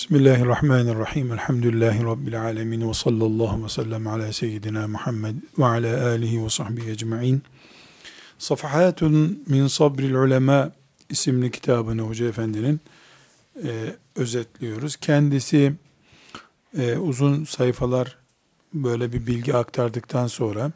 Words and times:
Bismillahirrahmanirrahim. 0.00 1.32
Elhamdülillahi 1.32 2.04
Rabbil 2.04 2.42
alemin. 2.42 2.88
Ve 2.88 2.94
sallallahu 2.94 3.64
ve 3.64 3.68
sellem 3.68 4.06
ala 4.06 4.32
seyyidina 4.32 4.88
Muhammed 4.88 5.34
ve 5.58 5.64
ala 5.64 6.06
alihi 6.06 6.44
ve 6.44 6.50
sahbihi 6.50 6.90
ecma'in. 6.90 7.42
Safahatun 8.38 9.44
min 9.46 9.66
sabril 9.66 10.14
ulema 10.14 10.72
isimli 11.08 11.50
kitabını 11.50 12.02
Hoca 12.02 12.28
Efendi'nin 12.28 12.80
e, 13.64 13.96
özetliyoruz. 14.16 14.96
Kendisi 14.96 15.72
e, 16.78 16.96
uzun 16.96 17.44
sayfalar 17.44 18.16
böyle 18.74 19.12
bir 19.12 19.26
bilgi 19.26 19.54
aktardıktan 19.54 20.26
sonra 20.26 20.72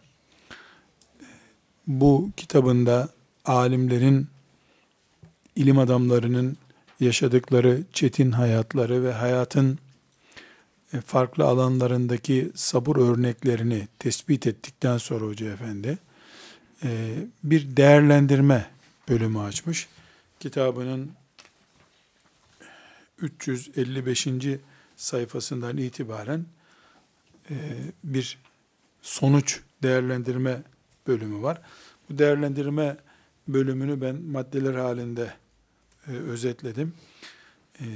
bu 1.87 2.31
kitabında 2.37 3.09
alimlerin, 3.45 4.29
ilim 5.57 5.79
adamlarının 5.79 6.57
yaşadıkları 7.01 7.83
çetin 7.93 8.33
hayatları 8.33 9.05
ve 9.05 9.13
hayatın 9.13 9.79
e, 10.93 11.01
farklı 11.01 11.45
alanlarındaki 11.45 12.51
sabır 12.55 12.97
örneklerini 12.97 13.89
tespit 13.99 14.47
ettikten 14.47 14.99
sonra 14.99 15.25
Hoca 15.25 15.53
Efendi 15.53 15.99
e, 16.85 17.15
bir 17.45 17.77
değerlendirme 17.77 18.71
bölümü 19.09 19.39
açmış. 19.39 19.89
Kitabının 20.41 21.13
355. 23.19 24.29
sayfasından 24.97 25.77
itibaren 25.77 26.47
e, 27.51 27.55
bir 28.05 28.39
sonuç 29.03 29.61
değerlendirme 29.83 30.63
bölümü 31.07 31.43
var. 31.43 31.61
Bu 32.11 32.19
değerlendirme 32.19 32.97
bölümünü 33.49 34.01
ben 34.01 34.23
maddeler 34.23 34.75
halinde 34.75 35.35
e, 36.09 36.11
özetledim. 36.11 36.95
E, 37.81 37.87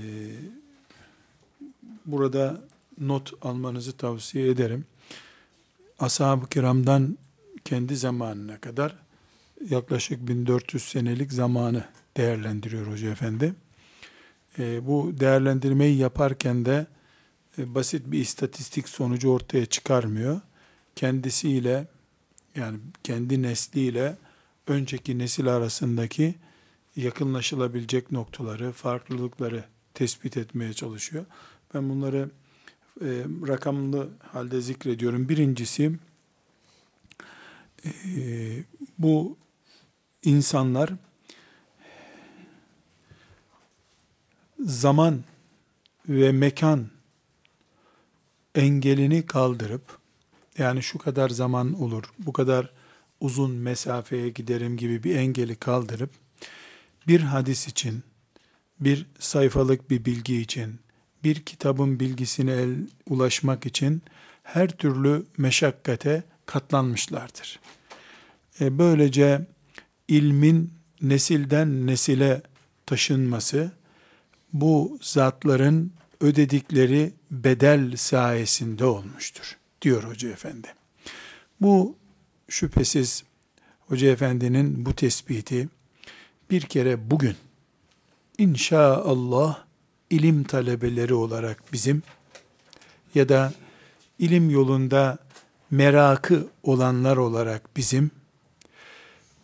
burada 2.06 2.60
not 3.00 3.32
almanızı 3.42 3.92
tavsiye 3.92 4.48
ederim. 4.48 4.84
Ashab-ı 5.98 6.48
kiramdan 6.48 7.18
kendi 7.64 7.96
zamanına 7.96 8.58
kadar 8.60 8.94
yaklaşık 9.70 10.28
1400 10.28 10.82
senelik 10.82 11.32
zamanı 11.32 11.84
değerlendiriyor 12.16 12.86
Hoca 12.86 13.10
Efendi. 13.10 13.54
E, 14.58 14.86
bu 14.86 15.14
değerlendirmeyi 15.20 15.98
yaparken 15.98 16.64
de 16.64 16.86
e, 17.58 17.74
basit 17.74 18.02
bir 18.06 18.20
istatistik 18.20 18.88
sonucu 18.88 19.30
ortaya 19.30 19.66
çıkarmıyor. 19.66 20.40
Kendisiyle 20.96 21.86
yani 22.54 22.78
kendi 23.04 23.42
nesliyle 23.42 24.16
önceki 24.66 25.18
nesil 25.18 25.46
arasındaki 25.46 26.34
yakınlaşılabilecek 26.98 28.12
noktaları, 28.12 28.72
farklılıkları 28.72 29.64
tespit 29.94 30.36
etmeye 30.36 30.72
çalışıyor. 30.72 31.24
Ben 31.74 31.90
bunları 31.90 32.30
e, 33.00 33.06
rakamlı 33.48 34.08
halde 34.32 34.60
zikrediyorum. 34.60 35.28
Birincisi 35.28 35.98
e, 37.84 37.90
bu 38.98 39.36
insanlar 40.22 40.90
zaman 44.58 45.24
ve 46.08 46.32
mekan 46.32 46.88
engelini 48.54 49.26
kaldırıp 49.26 49.98
yani 50.58 50.82
şu 50.82 50.98
kadar 50.98 51.28
zaman 51.28 51.82
olur, 51.82 52.04
bu 52.18 52.32
kadar 52.32 52.72
uzun 53.20 53.50
mesafeye 53.50 54.28
giderim 54.28 54.76
gibi 54.76 55.04
bir 55.04 55.16
engeli 55.16 55.56
kaldırıp 55.56 56.10
bir 57.08 57.20
hadis 57.20 57.68
için, 57.68 58.02
bir 58.80 59.06
sayfalık 59.18 59.90
bir 59.90 60.04
bilgi 60.04 60.40
için, 60.40 60.80
bir 61.24 61.44
kitabın 61.44 62.00
bilgisine 62.00 62.52
el 62.52 62.74
ulaşmak 63.06 63.66
için 63.66 64.02
her 64.42 64.68
türlü 64.68 65.26
meşakkate 65.38 66.22
katlanmışlardır. 66.46 67.60
E 68.60 68.78
böylece 68.78 69.46
ilmin 70.08 70.72
nesilden 71.02 71.86
nesile 71.86 72.42
taşınması 72.86 73.72
bu 74.52 74.98
zatların 75.02 75.92
ödedikleri 76.20 77.12
bedel 77.30 77.96
sayesinde 77.96 78.84
olmuştur 78.84 79.56
diyor 79.82 80.02
Hoca 80.02 80.28
Efendi. 80.28 80.68
Bu 81.60 81.96
şüphesiz 82.48 83.24
Hoca 83.80 84.08
Efendi'nin 84.08 84.86
bu 84.86 84.94
tespiti 84.94 85.68
bir 86.50 86.60
kere 86.60 87.10
bugün 87.10 87.36
inşaallah 88.38 89.64
ilim 90.10 90.44
talebeleri 90.44 91.14
olarak 91.14 91.72
bizim 91.72 92.02
ya 93.14 93.28
da 93.28 93.52
ilim 94.18 94.50
yolunda 94.50 95.18
merakı 95.70 96.48
olanlar 96.62 97.16
olarak 97.16 97.76
bizim 97.76 98.10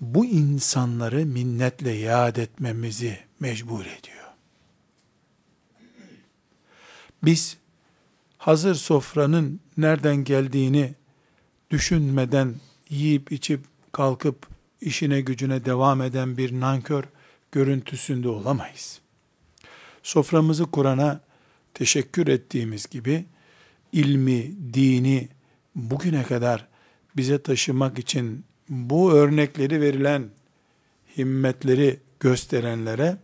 bu 0.00 0.26
insanları 0.26 1.26
minnetle 1.26 1.90
yad 1.90 2.36
etmemizi 2.36 3.18
mecbur 3.40 3.80
ediyor. 3.80 4.24
Biz 7.22 7.56
hazır 8.38 8.74
sofranın 8.74 9.60
nereden 9.76 10.16
geldiğini 10.16 10.94
düşünmeden 11.70 12.54
yiyip 12.88 13.32
içip 13.32 13.64
kalkıp 13.92 14.53
işine 14.80 15.20
gücüne 15.20 15.64
devam 15.64 16.02
eden 16.02 16.36
bir 16.36 16.60
nankör 16.60 17.04
görüntüsünde 17.52 18.28
olamayız. 18.28 19.00
Soframızı 20.02 20.64
Kur'an'a 20.64 21.20
teşekkür 21.74 22.28
ettiğimiz 22.28 22.86
gibi 22.86 23.24
ilmi, 23.92 24.52
dini 24.74 25.28
bugüne 25.74 26.22
kadar 26.22 26.66
bize 27.16 27.42
taşımak 27.42 27.98
için 27.98 28.44
bu 28.68 29.12
örnekleri 29.12 29.80
verilen 29.80 30.30
himmetleri 31.18 32.00
gösterenlere 32.20 33.16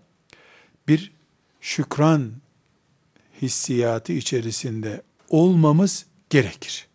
bir 0.89 1.13
şükran 1.61 2.33
hissiyatı 3.43 4.13
içerisinde 4.13 5.03
olmamız 5.29 6.07
gerekir. 6.31 6.87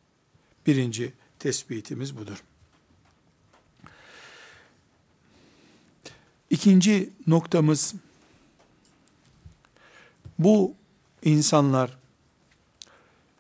Birinci 0.68 1.14
tespitimiz 1.40 2.18
budur. 2.18 2.44
İkinci 6.56 7.10
noktamız 7.28 7.94
bu 10.40 10.74
insanlar 11.24 11.98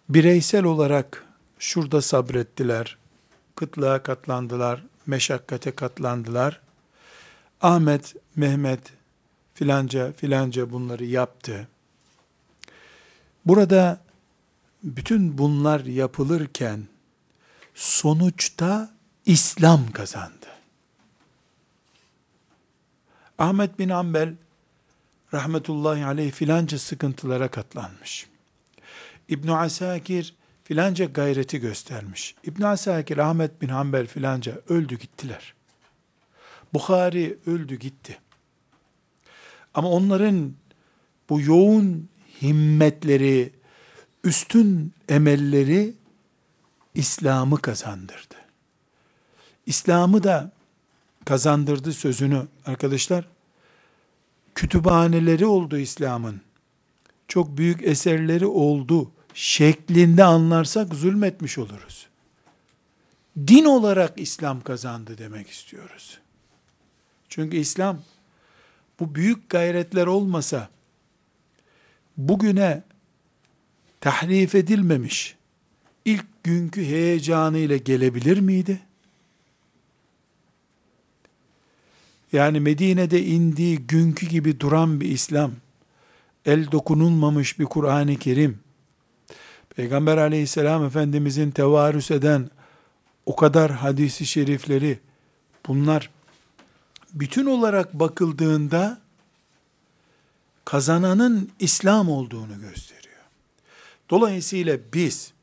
bireysel 0.09 0.63
olarak 0.63 1.25
şurada 1.59 2.01
sabrettiler, 2.01 2.97
kıtlığa 3.55 4.03
katlandılar, 4.03 4.83
meşakkate 5.05 5.71
katlandılar. 5.71 6.61
Ahmet, 7.61 8.15
Mehmet 8.35 8.93
filanca 9.53 10.11
filanca 10.11 10.71
bunları 10.71 11.05
yaptı. 11.05 11.67
Burada 13.45 14.01
bütün 14.83 15.37
bunlar 15.37 15.85
yapılırken 15.85 16.87
sonuçta 17.75 18.93
İslam 19.25 19.91
kazandı. 19.91 20.54
Ahmet 23.38 23.79
bin 23.79 23.90
Ambel 23.90 24.34
rahmetullahi 25.34 26.06
aleyh 26.06 26.31
filanca 26.31 26.79
sıkıntılara 26.79 27.47
katlanmış. 27.47 28.28
İbn 29.29 29.47
Asakir 29.47 30.35
filanca 30.63 31.06
gayreti 31.06 31.59
göstermiş. 31.59 32.35
İbn 32.44 32.63
Asakir 32.63 33.18
Ahmet 33.18 33.62
bin 33.62 33.68
Hanbel 33.68 34.07
filanca 34.07 34.62
öldü 34.69 34.97
gittiler. 34.97 35.53
Bukhari 36.74 37.38
öldü 37.45 37.75
gitti. 37.75 38.18
Ama 39.74 39.90
onların 39.90 40.53
bu 41.29 41.41
yoğun 41.41 42.09
himmetleri, 42.41 43.53
üstün 44.24 44.94
emelleri 45.09 45.94
İslam'ı 46.95 47.62
kazandırdı. 47.62 48.36
İslam'ı 49.65 50.24
da 50.24 50.51
kazandırdı 51.25 51.94
sözünü 51.94 52.48
arkadaşlar. 52.65 53.34
Kütüphaneleri 54.56 55.46
oldu 55.46 55.78
İslam'ın. 55.78 56.42
Çok 57.28 57.57
büyük 57.57 57.84
eserleri 57.84 58.46
oldu 58.46 59.12
şeklinde 59.34 60.24
anlarsak 60.24 60.94
zulmetmiş 60.94 61.57
oluruz. 61.57 62.07
Din 63.38 63.66
olarak 63.66 64.19
İslam 64.19 64.62
kazandı 64.62 65.18
demek 65.18 65.50
istiyoruz. 65.50 66.19
Çünkü 67.30 67.57
İslam 67.57 68.02
bu 69.00 69.16
büyük 69.16 69.50
gayretler 69.50 70.07
olmasa 70.07 70.69
bugüne 72.18 72.84
tahrif 74.02 74.56
edilmemiş 74.56 75.36
ilk 76.06 76.44
günkü 76.44 76.86
heyecanı 76.86 77.57
ile 77.57 77.78
gelebilir 77.78 78.40
miydi? 78.40 78.80
Yani 82.35 82.59
Medine'de 82.59 83.23
indiği 83.23 83.77
günkü 83.77 84.25
gibi 84.25 84.59
duran 84.59 85.01
bir 85.01 85.09
İslam, 85.09 85.51
el 86.45 86.71
dokunulmamış 86.71 87.59
bir 87.59 87.65
Kur'an-ı 87.65 88.15
Kerim, 88.15 88.59
Peygamber 89.75 90.17
aleyhisselam 90.17 90.85
efendimizin 90.85 91.51
tevarüs 91.51 92.11
eden 92.11 92.49
o 93.25 93.35
kadar 93.35 93.71
hadisi 93.71 94.25
şerifleri, 94.25 94.99
bunlar 95.67 96.09
bütün 97.13 97.45
olarak 97.45 97.93
bakıldığında 97.93 99.01
kazananın 100.65 101.51
İslam 101.59 102.09
olduğunu 102.09 102.61
gösteriyor. 102.61 103.23
Dolayısıyla 104.09 104.77
biz, 104.93 105.33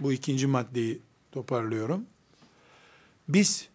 bu 0.00 0.12
ikinci 0.12 0.46
maddeyi 0.46 0.98
toparlıyorum. 1.32 2.06
Biz 3.28 3.68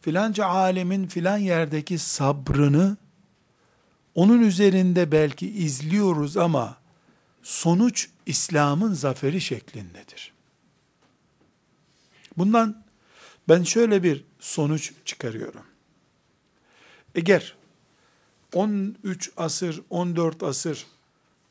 filanca 0.00 0.46
alemin 0.46 1.06
filan 1.06 1.38
yerdeki 1.38 1.98
sabrını 1.98 2.96
onun 4.14 4.42
üzerinde 4.42 5.12
belki 5.12 5.50
izliyoruz 5.50 6.36
ama 6.36 6.76
sonuç 7.42 8.08
İslam'ın 8.26 8.92
zaferi 8.92 9.40
şeklindedir. 9.40 10.32
Bundan 12.36 12.84
ben 13.48 13.62
şöyle 13.62 14.02
bir 14.02 14.24
sonuç 14.40 14.92
çıkarıyorum. 15.04 15.64
Eğer 17.14 17.56
13 18.54 19.30
asır, 19.36 19.82
14 19.90 20.42
asır 20.42 20.86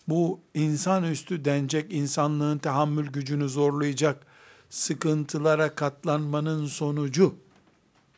bu 0.08 0.40
insanüstü 0.54 1.46
denecek, 1.46 1.94
insanlığın 1.94 2.58
tahammül 2.58 3.08
gücünü 3.08 3.50
zorlayacak 3.50 4.26
sıkıntılara 4.70 5.76
katlanmanın 5.76 6.66
sonucu 6.66 7.36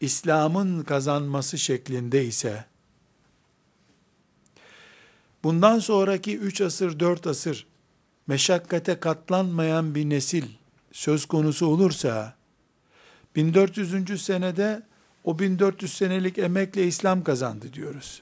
İslam'ın 0.01 0.83
kazanması 0.83 1.57
şeklinde 1.57 2.25
ise 2.25 2.65
bundan 5.43 5.79
sonraki 5.79 6.37
3 6.37 6.61
asır, 6.61 6.99
4 6.99 7.27
asır 7.27 7.67
meşakkate 8.27 8.99
katlanmayan 8.99 9.95
bir 9.95 10.09
nesil 10.09 10.45
söz 10.91 11.25
konusu 11.25 11.65
olursa 11.65 12.35
1400. 13.35 14.21
senede 14.21 14.83
o 15.23 15.39
1400 15.39 15.93
senelik 15.93 16.37
emekle 16.37 16.87
İslam 16.87 17.23
kazandı 17.23 17.73
diyoruz. 17.73 18.21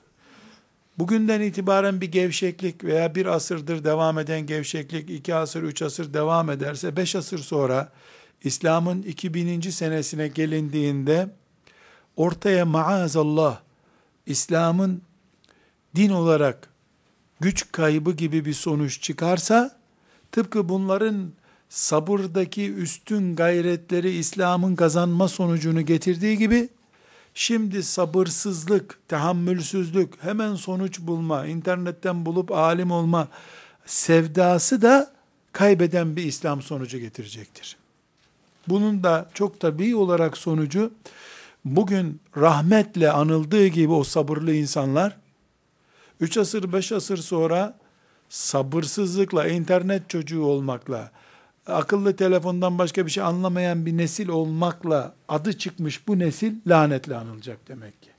Bugünden 0.98 1.42
itibaren 1.42 2.02
bir 2.02 2.12
gevşeklik 2.12 2.84
veya 2.84 3.16
bir 3.16 3.26
asırdır 3.26 3.84
devam 3.84 4.20
eden 4.20 4.46
gevşeklik, 4.46 5.10
iki 5.10 5.36
asır, 5.36 5.64
üç 5.64 5.82
asır 5.82 6.14
devam 6.14 6.50
ederse, 6.50 6.98
beş 6.98 7.16
asır 7.16 7.40
sonra 7.40 7.92
İslam'ın 8.44 9.02
2000. 9.02 9.62
senesine 9.62 10.28
gelindiğinde 10.28 11.30
ortaya 12.20 12.66
maazallah 12.66 13.60
İslam'ın 14.26 15.02
din 15.96 16.10
olarak 16.10 16.70
güç 17.40 17.72
kaybı 17.72 18.12
gibi 18.12 18.46
bir 18.46 18.54
sonuç 18.54 19.02
çıkarsa 19.02 19.78
tıpkı 20.32 20.70
bunların 20.70 21.32
sabırdaki 21.70 22.74
üstün 22.74 23.36
gayretleri 23.36 24.12
İslam'ın 24.12 24.76
kazanma 24.76 25.28
sonucunu 25.28 25.82
getirdiği 25.82 26.38
gibi 26.38 26.70
şimdi 27.34 27.84
sabırsızlık, 27.84 29.00
tahammülsüzlük, 29.08 30.24
hemen 30.24 30.56
sonuç 30.56 31.00
bulma, 31.00 31.46
internetten 31.46 32.26
bulup 32.26 32.52
alim 32.52 32.92
olma 32.92 33.28
sevdası 33.86 34.82
da 34.82 35.12
kaybeden 35.52 36.16
bir 36.16 36.24
İslam 36.24 36.62
sonucu 36.62 37.00
getirecektir. 37.00 37.78
Bunun 38.68 39.04
da 39.04 39.30
çok 39.34 39.60
tabii 39.60 39.96
olarak 39.96 40.38
sonucu 40.38 40.92
bugün 41.66 42.22
rahmetle 42.38 43.12
anıldığı 43.12 43.68
gibi 43.68 43.94
o 43.94 44.04
sabırlı 44.04 44.54
insanlar 44.54 45.18
3 46.20 46.38
asır 46.38 46.74
5 46.74 46.92
asır 46.92 47.18
sonra 47.18 47.78
sabırsızlıkla 48.30 49.48
internet 49.48 50.10
çocuğu 50.10 50.44
olmakla 50.44 51.12
akıllı 51.68 52.16
telefondan 52.16 52.78
başka 52.78 53.06
bir 53.06 53.12
şey 53.12 53.24
anlamayan 53.24 53.86
bir 53.86 53.98
nesil 53.98 54.30
olmakla 54.30 55.16
adı 55.28 55.58
çıkmış 55.58 56.08
bu 56.08 56.20
nesil 56.20 56.54
lanetle 56.68 57.16
anılacak 57.16 57.68
demek 57.68 58.02
ki. 58.02 58.10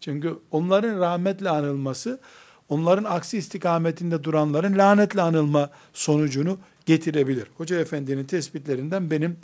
Çünkü 0.00 0.38
onların 0.50 1.00
rahmetle 1.00 1.50
anılması 1.50 2.20
onların 2.68 3.04
aksi 3.04 3.38
istikametinde 3.38 4.24
duranların 4.24 4.78
lanetle 4.78 5.22
anılma 5.22 5.70
sonucunu 5.92 6.58
getirebilir. 6.86 7.46
Hoca 7.56 7.80
Efendi'nin 7.80 8.24
tespitlerinden 8.24 9.10
benim 9.10 9.36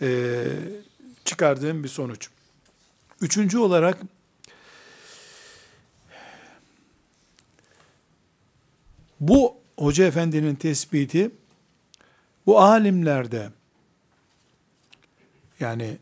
e, 0.00 0.42
çıkardığım 1.24 1.84
bir 1.84 1.88
sonuç. 1.88 2.30
Üçüncü 3.20 3.58
olarak 3.58 3.98
bu 9.20 9.56
Hoca 9.78 10.04
Efendi'nin 10.04 10.54
tespiti 10.54 11.30
bu 12.46 12.60
alimlerde 12.60 13.50
yani 15.60 15.98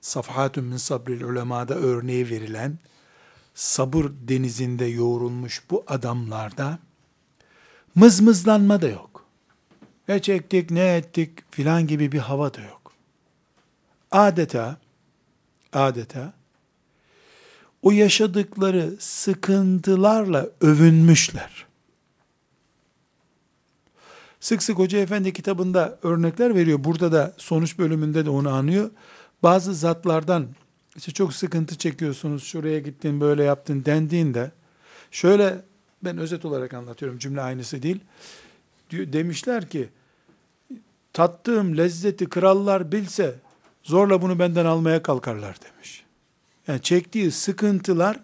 Safhatun 0.00 0.64
min 0.64 0.76
sabril 0.76 1.22
ulemada 1.22 1.74
örneği 1.74 2.30
verilen 2.30 2.78
sabır 3.54 4.04
denizinde 4.04 4.84
yoğrulmuş 4.84 5.62
bu 5.70 5.84
adamlarda 5.86 6.78
mızmızlanma 7.94 8.82
da 8.82 8.88
yok. 8.88 9.24
Ne 10.08 10.22
çektik, 10.22 10.70
ne 10.70 10.96
ettik 10.96 11.30
filan 11.50 11.86
gibi 11.86 12.12
bir 12.12 12.18
hava 12.18 12.54
da 12.54 12.60
yok. 12.60 12.92
Adeta, 14.10 14.76
adeta 15.72 16.32
o 17.84 17.90
yaşadıkları 17.90 18.92
sıkıntılarla 18.98 20.48
övünmüşler. 20.60 21.66
Sık 24.40 24.62
sık 24.62 24.78
Hoca 24.78 24.98
Efendi 24.98 25.32
kitabında 25.32 25.98
örnekler 26.02 26.54
veriyor. 26.54 26.84
Burada 26.84 27.12
da 27.12 27.34
sonuç 27.36 27.78
bölümünde 27.78 28.26
de 28.26 28.30
onu 28.30 28.50
anıyor. 28.50 28.90
Bazı 29.42 29.74
zatlardan 29.74 30.46
işte 30.96 31.12
çok 31.12 31.34
sıkıntı 31.34 31.78
çekiyorsunuz, 31.78 32.44
şuraya 32.44 32.78
gittin, 32.78 33.20
böyle 33.20 33.44
yaptın 33.44 33.84
dendiğinde 33.84 34.50
şöyle 35.10 35.62
ben 36.04 36.18
özet 36.18 36.44
olarak 36.44 36.74
anlatıyorum 36.74 37.18
cümle 37.18 37.40
aynısı 37.40 37.82
değil. 37.82 38.00
Demişler 38.90 39.68
ki 39.68 39.88
tattığım 41.12 41.76
lezzeti 41.76 42.28
krallar 42.28 42.92
bilse 42.92 43.34
zorla 43.82 44.22
bunu 44.22 44.38
benden 44.38 44.64
almaya 44.64 45.02
kalkarlar 45.02 45.56
demiş. 45.62 46.03
Yani 46.68 46.82
çektiği 46.82 47.30
sıkıntılar 47.30 48.20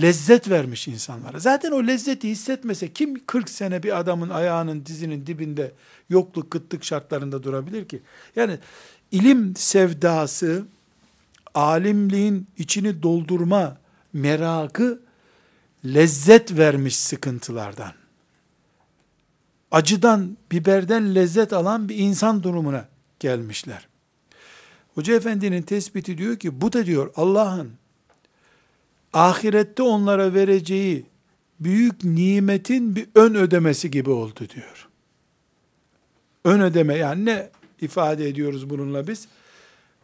lezzet 0.00 0.50
vermiş 0.50 0.88
insanlara. 0.88 1.38
Zaten 1.38 1.72
o 1.72 1.86
lezzeti 1.86 2.28
hissetmese 2.28 2.92
kim 2.92 3.26
40 3.26 3.50
sene 3.50 3.82
bir 3.82 3.98
adamın 3.98 4.28
ayağının 4.28 4.86
dizinin 4.86 5.26
dibinde 5.26 5.72
yokluk 6.10 6.50
kıtlık 6.50 6.84
şartlarında 6.84 7.42
durabilir 7.42 7.88
ki? 7.88 8.02
Yani 8.36 8.58
ilim 9.10 9.56
sevdası, 9.56 10.66
alimliğin 11.54 12.46
içini 12.58 13.02
doldurma 13.02 13.78
merakı 14.12 15.00
lezzet 15.84 16.58
vermiş 16.58 16.96
sıkıntılardan. 16.96 17.92
Acıdan, 19.70 20.36
biberden 20.52 21.14
lezzet 21.14 21.52
alan 21.52 21.88
bir 21.88 21.96
insan 21.96 22.42
durumuna 22.42 22.88
gelmişler. 23.20 23.88
Hoca 24.96 25.14
Efendi'nin 25.14 25.62
tespiti 25.62 26.18
diyor 26.18 26.36
ki 26.36 26.60
bu 26.60 26.72
da 26.72 26.86
diyor 26.86 27.12
Allah'ın 27.16 27.72
ahirette 29.12 29.82
onlara 29.82 30.34
vereceği 30.34 31.06
büyük 31.60 32.04
nimetin 32.04 32.96
bir 32.96 33.06
ön 33.14 33.34
ödemesi 33.34 33.90
gibi 33.90 34.10
oldu 34.10 34.48
diyor. 34.54 34.88
Ön 36.44 36.60
ödeme 36.60 36.94
yani 36.94 37.24
ne 37.24 37.50
ifade 37.80 38.28
ediyoruz 38.28 38.70
bununla 38.70 39.06
biz? 39.06 39.28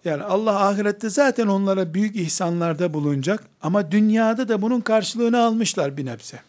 Yani 0.04 0.22
Allah 0.22 0.66
ahirette 0.66 1.10
zaten 1.10 1.46
onlara 1.46 1.94
büyük 1.94 2.16
ihsanlarda 2.16 2.94
bulunacak 2.94 3.44
ama 3.62 3.92
dünyada 3.92 4.48
da 4.48 4.62
bunun 4.62 4.80
karşılığını 4.80 5.42
almışlar 5.44 5.96
bir 5.96 6.06
nebze. 6.06 6.40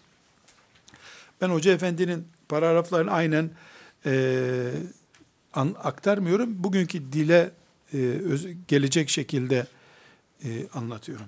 Ben 1.42 1.50
Hoca 1.50 1.72
Efendi'nin 1.72 2.28
paragraflarını 2.50 3.12
aynen 3.12 3.50
e, 4.06 4.72
an, 5.54 5.76
aktarmıyorum. 5.84 6.64
Bugünkü 6.64 7.12
dile 7.14 7.52
gelecek 8.68 9.10
şekilde 9.10 9.68
e, 10.44 10.68
anlatıyorum. 10.74 11.26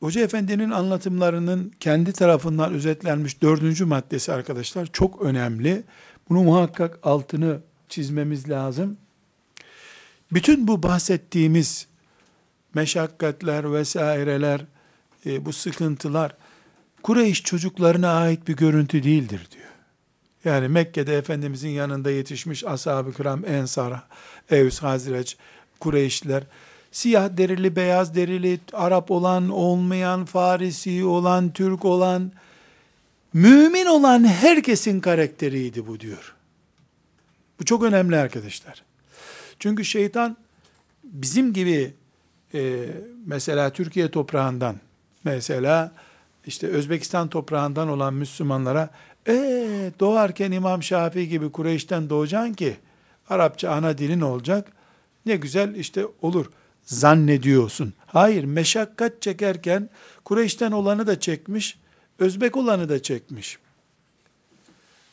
Hoca 0.00 0.20
Efendi'nin 0.20 0.70
anlatımlarının 0.70 1.72
kendi 1.80 2.12
tarafından 2.12 2.72
özetlenmiş 2.72 3.42
dördüncü 3.42 3.84
maddesi 3.84 4.32
arkadaşlar 4.32 4.86
çok 4.92 5.22
önemli. 5.22 5.82
Bunu 6.28 6.42
muhakkak 6.42 6.98
altını 7.02 7.60
çizmemiz 7.88 8.50
lazım. 8.50 8.96
Bütün 10.32 10.68
bu 10.68 10.82
bahsettiğimiz 10.82 11.86
meşakkatler 12.74 13.72
vesaireler, 13.72 14.60
e, 15.26 15.44
bu 15.44 15.52
sıkıntılar 15.52 16.36
Kureyş 17.04 17.42
çocuklarına 17.42 18.12
ait 18.12 18.48
bir 18.48 18.56
görüntü 18.56 19.02
değildir 19.02 19.48
diyor. 19.50 19.64
Yani 20.44 20.68
Mekke'de 20.68 21.16
Efendimizin 21.16 21.68
yanında 21.68 22.10
yetişmiş 22.10 22.64
ashab-ı 22.64 23.12
kiram, 23.12 23.44
Ensar, 23.44 24.02
Evs, 24.50 24.78
Hazreç, 24.82 25.36
Kureyşliler, 25.80 26.42
siyah 26.92 27.36
derili, 27.36 27.76
beyaz 27.76 28.14
derili, 28.14 28.60
Arap 28.72 29.10
olan, 29.10 29.48
olmayan, 29.48 30.24
Farisi 30.24 31.04
olan, 31.04 31.52
Türk 31.52 31.84
olan, 31.84 32.32
Mümin 33.32 33.86
olan 33.86 34.24
herkesin 34.24 35.00
karakteriydi 35.00 35.86
bu 35.86 36.00
diyor. 36.00 36.34
Bu 37.60 37.64
çok 37.64 37.82
önemli 37.82 38.16
arkadaşlar. 38.16 38.82
Çünkü 39.58 39.84
şeytan 39.84 40.36
bizim 41.04 41.52
gibi 41.52 41.94
e, 42.54 42.88
mesela 43.26 43.70
Türkiye 43.70 44.10
toprağından, 44.10 44.76
mesela 45.24 45.92
işte 46.46 46.66
Özbekistan 46.66 47.28
toprağından 47.28 47.88
olan 47.88 48.14
Müslümanlara 48.14 48.90
e 49.28 49.34
doğarken 50.00 50.52
İmam 50.52 50.82
Şafii 50.82 51.28
gibi 51.28 51.52
Kureyş'ten 51.52 52.10
doğacaksın 52.10 52.54
ki 52.54 52.76
Arapça 53.28 53.70
ana 53.70 53.98
dilin 53.98 54.20
olacak. 54.20 54.72
Ne 55.26 55.36
güzel 55.36 55.74
işte 55.74 56.06
olur 56.22 56.50
zannediyorsun. 56.84 57.94
Hayır 58.06 58.44
meşakkat 58.44 59.22
çekerken 59.22 59.88
Kureyş'ten 60.24 60.72
olanı 60.72 61.06
da 61.06 61.20
çekmiş, 61.20 61.78
Özbek 62.18 62.56
olanı 62.56 62.88
da 62.88 63.02
çekmiş. 63.02 63.58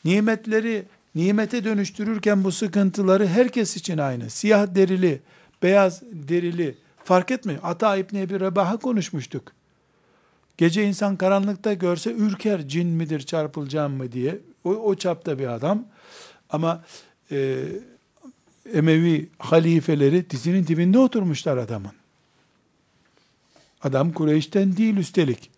Nimetleri 0.04 0.84
nimete 1.14 1.64
dönüştürürken 1.64 2.44
bu 2.44 2.52
sıkıntıları 2.52 3.26
herkes 3.26 3.76
için 3.76 3.98
aynı. 3.98 4.30
Siyah 4.30 4.74
derili, 4.74 5.20
beyaz 5.62 6.02
derili 6.02 6.76
fark 7.04 7.30
etmiyor. 7.30 7.60
Ata 7.62 7.96
İbni 7.96 8.20
Ebi 8.20 8.40
Rebah'a 8.40 8.76
konuşmuştuk. 8.76 9.52
Gece 10.56 10.84
insan 10.84 11.16
karanlıkta 11.16 11.72
görse 11.72 12.12
ürker 12.12 12.68
cin 12.68 12.88
midir 12.88 13.20
çarpılacağım 13.20 13.92
mı 13.92 14.12
diye. 14.12 14.38
O, 14.64 14.70
o 14.70 14.94
çapta 14.94 15.38
bir 15.38 15.46
adam. 15.46 15.86
Ama 16.50 16.84
e, 17.30 17.64
Emevi 18.74 19.28
halifeleri 19.38 20.30
dizinin 20.30 20.66
dibinde 20.66 20.98
oturmuşlar 20.98 21.56
adamın. 21.56 21.92
Adam 23.82 24.12
Kureyş'ten 24.12 24.76
değil 24.76 24.96
üstelik. 24.96 25.50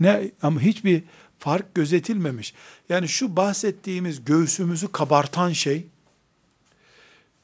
Ne 0.00 0.30
ama 0.42 0.60
hiçbir 0.60 1.02
fark 1.38 1.74
gözetilmemiş. 1.74 2.54
Yani 2.88 3.08
şu 3.08 3.36
bahsettiğimiz 3.36 4.24
göğsümüzü 4.24 4.92
kabartan 4.92 5.52
şey 5.52 5.86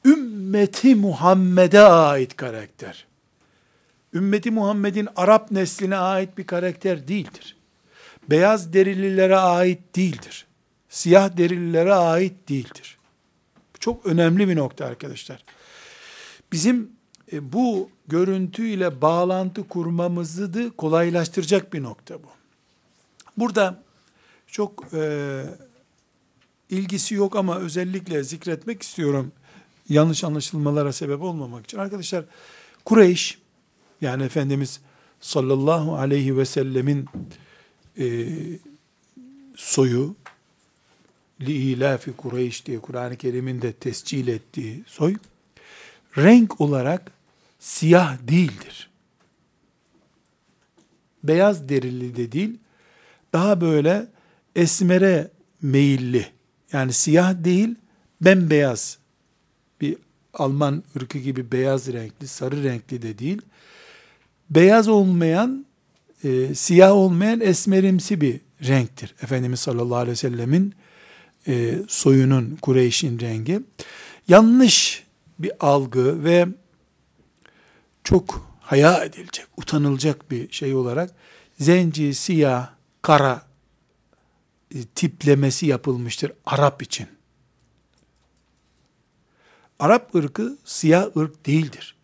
ümmeti 0.04 0.94
Muhammed'e 0.94 1.80
ait 1.80 2.36
karakter. 2.36 3.06
Ümmeti 4.14 4.50
Muhammed'in 4.50 5.08
Arap 5.16 5.50
nesline 5.50 5.96
ait 5.96 6.38
bir 6.38 6.46
karakter 6.46 7.08
değildir. 7.08 7.56
Beyaz 8.30 8.72
derililere 8.72 9.36
ait 9.36 9.96
değildir. 9.96 10.46
Siyah 10.88 11.36
derililere 11.36 11.94
ait 11.94 12.48
değildir. 12.48 12.95
Çok 13.80 14.06
önemli 14.06 14.48
bir 14.48 14.56
nokta 14.56 14.86
arkadaşlar. 14.86 15.44
Bizim 16.52 16.90
e, 17.32 17.52
bu 17.52 17.90
görüntüyle 18.08 19.00
bağlantı 19.02 19.68
kurmamızı 19.68 20.54
da 20.54 20.70
kolaylaştıracak 20.76 21.72
bir 21.72 21.82
nokta 21.82 22.22
bu. 22.22 22.28
Burada 23.36 23.82
çok 24.46 24.94
e, 24.94 25.42
ilgisi 26.70 27.14
yok 27.14 27.36
ama 27.36 27.58
özellikle 27.58 28.24
zikretmek 28.24 28.82
istiyorum. 28.82 29.32
Yanlış 29.88 30.24
anlaşılmalara 30.24 30.92
sebep 30.92 31.22
olmamak 31.22 31.64
için. 31.64 31.78
Arkadaşlar 31.78 32.24
Kureyş 32.84 33.38
yani 34.00 34.22
Efendimiz 34.22 34.80
sallallahu 35.20 35.96
aleyhi 35.96 36.36
ve 36.36 36.44
sellemin 36.44 37.06
e, 37.98 38.26
soyu 39.56 40.14
li 41.40 41.52
ilafi 41.52 42.12
Kureyş 42.12 42.66
diye 42.66 42.78
Kur'an-ı 42.78 43.16
Kerim'in 43.16 43.62
de 43.62 43.72
tescil 43.72 44.28
ettiği 44.28 44.84
soy 44.86 45.16
renk 46.18 46.60
olarak 46.60 47.12
siyah 47.58 48.18
değildir. 48.28 48.90
Beyaz 51.24 51.68
derili 51.68 52.16
de 52.16 52.32
değil, 52.32 52.58
daha 53.32 53.60
böyle 53.60 54.06
esmere 54.56 55.30
meyilli, 55.62 56.26
yani 56.72 56.92
siyah 56.92 57.44
değil, 57.44 57.74
bembeyaz 58.20 58.98
bir 59.80 59.96
Alman 60.34 60.82
ırkı 60.96 61.18
gibi 61.18 61.52
beyaz 61.52 61.92
renkli, 61.92 62.28
sarı 62.28 62.64
renkli 62.64 63.02
de 63.02 63.18
değil, 63.18 63.42
beyaz 64.50 64.88
olmayan, 64.88 65.66
e, 66.24 66.54
siyah 66.54 66.92
olmayan 66.92 67.40
esmerimsi 67.40 68.20
bir 68.20 68.40
renktir. 68.66 69.14
Efendimiz 69.22 69.60
sallallahu 69.60 69.96
aleyhi 69.96 70.12
ve 70.12 70.16
sellemin 70.16 70.74
e, 71.48 71.78
soyunun, 71.88 72.58
Kureyş'in 72.62 73.20
rengi. 73.20 73.60
Yanlış 74.28 75.04
bir 75.38 75.52
algı 75.60 76.24
ve 76.24 76.46
çok 78.04 78.46
haya 78.60 79.04
edilecek, 79.04 79.46
utanılacak 79.56 80.30
bir 80.30 80.52
şey 80.52 80.74
olarak 80.74 81.10
zenci, 81.58 82.14
siyah, 82.14 82.70
kara 83.02 83.42
e, 84.74 84.84
tiplemesi 84.84 85.66
yapılmıştır 85.66 86.32
Arap 86.46 86.82
için. 86.82 87.06
Arap 89.78 90.14
ırkı 90.14 90.58
siyah 90.64 91.16
ırk 91.16 91.46
değildir. 91.46 91.96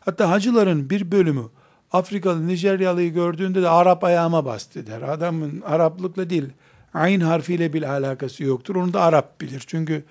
Hatta 0.00 0.30
hacıların 0.30 0.90
bir 0.90 1.12
bölümü 1.12 1.44
Afrikalı 1.92 2.46
Nijeryalı'yı 2.46 3.12
gördüğünde 3.12 3.62
de 3.62 3.68
Arap 3.68 4.04
ayağıma 4.04 4.44
bastı 4.44 4.86
der. 4.86 5.02
Adamın 5.02 5.60
Araplıkla 5.60 6.30
değil, 6.30 6.48
ayn 6.94 7.20
harfiyle 7.20 7.72
bir 7.72 7.82
alakası 7.82 8.44
yoktur. 8.44 8.76
Onu 8.76 8.92
da 8.92 9.02
Arap 9.02 9.40
bilir. 9.40 9.64
Çünkü 9.66 10.04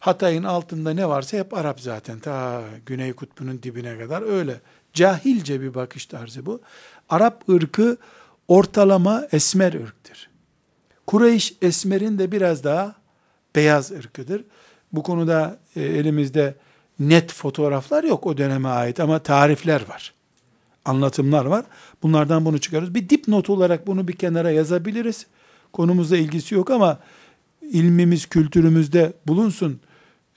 Hatay'ın 0.00 0.44
altında 0.44 0.90
ne 0.90 1.08
varsa 1.08 1.36
hep 1.36 1.54
Arap 1.54 1.80
zaten. 1.80 2.18
Ta 2.18 2.62
Güney 2.86 3.12
Kutbu'nun 3.12 3.62
dibine 3.62 3.98
kadar 3.98 4.22
öyle. 4.22 4.60
Cahilce 4.92 5.60
bir 5.60 5.74
bakış 5.74 6.06
tarzı 6.06 6.46
bu. 6.46 6.60
Arap 7.08 7.48
ırkı 7.48 7.96
ortalama 8.48 9.26
esmer 9.32 9.74
ırktır. 9.74 10.30
Kureyş 11.06 11.54
esmerin 11.62 12.18
de 12.18 12.32
biraz 12.32 12.64
daha 12.64 12.94
beyaz 13.56 13.92
ırkıdır. 13.92 14.44
Bu 14.92 15.02
konuda 15.02 15.58
e, 15.76 15.82
elimizde 15.82 16.54
net 16.98 17.32
fotoğraflar 17.32 18.04
yok 18.04 18.26
o 18.26 18.36
döneme 18.36 18.68
ait 18.68 19.00
ama 19.00 19.18
tarifler 19.18 19.88
var. 19.88 20.14
Anlatımlar 20.84 21.44
var. 21.44 21.64
Bunlardan 22.02 22.44
bunu 22.44 22.58
çıkarıyoruz. 22.58 22.94
Bir 22.94 23.08
dipnot 23.08 23.50
olarak 23.50 23.86
bunu 23.86 24.08
bir 24.08 24.12
kenara 24.12 24.50
yazabiliriz. 24.50 25.26
Konumuzla 25.74 26.16
ilgisi 26.16 26.54
yok 26.54 26.70
ama 26.70 26.98
ilmimiz, 27.62 28.26
kültürümüzde 28.26 29.12
bulunsun. 29.26 29.80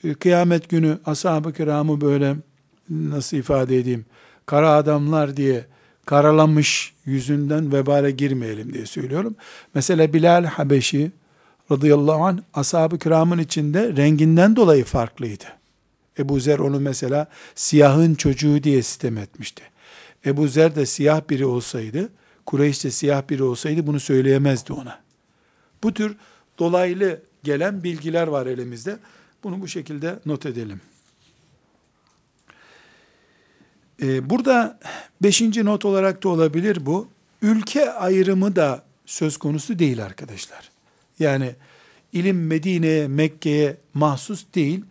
E, 0.04 0.14
kıyamet 0.14 0.70
günü 0.70 0.98
ashab-ı 1.06 1.54
kiramı 1.54 2.02
böyle 2.02 2.36
nasıl 2.90 3.38
ifade 3.38 3.78
edeyim, 3.78 4.06
kara 4.46 4.72
adamlar 4.72 5.38
diye 5.38 5.66
karalamış 6.06 6.94
yüzünden 7.06 7.74
vebale 7.74 8.12
girmeyelim 8.12 8.74
diye 8.74 8.86
söylüyorum. 8.86 9.36
Mesela 9.74 10.14
Bilal 10.14 10.44
Habeşi 10.44 11.12
radıyallahu 11.72 12.26
anh 12.26 12.38
ashab-ı 12.54 13.00
kiramın 13.00 13.38
içinde 13.38 13.96
renginden 13.96 14.56
dolayı 14.56 14.84
farklıydı. 14.84 15.46
Ebu 16.20 16.40
Zer 16.40 16.60
onu 16.60 16.80
mesela 16.80 17.28
siyahın 17.56 18.16
çocuğu 18.16 18.64
diye 18.64 18.84
sitem 18.84 19.18
etmişti. 19.18 19.64
Ebu 20.26 20.48
Zer 20.48 20.76
de 20.76 20.86
siyah 20.86 21.22
biri 21.30 21.46
olsaydı, 21.46 22.10
Kureyş 22.46 22.84
de 22.84 22.92
siyah 22.92 23.30
biri 23.30 23.44
olsaydı 23.44 23.88
bunu 23.88 24.00
söyleyemezdi 24.00 24.74
ona. 24.74 25.07
Bu 25.84 25.94
tür 25.94 26.16
dolaylı 26.60 27.22
gelen 27.44 27.84
bilgiler 27.84 28.28
var 28.28 28.46
elimizde. 28.46 29.00
Bunu 29.44 29.62
bu 29.62 29.68
şekilde 29.68 30.20
not 30.26 30.46
edelim. 30.46 30.82
Ee, 34.02 34.30
burada 34.30 34.80
beşinci 35.22 35.66
not 35.66 35.86
olarak 35.86 36.24
da 36.24 36.30
olabilir 36.30 36.86
bu. 36.86 37.08
Ülke 37.42 37.92
ayrımı 37.92 38.56
da 38.56 38.84
söz 39.06 39.38
konusu 39.38 39.80
değil 39.80 40.06
arkadaşlar. 40.06 40.72
Yani 41.20 41.56
ilim 42.14 42.48
Medine'ye, 42.48 43.08
Mekke'ye 43.08 43.78
mahsus 43.94 44.46
değil. 44.56 44.84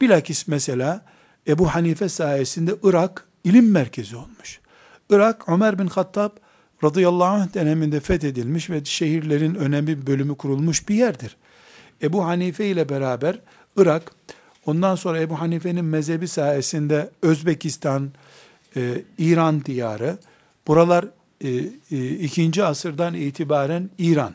Bilakis 0.00 0.48
mesela 0.48 1.04
Ebu 1.48 1.74
Hanife 1.74 2.08
sayesinde 2.08 2.74
Irak 2.82 3.26
ilim 3.44 3.70
merkezi 3.70 4.16
olmuş. 4.16 4.60
Irak 5.10 5.48
Ömer 5.48 5.78
bin 5.78 5.86
Hattab 5.86 6.30
radıyallahu 6.84 7.34
anh 7.34 7.54
döneminde 7.54 8.00
fethedilmiş 8.00 8.70
ve 8.70 8.84
şehirlerin 8.84 9.54
önemli 9.54 10.00
bir 10.00 10.06
bölümü 10.06 10.34
kurulmuş 10.34 10.88
bir 10.88 10.94
yerdir. 10.94 11.36
Ebu 12.02 12.24
Hanife 12.24 12.66
ile 12.66 12.88
beraber 12.88 13.38
Irak, 13.76 14.12
ondan 14.66 14.94
sonra 14.94 15.20
Ebu 15.20 15.40
Hanife'nin 15.40 15.84
mezhebi 15.84 16.28
sayesinde 16.28 17.10
Özbekistan, 17.22 18.10
e, 18.76 19.02
İran 19.18 19.64
diyarı, 19.64 20.18
buralar 20.66 21.06
e, 21.40 21.48
e, 21.90 22.08
ikinci 22.08 22.64
asırdan 22.64 23.14
itibaren 23.14 23.90
İran, 23.98 24.34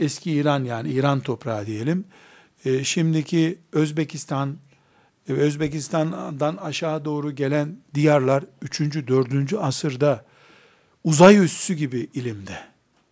eski 0.00 0.32
İran 0.32 0.64
yani 0.64 0.90
İran 0.90 1.20
toprağı 1.20 1.66
diyelim, 1.66 2.04
e, 2.64 2.84
şimdiki 2.84 3.58
Özbekistan, 3.72 4.56
e, 5.28 5.32
Özbekistan'dan 5.32 6.56
aşağı 6.56 7.04
doğru 7.04 7.32
gelen 7.34 7.76
diyarlar 7.94 8.44
3. 8.62 8.80
4. 8.80 9.54
asırda 9.54 10.24
uzay 11.06 11.44
üssü 11.44 11.74
gibi 11.74 12.08
ilimde. 12.14 12.58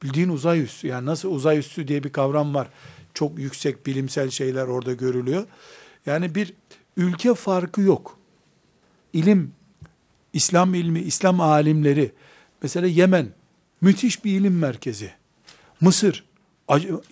Bildiğin 0.03 0.29
uzay 0.29 0.63
üssü. 0.63 0.87
Yani 0.87 1.07
nasıl 1.07 1.31
uzay 1.31 1.59
üssü 1.59 1.89
diye 1.89 2.05
bir 2.05 2.13
kavram 2.13 2.55
var. 2.55 2.69
Çok 3.15 3.39
yüksek 3.39 3.87
bilimsel 3.87 4.31
şeyler 4.31 4.67
orada 4.67 4.93
görülüyor. 4.93 5.47
Yani 6.07 6.35
bir 6.35 6.55
ülke 6.97 7.35
farkı 7.35 7.81
yok. 7.81 8.19
İlim, 9.13 9.53
İslam 10.33 10.75
ilmi, 10.75 11.01
İslam 11.01 11.41
alimleri, 11.41 12.13
mesela 12.63 12.87
Yemen, 12.87 13.29
müthiş 13.81 14.25
bir 14.25 14.41
ilim 14.41 14.59
merkezi. 14.59 15.11
Mısır, 15.81 16.25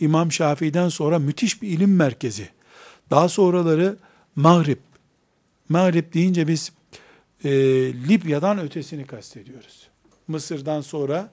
İmam 0.01 0.33
Şafii'den 0.33 0.89
sonra 0.89 1.19
müthiş 1.19 1.63
bir 1.63 1.69
ilim 1.69 1.97
merkezi. 1.97 2.49
Daha 3.11 3.29
sonraları 3.29 3.97
Mağrib. 4.37 4.79
Mağrib 5.69 6.15
deyince 6.15 6.49
biz 6.49 6.73
e, 7.45 7.51
Libya'dan 8.09 8.59
ötesini 8.59 9.07
kastediyoruz. 9.07 9.92
Mısır'dan 10.33 10.81
sonra 10.81 11.31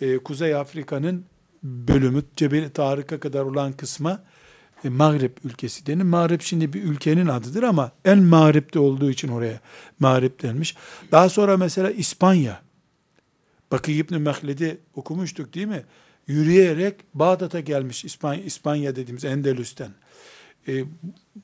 e, 0.00 0.18
Kuzey 0.18 0.54
Afrika'nın 0.54 1.24
bölümü 1.62 2.22
Cebeli 2.36 2.70
Tarık'a 2.70 3.20
kadar 3.20 3.42
olan 3.42 3.72
kısma 3.72 4.22
e, 4.84 4.88
Mağrib 4.88 5.36
ülkesi 5.44 5.86
denir. 5.86 6.02
Mağrib 6.02 6.40
şimdi 6.40 6.72
bir 6.72 6.82
ülkenin 6.82 7.26
adıdır 7.26 7.62
ama 7.62 7.92
en 8.04 8.22
Mağrib'de 8.22 8.78
olduğu 8.78 9.10
için 9.10 9.28
oraya 9.28 9.60
Mağrib 10.00 10.42
denmiş. 10.42 10.76
Daha 11.12 11.28
sonra 11.28 11.56
mesela 11.56 11.90
İspanya. 11.90 12.62
Bakı 13.70 13.90
İbn 13.90 14.14
Mehled'i 14.14 14.78
okumuştuk 14.94 15.54
değil 15.54 15.66
mi? 15.66 15.82
Yürüyerek 16.26 16.94
Bağdat'a 17.14 17.60
gelmiş 17.60 18.04
İspanya, 18.04 18.42
İspanya 18.42 18.96
dediğimiz 18.96 19.24
Endülüs'ten. 19.24 19.90
E, 20.68 20.84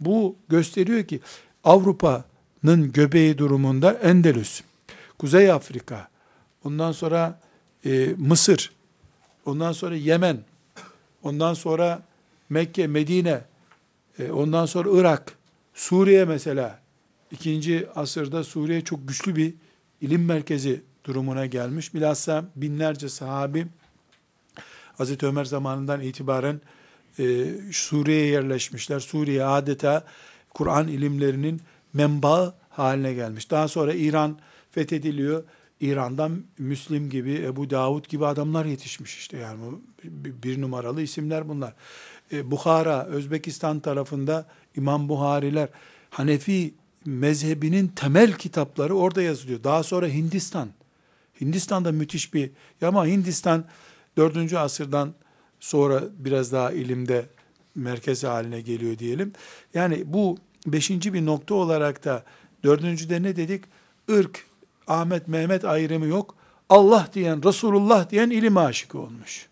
bu 0.01 0.37
gösteriyor 0.49 1.05
ki 1.05 1.21
Avrupa'nın 1.65 2.93
göbeği 2.93 3.39
durumunda 3.39 3.93
Endülüs, 3.93 4.63
Kuzey 5.19 5.51
Afrika, 5.51 6.09
ondan 6.65 6.93
sonra 6.93 7.41
e, 7.85 8.15
Mısır, 8.19 8.73
ondan 9.47 9.73
sonra 9.73 9.97
Yemen, 9.97 10.41
ondan 11.23 11.55
sonra 11.55 12.03
Mekke, 12.49 12.87
Medine, 12.87 13.41
e, 14.19 14.31
ondan 14.31 14.67
sonra 14.67 14.89
Irak, 14.93 15.33
Suriye 15.75 16.25
mesela, 16.25 16.81
ikinci 17.31 17.89
asırda 17.95 18.45
Suriye 18.45 18.81
çok 18.81 19.09
güçlü 19.09 19.37
bir 19.37 19.55
ilim 20.01 20.25
merkezi 20.25 20.83
durumuna 21.05 21.47
gelmiş. 21.47 21.95
Bilhassa 21.95 22.45
binlerce 22.57 23.09
sahabi 23.09 23.67
Hazreti 24.99 25.27
Ömer 25.27 25.45
zamanından 25.45 26.01
itibaren 26.01 26.61
e, 27.19 27.47
Suriye'ye 27.73 28.27
yerleşmişler. 28.27 29.01
Suriye 29.01 29.45
adeta 29.45 30.05
Kur'an 30.51 30.89
ilimlerinin 30.89 31.61
menbaı 31.93 32.55
haline 32.71 33.15
gelmiş. 33.15 33.51
Daha 33.51 33.69
sonra 33.69 33.95
İran 33.95 34.39
fethediliyor. 34.71 35.45
İran'dan 35.81 36.43
Müslim 36.59 37.11
gibi, 37.11 37.35
Ebu 37.35 37.71
Davud 37.71 38.05
gibi 38.05 38.27
adamlar 38.27 38.65
yetişmiş 38.65 39.19
işte 39.19 39.37
yani 39.37 39.61
bir 40.43 40.61
numaralı 40.61 41.03
isimler 41.03 41.49
bunlar. 41.49 41.75
E, 42.33 42.51
Bukhara, 42.51 43.05
Özbekistan 43.05 43.81
tarafında 43.81 44.47
İmam 44.77 45.09
Buhariler, 45.09 45.69
Hanefi 46.11 46.75
mezhebinin 47.05 47.89
temel 47.89 48.33
kitapları 48.33 48.95
orada 48.95 49.23
yazılıyor. 49.23 49.65
Daha 49.65 49.83
sonra 49.83 50.07
Hindistan. 50.07 50.69
Hindistan'da 51.41 51.93
müthiş 51.93 52.35
bir, 52.35 52.51
ama 52.83 53.07
Hindistan 53.07 53.65
4. 54.17 54.53
asırdan 54.53 55.15
sonra 55.61 56.03
biraz 56.19 56.53
daha 56.53 56.73
ilimde 56.73 57.27
merkez 57.75 58.25
haline 58.25 58.61
geliyor 58.61 58.99
diyelim. 58.99 59.33
Yani 59.75 60.03
bu 60.07 60.39
beşinci 60.67 61.15
bir 61.15 61.27
nokta 61.27 61.55
olarak 61.55 62.05
da 62.05 62.25
dördüncüde 62.65 63.23
ne 63.23 63.37
dedik? 63.37 63.65
Irk, 64.09 64.47
Ahmet, 64.89 65.29
Mehmet 65.29 65.65
ayrımı 65.65 66.07
yok. 66.07 66.35
Allah 66.69 67.09
diyen, 67.15 67.43
Resulullah 67.45 68.11
diyen 68.11 68.31
ilim 68.31 68.57
aşıkı 68.57 68.99
olmuş. 68.99 69.47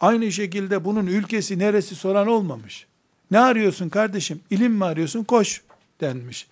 Aynı 0.00 0.32
şekilde 0.32 0.84
bunun 0.84 1.06
ülkesi 1.06 1.58
neresi 1.58 1.94
soran 1.94 2.26
olmamış. 2.26 2.86
Ne 3.30 3.38
arıyorsun 3.38 3.88
kardeşim? 3.88 4.40
İlim 4.50 4.72
mi 4.72 4.84
arıyorsun? 4.84 5.24
Koş 5.24 5.62
denmiş. 6.00 6.46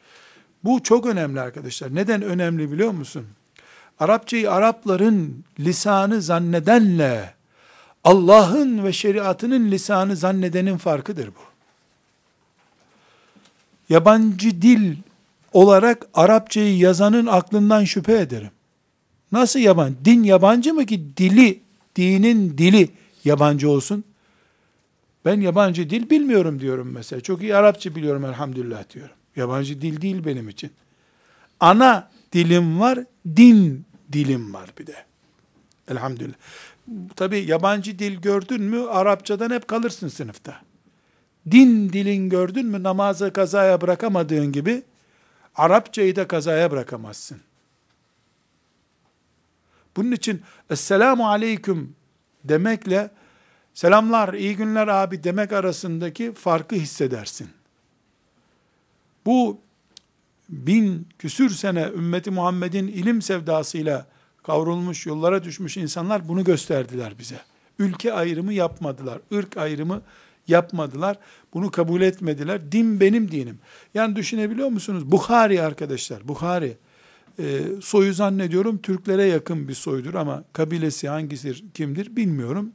Bu 0.65 0.83
çok 0.83 1.07
önemli 1.07 1.41
arkadaşlar. 1.41 1.95
Neden 1.95 2.23
önemli 2.23 2.73
biliyor 2.73 2.91
musun? 2.91 3.27
Arapçayı 3.99 4.53
Arapların 4.53 5.45
lisanı 5.61 6.23
zannedenle 6.23 7.35
Allah'ın 8.05 8.85
ve 8.85 8.93
şeriatının 8.93 9.71
lisanı 9.71 10.17
zannedenin 10.17 10.77
farkıdır 10.77 11.29
bu. 11.29 11.53
Yabancı 13.89 14.63
dil 14.63 14.97
olarak 15.53 16.07
Arapçayı 16.15 16.77
yazanın 16.77 17.27
aklından 17.27 17.85
şüphe 17.85 18.19
ederim. 18.19 18.51
Nasıl 19.33 19.61
yabancı? 19.61 20.05
Din 20.05 20.23
yabancı 20.23 20.75
mı 20.75 20.87
ki 20.87 21.17
dili, 21.17 21.61
dinin 21.97 22.59
dili 22.59 22.89
yabancı 23.25 23.71
olsun? 23.71 24.05
Ben 25.25 25.41
yabancı 25.41 25.91
dil 25.91 26.11
bilmiyorum 26.11 26.61
diyorum 26.61 26.93
mesela. 26.93 27.21
Çok 27.21 27.43
iyi 27.43 27.57
Arapça 27.57 27.95
biliyorum 27.95 28.25
elhamdülillah 28.25 28.91
diyorum. 28.95 29.17
Yabancı 29.37 29.81
dil 29.81 30.01
değil 30.01 30.25
benim 30.25 30.49
için. 30.49 30.71
Ana 31.61 32.11
dilim 32.33 32.81
var, 32.81 32.99
din 33.37 33.85
dilim 34.13 34.55
var 34.55 34.71
bir 34.79 34.87
de. 34.87 34.97
Elhamdülillah. 35.89 36.35
Tabi 37.17 37.39
yabancı 37.39 37.99
dil 37.99 38.21
gördün 38.21 38.63
mü 38.63 38.81
Arapçadan 38.81 39.51
hep 39.51 39.69
kalırsın 39.69 40.09
sınıfta. 40.09 40.61
Din 41.51 41.93
dilin 41.93 42.29
gördün 42.29 42.67
mü 42.67 42.83
namazı 42.83 43.33
kazaya 43.33 43.81
bırakamadığın 43.81 44.53
gibi 44.53 44.83
Arapçayı 45.57 46.17
da 46.17 46.29
kazaya 46.29 46.71
bırakamazsın. 46.71 47.41
Bunun 49.97 50.13
için 50.13 50.43
Esselamu 50.71 51.29
Aleyküm 51.29 51.95
demekle 52.45 53.11
selamlar, 53.75 54.35
iyi 54.35 54.57
günler 54.57 54.89
abi 54.89 55.25
demek 55.25 55.53
arasındaki 55.53 56.33
farkı 56.33 56.75
hissedersin. 56.75 57.49
Bu 59.27 59.59
bin 60.49 61.09
küsür 61.19 61.51
sene 61.51 61.89
ümmeti 61.95 62.31
Muhammed'in 62.31 62.89
ilim 62.89 63.23
sevdasıyla 63.23 64.07
kavrulmuş, 64.43 65.07
yollara 65.07 65.45
düşmüş 65.45 65.77
insanlar 65.77 66.29
bunu 66.29 66.45
gösterdiler 66.45 67.19
bize. 67.19 67.41
Ülke 67.79 68.13
ayrımı 68.13 68.53
yapmadılar, 68.53 69.19
ırk 69.33 69.57
ayrımı 69.57 70.03
yapmadılar. 70.49 71.19
Bunu 71.55 71.71
kabul 71.71 72.01
etmediler. 72.01 72.73
Din 72.73 73.01
benim 73.01 73.31
dinim. 73.31 73.59
Yani 73.95 74.17
düşünebiliyor 74.17 74.69
musunuz? 74.69 75.13
Bukhari 75.13 75.63
arkadaşlar, 75.63 76.29
Bukhari 76.29 76.77
e, 77.39 77.61
soyu 77.83 78.15
zannediyorum 78.15 78.79
Türklere 78.79 79.25
yakın 79.25 79.69
bir 79.69 79.75
soydur 79.75 80.15
ama 80.15 80.45
kabilesi 80.53 81.09
hangisidir, 81.09 81.65
kimdir 81.75 82.17
bilmiyorum. 82.17 82.73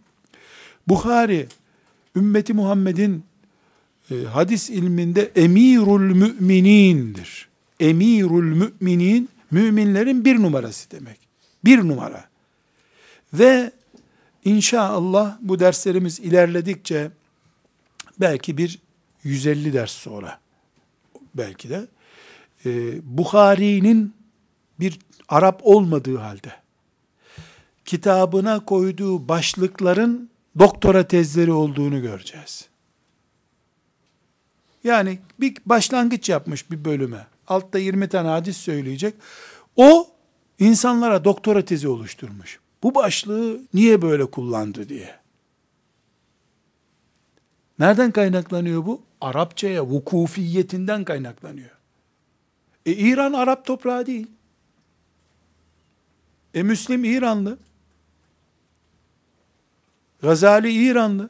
Bukhari, 0.88 1.48
ümmeti 2.16 2.54
Muhammed'in 2.54 3.24
e, 4.12 4.16
hadis 4.24 4.70
ilminde 4.70 5.32
emirul 5.36 6.16
müminindir. 6.16 7.48
Emirul 7.80 8.72
müminin, 8.82 9.30
müminlerin 9.52 10.26
bir 10.26 10.36
numarası 10.36 10.92
demek. 10.92 11.20
Bir 11.66 11.78
numara. 11.80 12.26
Ve 13.34 13.72
inşallah 14.46 15.38
bu 15.42 15.60
derslerimiz 15.60 16.20
ilerledikçe 16.20 17.12
belki 18.20 18.58
bir 18.58 18.80
150 19.24 19.74
ders 19.74 19.92
sonra 19.92 20.40
belki 21.36 21.70
de 21.70 21.88
e, 22.66 22.70
Bukhari'nin 23.18 24.14
bir 24.80 25.00
Arap 25.30 25.60
olmadığı 25.64 26.18
halde 26.18 26.52
kitabına 27.86 28.66
koyduğu 28.66 29.28
başlıkların 29.28 30.30
doktora 30.60 31.08
tezleri 31.08 31.52
olduğunu 31.52 32.02
göreceğiz. 32.02 32.68
Yani 34.84 35.20
bir 35.40 35.58
başlangıç 35.66 36.30
yapmış 36.30 36.72
bir 36.72 36.86
bölüme. 36.86 37.28
Altta 37.48 37.80
20 37.80 38.10
tane 38.10 38.28
hadis 38.28 38.58
söyleyecek. 38.58 39.14
O 39.76 40.08
insanlara 40.60 41.24
doktora 41.24 41.66
tezi 41.66 41.88
oluşturmuş. 41.88 42.60
Bu 42.84 42.96
başlığı 42.96 43.62
niye 43.74 44.02
böyle 44.02 44.26
kullandı 44.26 44.90
diye. 44.90 45.16
Nereden 47.80 48.12
kaynaklanıyor 48.12 48.86
bu? 48.86 49.02
Arapçaya 49.22 49.86
vukufiyetinden 49.86 51.04
kaynaklanıyor. 51.04 51.70
E 52.86 52.92
İran 52.92 53.34
Arap 53.34 53.66
toprağı 53.66 54.06
değil. 54.06 54.28
E 56.54 56.64
Müslim 56.64 57.04
İranlı. 57.04 57.58
Gazali 60.22 60.72
İranlı. 60.72 61.30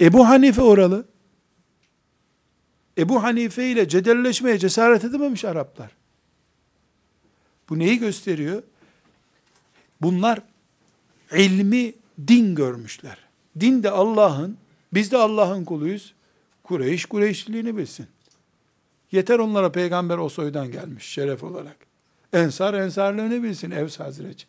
Ebu 0.00 0.28
Hanife 0.28 0.62
oralı. 0.62 1.06
Ebu 2.98 3.22
Hanife 3.22 3.70
ile 3.70 3.88
cedelleşmeye 3.88 4.58
cesaret 4.58 5.04
edememiş 5.04 5.44
Araplar. 5.44 5.90
Bu 7.68 7.78
neyi 7.78 7.98
gösteriyor? 7.98 8.62
Bunlar 10.02 10.42
ilmi 11.32 11.92
din 12.28 12.54
görmüşler. 12.54 13.18
Din 13.60 13.82
de 13.82 13.90
Allah'ın, 13.90 14.58
biz 14.96 15.12
de 15.12 15.16
Allah'ın 15.16 15.64
kuluyuz. 15.64 16.14
Kureyş 16.62 17.06
Kureyşliliğini 17.06 17.76
bilsin. 17.76 18.06
Yeter 19.12 19.38
onlara 19.38 19.72
peygamber 19.72 20.18
o 20.18 20.28
soydan 20.28 20.72
gelmiş 20.72 21.04
şeref 21.04 21.44
olarak. 21.44 21.76
Ensar 22.32 22.74
ensarlığını 22.74 23.42
bilsin 23.42 23.70
Evs 23.70 24.00
Hazreti. 24.00 24.44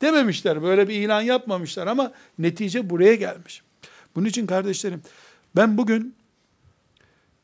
Dememişler 0.00 0.62
böyle 0.62 0.88
bir 0.88 0.94
ilan 0.94 1.20
yapmamışlar 1.20 1.86
ama 1.86 2.12
netice 2.38 2.90
buraya 2.90 3.14
gelmiş. 3.14 3.62
Bunun 4.16 4.26
için 4.26 4.46
kardeşlerim 4.46 5.02
ben 5.56 5.78
bugün 5.78 6.14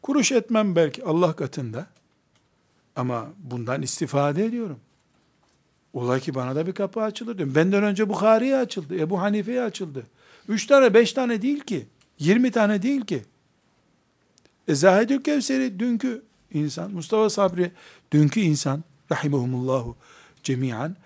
kuruş 0.02 0.32
etmem 0.32 0.76
belki 0.76 1.04
Allah 1.04 1.36
katında 1.36 1.86
ama 2.96 3.28
bundan 3.38 3.82
istifade 3.82 4.44
ediyorum. 4.44 4.80
Ola 5.92 6.18
ki 6.18 6.34
bana 6.34 6.56
da 6.56 6.66
bir 6.66 6.72
kapı 6.72 7.02
açılır 7.02 7.38
diyorum. 7.38 7.54
Benden 7.54 7.82
önce 7.82 8.08
Bukhari'ye 8.08 8.56
açıldı, 8.56 8.98
Ebu 8.98 9.20
Hanife'ye 9.20 9.62
açıldı. 9.62 10.06
Üç 10.50 10.66
tane, 10.66 10.94
beş 10.94 11.12
tane 11.12 11.42
değil 11.42 11.60
ki. 11.60 11.86
Yirmi 12.18 12.50
tane 12.50 12.82
değil 12.82 13.00
ki. 13.00 13.22
E 14.68 14.74
Zahidül 14.74 15.22
Kevseri 15.22 15.78
dünkü 15.78 16.22
insan, 16.52 16.90
Mustafa 16.92 17.30
Sabri 17.30 17.72
dünkü 18.12 18.40
insan, 18.40 18.84
rahimahumullahu 19.12 19.96
cemiyen. 20.42 20.96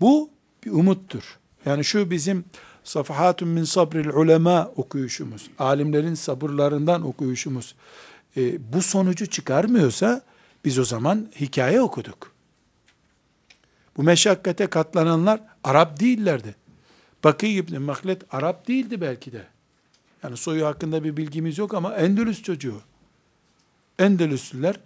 Bu 0.00 0.30
bir 0.64 0.70
umuttur. 0.70 1.38
Yani 1.66 1.84
şu 1.84 2.10
bizim 2.10 2.44
Safahatun 2.84 3.48
min 3.48 3.64
sabril 3.64 4.08
ulema 4.08 4.72
okuyuşumuz, 4.76 5.50
alimlerin 5.58 6.14
sabırlarından 6.14 7.02
okuyuşumuz 7.02 7.74
e, 8.36 8.72
bu 8.72 8.82
sonucu 8.82 9.26
çıkarmıyorsa 9.26 10.22
biz 10.64 10.78
o 10.78 10.84
zaman 10.84 11.28
hikaye 11.40 11.80
okuduk. 11.80 12.32
Bu 13.96 14.02
meşakkate 14.02 14.66
katlananlar 14.66 15.40
Arap 15.64 16.00
değillerdi. 16.00 16.54
Bakı 17.24 17.46
İbni 17.46 17.78
Mahlet 17.78 18.34
Arap 18.34 18.68
değildi 18.68 19.00
belki 19.00 19.32
de. 19.32 19.46
Yani 20.22 20.36
soyu 20.36 20.66
hakkında 20.66 21.04
bir 21.04 21.16
bilgimiz 21.16 21.58
yok 21.58 21.74
ama 21.74 21.94
Endülüs 21.94 22.42
çocuğu. 22.42 22.80
Endülüslüler 23.98 24.80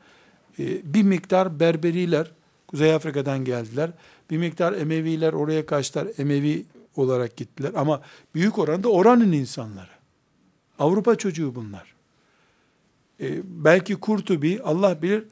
e, 0.59 0.95
bir 0.95 1.03
miktar 1.03 1.61
Berberiler 1.61 2.31
Kuzey 2.69 2.95
Afrika'dan 2.95 3.45
geldiler. 3.45 3.91
Bir 4.31 4.39
miktar 4.39 4.73
Emeviler 4.73 5.33
oraya 5.33 5.67
kaçtılar. 5.67 6.09
Emevi 6.19 6.65
olarak 6.97 7.37
gittiler. 7.37 7.73
Ama 7.77 8.03
büyük 8.35 8.59
oranda 8.59 8.89
oranın 8.89 9.33
insanları. 9.33 9.91
Avrupa 10.79 11.15
çocuğu 11.15 11.55
bunlar. 11.55 11.95
E, 13.21 13.41
belki 13.45 13.95
Kurtubi, 13.95 14.61
Allah 14.65 15.03
bilir, 15.03 15.25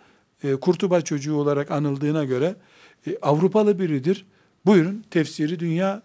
e, 0.43 0.57
Kurtuba 0.57 1.01
çocuğu 1.01 1.35
olarak 1.35 1.71
anıldığına 1.71 2.25
göre 2.25 2.57
e, 3.07 3.19
Avrupalı 3.23 3.79
biridir. 3.79 4.27
Buyurun 4.67 5.05
tefsiri 5.11 5.61
dünyanın 5.61 6.03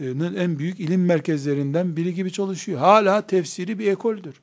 en 0.00 0.58
büyük 0.58 0.80
ilim 0.80 1.04
merkezlerinden 1.04 1.96
biri 1.96 2.14
gibi 2.14 2.32
çalışıyor. 2.32 2.78
Hala 2.78 3.26
tefsiri 3.26 3.78
bir 3.78 3.86
ekoldür. 3.86 4.40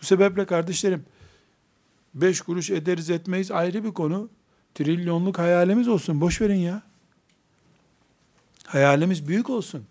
Bu 0.00 0.06
sebeple 0.06 0.44
kardeşlerim, 0.44 1.04
beş 2.14 2.40
kuruş 2.40 2.70
ederiz 2.70 3.10
etmeyiz 3.10 3.50
ayrı 3.50 3.84
bir 3.84 3.92
konu. 3.92 4.28
Trilyonluk 4.74 5.38
hayalimiz 5.38 5.88
olsun. 5.88 6.20
Boş 6.20 6.40
verin 6.40 6.58
ya. 6.58 6.82
Hayalimiz 8.66 9.28
büyük 9.28 9.50
olsun. 9.50 9.86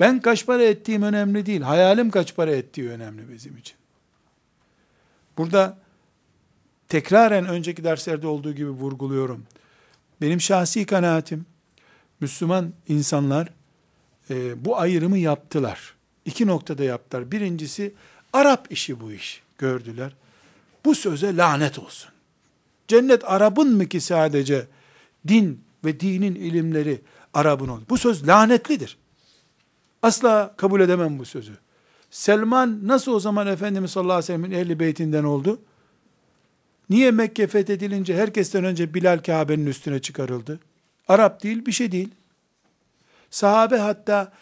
Ben 0.00 0.20
kaç 0.20 0.46
para 0.46 0.62
ettiğim 0.62 1.02
önemli 1.02 1.46
değil. 1.46 1.60
Hayalim 1.60 2.10
kaç 2.10 2.36
para 2.36 2.50
ettiği 2.50 2.90
önemli 2.90 3.32
bizim 3.32 3.56
için. 3.56 3.76
Burada 5.38 5.78
tekraren 6.88 7.46
önceki 7.46 7.84
derslerde 7.84 8.26
olduğu 8.26 8.52
gibi 8.52 8.70
vurguluyorum. 8.70 9.46
Benim 10.20 10.40
şahsi 10.40 10.86
kanaatim, 10.86 11.46
Müslüman 12.20 12.72
insanlar 12.88 13.48
e, 14.30 14.64
bu 14.64 14.78
ayrımı 14.78 15.18
yaptılar. 15.18 15.94
İki 16.24 16.46
noktada 16.46 16.84
yaptılar. 16.84 17.32
Birincisi, 17.32 17.94
Arap 18.32 18.72
işi 18.72 19.00
bu 19.00 19.12
iş 19.12 19.42
gördüler. 19.58 20.12
Bu 20.84 20.94
söze 20.94 21.36
lanet 21.36 21.78
olsun. 21.78 22.10
Cennet 22.88 23.24
Arap'ın 23.24 23.76
mı 23.76 23.86
ki 23.86 24.00
sadece 24.00 24.66
din 25.28 25.60
ve 25.84 26.00
dinin 26.00 26.34
ilimleri 26.34 27.00
Arap'ın 27.34 27.68
olur? 27.68 27.82
Bu 27.88 27.98
söz 27.98 28.28
lanetlidir. 28.28 28.98
Asla 30.02 30.54
kabul 30.56 30.80
edemem 30.80 31.18
bu 31.18 31.24
sözü. 31.24 31.52
Selman 32.10 32.80
nasıl 32.88 33.12
o 33.12 33.20
zaman 33.20 33.46
Efendimiz 33.46 33.90
sallallahu 33.90 34.12
aleyhi 34.12 34.32
ve 34.32 34.36
sellem'in 34.36 34.50
ehli 34.50 34.80
beytinden 34.80 35.24
oldu? 35.24 35.60
Niye 36.90 37.10
Mekke 37.10 37.46
fethedilince 37.46 38.16
herkesten 38.16 38.64
önce 38.64 38.94
Bilal 38.94 39.18
Kabe'nin 39.18 39.66
üstüne 39.66 39.98
çıkarıldı? 39.98 40.60
Arap 41.08 41.42
değil, 41.42 41.66
bir 41.66 41.72
şey 41.72 41.92
değil. 41.92 42.08
Sahabe 43.30 43.76
hatta 43.76 44.32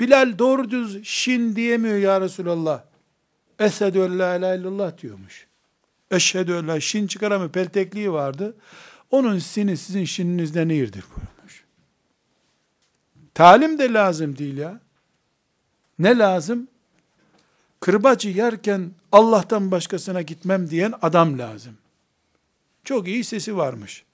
Bilal 0.00 0.38
doğru 0.38 0.70
düz 0.70 1.04
şin 1.04 1.56
diyemiyor 1.56 1.96
ya 1.96 2.20
Resulallah. 2.20 2.82
Esedü 3.58 3.98
en 3.98 4.18
la 4.18 4.36
ilahe 4.36 4.58
illallah 4.58 4.98
diyormuş. 5.02 5.46
Eşhedü 6.10 6.52
en 6.52 6.68
la 6.68 6.80
şin 6.80 7.06
çıkaramıyor. 7.06 7.50
Peltekliği 7.50 8.12
vardı. 8.12 8.54
Onun 9.10 9.38
sini 9.38 9.76
sizin 9.76 10.04
şininizden 10.04 10.68
iyidir 10.68 11.04
buyurmuş. 11.16 11.64
Talim 13.34 13.78
de 13.78 13.92
lazım 13.92 14.38
değil 14.38 14.56
ya. 14.56 14.80
Ne 15.98 16.18
lazım? 16.18 16.68
Kırbacı 17.80 18.28
yerken 18.28 18.90
Allah'tan 19.12 19.70
başkasına 19.70 20.22
gitmem 20.22 20.70
diyen 20.70 20.94
adam 21.02 21.38
lazım. 21.38 21.76
Çok 22.84 23.08
iyi 23.08 23.24
sesi 23.24 23.56
varmış. 23.56 24.04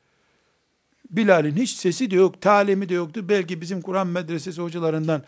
Bilal'in 1.10 1.56
hiç 1.56 1.70
sesi 1.70 2.10
de 2.10 2.16
yok, 2.16 2.40
talimi 2.40 2.88
de 2.88 2.94
yoktu. 2.94 3.28
Belki 3.28 3.60
bizim 3.60 3.82
Kur'an 3.82 4.06
medresesi 4.06 4.62
hocalarından 4.62 5.22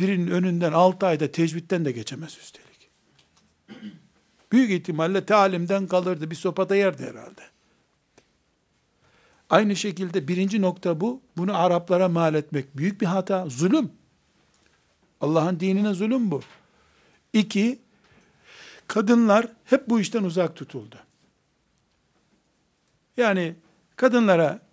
birinin 0.00 0.30
önünden 0.30 0.72
6 0.72 1.06
ayda 1.06 1.32
tecvitten 1.32 1.84
de 1.84 1.92
geçemez 1.92 2.38
üstelik. 2.38 2.90
Büyük 4.52 4.70
ihtimalle 4.70 5.26
talimden 5.26 5.86
kalırdı. 5.86 6.30
Bir 6.30 6.36
sopada 6.36 6.76
yerdi 6.76 7.02
herhalde. 7.02 7.42
Aynı 9.50 9.76
şekilde 9.76 10.28
birinci 10.28 10.62
nokta 10.62 11.00
bu. 11.00 11.20
Bunu 11.36 11.56
Araplara 11.56 12.08
mal 12.08 12.34
etmek 12.34 12.76
büyük 12.76 13.00
bir 13.00 13.06
hata. 13.06 13.48
Zulüm. 13.48 13.90
Allah'ın 15.20 15.60
dinine 15.60 15.94
zulüm 15.94 16.30
bu. 16.30 16.40
İki, 17.32 17.78
kadınlar 18.86 19.48
hep 19.64 19.88
bu 19.88 20.00
işten 20.00 20.22
uzak 20.24 20.56
tutuldu. 20.56 20.96
Yani 23.16 23.54
kadınlara 23.96 24.65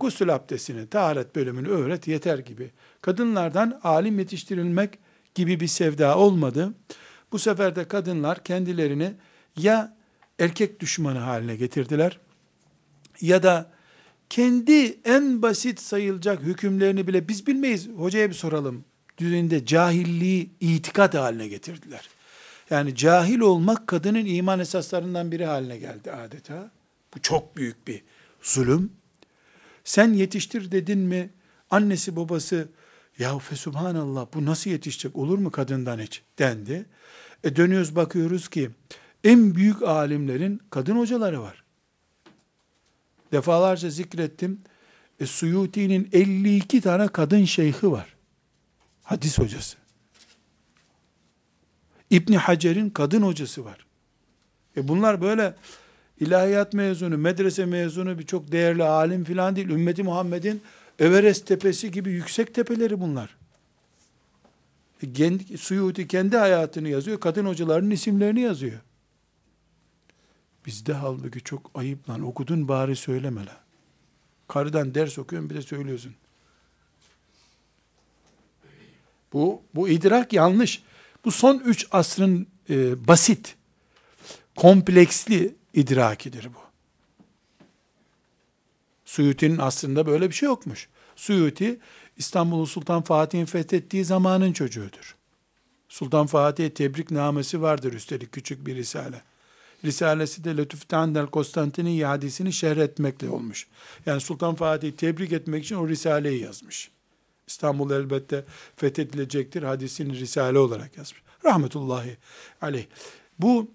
gusül 0.00 0.34
abdestini, 0.34 0.86
taharet 0.86 1.36
bölümünü 1.36 1.68
öğret 1.68 2.08
yeter 2.08 2.38
gibi. 2.38 2.70
Kadınlardan 3.00 3.80
alim 3.82 4.18
yetiştirilmek 4.18 4.98
gibi 5.34 5.60
bir 5.60 5.66
sevda 5.66 6.18
olmadı. 6.18 6.74
Bu 7.32 7.38
sefer 7.38 7.76
de 7.76 7.88
kadınlar 7.88 8.44
kendilerini 8.44 9.14
ya 9.56 9.96
erkek 10.38 10.80
düşmanı 10.80 11.18
haline 11.18 11.56
getirdiler 11.56 12.18
ya 13.20 13.42
da 13.42 13.70
kendi 14.30 15.00
en 15.04 15.42
basit 15.42 15.80
sayılacak 15.80 16.42
hükümlerini 16.42 17.06
bile 17.06 17.28
biz 17.28 17.46
bilmeyiz. 17.46 17.88
Hocaya 17.96 18.28
bir 18.28 18.34
soralım. 18.34 18.84
Düzeyinde 19.18 19.66
cahilliği 19.66 20.50
itikat 20.60 21.14
haline 21.14 21.48
getirdiler. 21.48 22.08
Yani 22.70 22.94
cahil 22.96 23.40
olmak 23.40 23.86
kadının 23.86 24.24
iman 24.24 24.60
esaslarından 24.60 25.32
biri 25.32 25.44
haline 25.44 25.78
geldi 25.78 26.12
adeta. 26.12 26.70
Bu 27.14 27.20
çok 27.22 27.56
büyük 27.56 27.88
bir 27.88 28.02
zulüm. 28.42 28.92
Sen 29.84 30.12
yetiştir 30.12 30.72
dedin 30.72 30.98
mi 30.98 31.30
annesi 31.70 32.16
babası 32.16 32.68
ya 33.18 33.38
fesubhanallah 33.38 34.26
bu 34.34 34.44
nasıl 34.46 34.70
yetişecek 34.70 35.16
olur 35.16 35.38
mu 35.38 35.50
kadından 35.50 35.98
hiç 35.98 36.22
dendi. 36.38 36.86
E 37.44 37.56
dönüyoruz 37.56 37.96
bakıyoruz 37.96 38.48
ki 38.48 38.70
en 39.24 39.54
büyük 39.54 39.82
alimlerin 39.82 40.60
kadın 40.70 40.96
hocaları 40.96 41.42
var. 41.42 41.64
Defalarca 43.32 43.90
zikrettim. 43.90 44.60
E, 45.20 45.26
Suyuti'nin 45.26 46.08
52 46.12 46.80
tane 46.80 47.08
kadın 47.08 47.44
şeyhi 47.44 47.90
var. 47.92 48.16
Hadis 49.02 49.38
hocası. 49.38 49.76
İbni 52.10 52.38
Hacer'in 52.38 52.90
kadın 52.90 53.22
hocası 53.22 53.64
var. 53.64 53.86
E 54.76 54.88
bunlar 54.88 55.20
böyle 55.20 55.54
ilahiyat 56.20 56.72
mezunu, 56.72 57.18
medrese 57.18 57.66
mezunu 57.66 58.18
birçok 58.18 58.52
değerli 58.52 58.84
alim 58.84 59.24
filan 59.24 59.56
değil. 59.56 59.68
Ümmeti 59.68 60.02
Muhammed'in 60.02 60.62
Everest 60.98 61.46
tepesi 61.46 61.90
gibi 61.90 62.10
yüksek 62.10 62.54
tepeleri 62.54 63.00
bunlar. 63.00 63.36
E, 65.02 65.12
kendi, 65.12 65.58
Suyuti 65.58 66.08
kendi 66.08 66.36
hayatını 66.36 66.88
yazıyor, 66.88 67.20
kadın 67.20 67.46
hocalarının 67.46 67.90
isimlerini 67.90 68.40
yazıyor. 68.40 68.80
Bizde 70.66 70.92
halbuki 70.92 71.40
çok 71.40 71.70
ayıp 71.74 72.10
lan, 72.10 72.22
okudun 72.22 72.68
bari 72.68 72.96
söyleme 72.96 73.40
lan. 73.40 73.56
Karıdan 74.48 74.94
ders 74.94 75.18
okuyorsun 75.18 75.50
bir 75.50 75.54
de 75.54 75.62
söylüyorsun. 75.62 76.14
Bu, 79.32 79.62
bu 79.74 79.88
idrak 79.88 80.32
yanlış. 80.32 80.82
Bu 81.24 81.30
son 81.30 81.58
üç 81.58 81.86
asrın 81.90 82.46
e, 82.70 83.08
basit, 83.08 83.56
kompleksli 84.56 85.54
idrakidir 85.74 86.44
bu. 86.44 86.58
Suyuti'nin 89.04 89.58
aslında 89.58 90.06
böyle 90.06 90.28
bir 90.28 90.34
şey 90.34 90.46
yokmuş. 90.46 90.88
Suyuti 91.16 91.80
İstanbul'u 92.16 92.66
Sultan 92.66 93.02
Fatih'in 93.02 93.44
fethettiği 93.44 94.04
zamanın 94.04 94.52
çocuğudur. 94.52 95.16
Sultan 95.88 96.26
Fatih'e 96.26 96.74
tebrik 96.74 97.10
namesi 97.10 97.62
vardır 97.62 97.92
üstelik 97.92 98.32
küçük 98.32 98.66
bir 98.66 98.76
risale. 98.76 99.22
Risalesi 99.84 100.44
de 100.44 100.56
Lütfüt 100.56 100.88
Tandel 100.88 101.26
Konstantiniye 101.26 102.06
hadisini 102.06 102.52
şerh 102.52 102.76
etmekle 102.76 103.28
olmuş. 103.28 103.66
Yani 104.06 104.20
Sultan 104.20 104.54
Fatih'i 104.54 104.96
tebrik 104.96 105.32
etmek 105.32 105.64
için 105.64 105.76
o 105.76 105.88
risaleyi 105.88 106.42
yazmış. 106.42 106.90
İstanbul 107.46 107.90
elbette 107.90 108.44
fethedilecektir 108.76 109.62
hadisini 109.62 110.18
risale 110.18 110.58
olarak 110.58 110.96
yazmış. 110.96 111.22
Rahmetullahi 111.44 112.16
aleyh. 112.60 112.86
Bu 113.38 113.70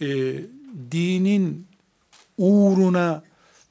e, 0.00 0.06
dinin 0.92 1.66
uğruna 2.38 3.22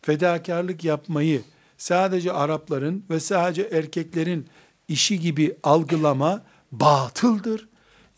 fedakarlık 0.02 0.84
yapmayı 0.84 1.42
sadece 1.78 2.32
Arapların 2.32 3.04
ve 3.10 3.20
sadece 3.20 3.62
erkeklerin 3.62 4.48
işi 4.88 5.20
gibi 5.20 5.56
algılama 5.64 6.42
batıldır, 6.72 7.68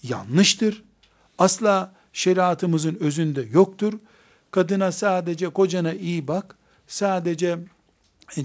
yanlıştır. 0.04 0.84
Asla 1.38 1.94
şeriatımızın 2.14 2.98
özünde 3.00 3.46
yoktur. 3.52 3.94
Kadına 4.52 4.92
sadece 4.92 5.50
kocana 5.50 5.94
iyi 5.94 6.28
bak, 6.28 6.56
sadece 6.88 7.60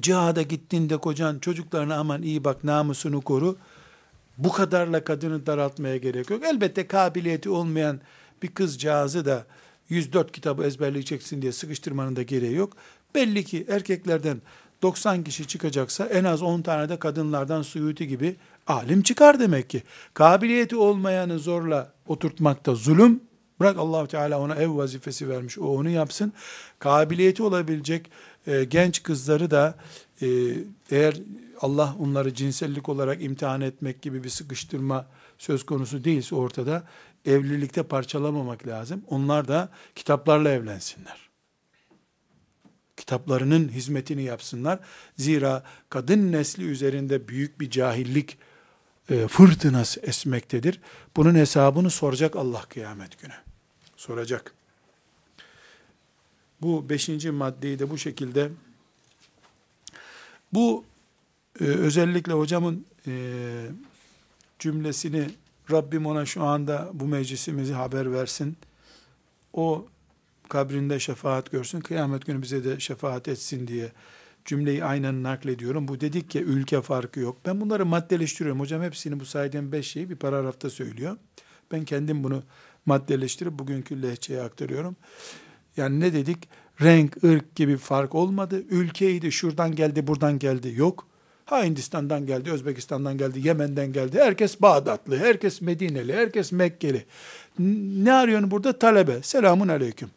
cihada 0.00 0.42
gittiğinde 0.42 0.96
kocan 0.96 1.38
çocuklarına 1.38 1.96
aman 1.96 2.22
iyi 2.22 2.44
bak 2.44 2.64
namusunu 2.64 3.20
koru. 3.20 3.56
Bu 4.38 4.52
kadarla 4.52 5.04
kadını 5.04 5.46
daraltmaya 5.46 5.96
gerek 5.96 6.30
yok. 6.30 6.44
Elbette 6.44 6.86
kabiliyeti 6.86 7.50
olmayan 7.50 8.00
bir 8.42 8.48
kızcağızı 8.48 9.24
da 9.24 9.46
104 9.88 10.32
kitabı 10.32 10.64
ezberleyeceksin 10.64 11.42
diye 11.42 11.52
sıkıştırmanın 11.52 12.16
da 12.16 12.22
gereği 12.22 12.54
yok. 12.54 12.76
Belli 13.14 13.44
ki 13.44 13.66
erkeklerden 13.68 14.40
90 14.82 15.24
kişi 15.24 15.46
çıkacaksa 15.46 16.06
en 16.06 16.24
az 16.24 16.42
10 16.42 16.62
tane 16.62 16.88
de 16.88 16.98
kadınlardan 16.98 17.62
Suyuti 17.62 18.08
gibi 18.08 18.36
alim 18.66 19.02
çıkar 19.02 19.40
demek 19.40 19.70
ki. 19.70 19.82
Kabiliyeti 20.14 20.76
olmayanı 20.76 21.38
zorla 21.38 21.92
oturtmakta 22.06 22.74
zulüm. 22.74 23.20
Bırak 23.60 23.78
allah 23.78 24.06
Teala 24.06 24.40
ona 24.40 24.54
ev 24.54 24.76
vazifesi 24.76 25.28
vermiş. 25.28 25.58
O 25.58 25.66
onu 25.66 25.88
yapsın. 25.88 26.32
Kabiliyeti 26.78 27.42
olabilecek 27.42 28.10
e, 28.46 28.64
genç 28.64 29.02
kızları 29.02 29.50
da 29.50 29.74
e, 30.22 30.26
eğer 30.90 31.14
Allah 31.60 31.96
onları 32.00 32.34
cinsellik 32.34 32.88
olarak 32.88 33.22
imtihan 33.22 33.60
etmek 33.60 34.02
gibi 34.02 34.24
bir 34.24 34.28
sıkıştırma 34.28 35.06
söz 35.38 35.66
konusu 35.66 36.04
değilse 36.04 36.34
ortada 36.34 36.82
evlilikte 37.26 37.82
parçalamamak 37.82 38.66
lazım. 38.66 39.04
Onlar 39.08 39.48
da 39.48 39.68
kitaplarla 39.94 40.50
evlensinler. 40.50 41.28
Kitaplarının 42.96 43.68
hizmetini 43.68 44.22
yapsınlar. 44.22 44.78
Zira 45.16 45.62
kadın 45.90 46.32
nesli 46.32 46.64
üzerinde 46.64 47.28
büyük 47.28 47.60
bir 47.60 47.70
cahillik 47.70 48.38
e, 49.10 49.28
fırtınası 49.28 50.00
esmektedir. 50.00 50.80
Bunun 51.16 51.34
hesabını 51.34 51.90
soracak 51.90 52.36
Allah 52.36 52.62
kıyamet 52.62 53.22
günü. 53.22 53.34
Soracak. 53.96 54.54
Bu 56.62 56.88
beşinci 56.88 57.30
maddeyi 57.30 57.78
de 57.78 57.90
bu 57.90 57.98
şekilde 57.98 58.50
bu 60.52 60.84
e, 61.60 61.64
özellikle 61.64 62.32
hocamın 62.32 62.86
e, 63.06 63.12
cümlesini 64.58 65.28
Rabbim 65.70 66.06
ona 66.06 66.26
şu 66.26 66.42
anda 66.42 66.90
bu 66.94 67.06
meclisimizi 67.08 67.72
haber 67.72 68.12
versin. 68.12 68.56
O 69.52 69.86
kabrinde 70.48 71.00
şefaat 71.00 71.50
görsün. 71.50 71.80
Kıyamet 71.80 72.26
günü 72.26 72.42
bize 72.42 72.64
de 72.64 72.80
şefaat 72.80 73.28
etsin 73.28 73.66
diye 73.66 73.92
cümleyi 74.44 74.84
aynen 74.84 75.22
naklediyorum. 75.22 75.88
Bu 75.88 76.00
dedik 76.00 76.34
ya 76.34 76.42
ülke 76.42 76.82
farkı 76.82 77.20
yok. 77.20 77.36
Ben 77.46 77.60
bunları 77.60 77.86
maddeleştiriyorum. 77.86 78.60
Hocam 78.60 78.82
hepsini 78.82 79.20
bu 79.20 79.24
saydığım 79.24 79.72
beş 79.72 79.86
şeyi 79.90 80.10
bir 80.10 80.16
paragrafta 80.16 80.70
söylüyor. 80.70 81.16
Ben 81.72 81.84
kendim 81.84 82.24
bunu 82.24 82.42
maddeleştirip 82.86 83.52
bugünkü 83.52 84.02
lehçeye 84.02 84.42
aktarıyorum. 84.42 84.96
Yani 85.76 86.00
ne 86.00 86.12
dedik? 86.12 86.48
Renk, 86.82 87.24
ırk 87.24 87.54
gibi 87.54 87.76
fark 87.76 88.14
olmadı. 88.14 88.62
Ülkeydi, 88.70 89.32
şuradan 89.32 89.74
geldi, 89.74 90.06
buradan 90.06 90.38
geldi. 90.38 90.72
Yok. 90.76 91.06
Ha 91.48 91.64
Hindistan'dan 91.64 92.26
geldi, 92.26 92.50
Özbekistan'dan 92.50 93.18
geldi, 93.18 93.46
Yemen'den 93.46 93.92
geldi. 93.92 94.18
Herkes 94.20 94.62
Bağdatlı, 94.62 95.18
herkes 95.18 95.60
Medineli, 95.60 96.14
herkes 96.14 96.52
Mekkeli. 96.52 97.06
Ne 97.58 98.12
arıyorsun 98.12 98.50
burada? 98.50 98.78
Talebe. 98.78 99.22
Selamun 99.22 99.68
aleyküm. 99.68 100.10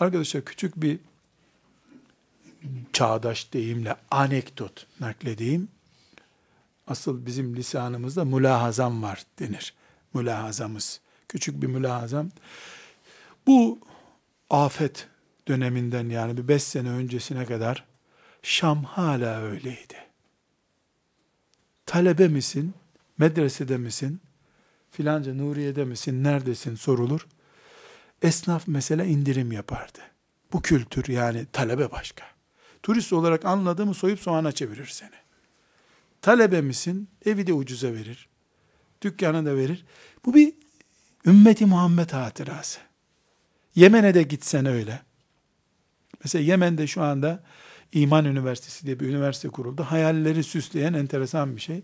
Arkadaşlar 0.00 0.44
küçük 0.44 0.76
bir 0.76 0.98
çağdaş 2.92 3.52
deyimle 3.52 3.96
anekdot 4.10 4.86
nakledeyim. 5.00 5.68
Asıl 6.86 7.26
bizim 7.26 7.56
lisanımızda 7.56 8.24
mülahazam 8.24 9.02
var 9.02 9.22
denir. 9.38 9.74
Mülahazamız. 10.14 11.00
Küçük 11.28 11.62
bir 11.62 11.66
mülahazam. 11.66 12.30
Bu 13.46 13.78
afet 14.50 15.06
döneminden 15.48 16.08
yani 16.08 16.36
bir 16.36 16.48
beş 16.48 16.62
sene 16.62 16.90
öncesine 16.90 17.44
kadar 17.44 17.84
Şam 18.42 18.84
hala 18.84 19.42
öyleydi. 19.42 20.11
Talebe 21.92 22.28
misin? 22.28 22.74
Medresede 23.18 23.76
misin? 23.78 24.20
Filanca 24.90 25.34
Nuriye'de 25.34 25.84
misin? 25.84 26.24
Neredesin? 26.24 26.74
sorulur. 26.74 27.26
Esnaf 28.22 28.62
mesela 28.66 29.04
indirim 29.04 29.52
yapardı. 29.52 29.98
Bu 30.52 30.62
kültür 30.62 31.08
yani 31.08 31.46
talebe 31.52 31.90
başka. 31.90 32.24
Turist 32.82 33.12
olarak 33.12 33.44
anladığımı 33.44 33.94
soyup 33.94 34.20
soğana 34.20 34.52
çevirir 34.52 34.86
seni. 34.86 35.16
Talebe 36.22 36.60
misin? 36.60 37.08
Evi 37.26 37.46
de 37.46 37.52
ucuza 37.52 37.92
verir. 37.92 38.28
Dükkanı 39.02 39.46
da 39.46 39.56
verir. 39.56 39.84
Bu 40.24 40.34
bir 40.34 40.54
ümmeti 41.26 41.66
Muhammed 41.66 42.10
hatırası. 42.10 42.80
Yemen'e 43.74 44.14
de 44.14 44.22
gitsen 44.22 44.66
öyle. 44.66 45.02
Mesela 46.24 46.44
Yemen'de 46.44 46.86
şu 46.86 47.02
anda 47.02 47.44
İman 47.92 48.24
Üniversitesi 48.24 48.86
diye 48.86 49.00
bir 49.00 49.08
üniversite 49.08 49.48
kuruldu. 49.48 49.82
Hayalleri 49.82 50.44
süsleyen 50.44 50.92
enteresan 50.92 51.56
bir 51.56 51.60
şey. 51.60 51.82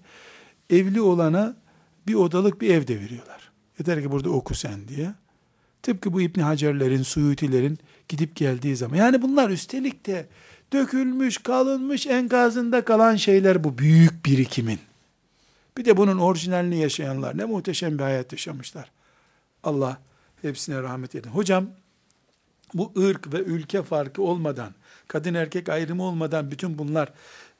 Evli 0.70 1.00
olana 1.00 1.56
bir 2.06 2.14
odalık 2.14 2.60
bir 2.60 2.70
ev 2.70 2.86
de 2.86 3.00
veriyorlar. 3.00 3.50
Yeter 3.78 4.02
ki 4.02 4.10
burada 4.10 4.30
oku 4.30 4.54
sen 4.54 4.88
diye. 4.88 5.14
Tıpkı 5.82 6.12
bu 6.12 6.20
İbni 6.20 6.42
Hacerlerin, 6.42 7.02
Suyutilerin 7.02 7.78
gidip 8.08 8.36
geldiği 8.36 8.76
zaman. 8.76 8.96
Yani 8.96 9.22
bunlar 9.22 9.50
üstelik 9.50 10.06
de 10.06 10.26
dökülmüş, 10.72 11.38
kalınmış, 11.38 12.06
enkazında 12.06 12.84
kalan 12.84 13.16
şeyler 13.16 13.64
bu 13.64 13.78
büyük 13.78 14.26
birikimin. 14.26 14.78
Bir 15.76 15.84
de 15.84 15.96
bunun 15.96 16.18
orijinalini 16.18 16.78
yaşayanlar 16.78 17.38
ne 17.38 17.44
muhteşem 17.44 17.98
bir 17.98 18.02
hayat 18.02 18.32
yaşamışlar. 18.32 18.90
Allah 19.62 19.98
hepsine 20.42 20.82
rahmet 20.82 21.14
edin. 21.14 21.30
Hocam 21.30 21.66
bu 22.74 22.92
ırk 22.98 23.32
ve 23.32 23.38
ülke 23.38 23.82
farkı 23.82 24.22
olmadan, 24.22 24.74
kadın 25.07 25.33
erkek 25.33 25.69
ayrımı 25.69 26.03
olmadan 26.03 26.51
bütün 26.51 26.77
bunlar 26.77 27.13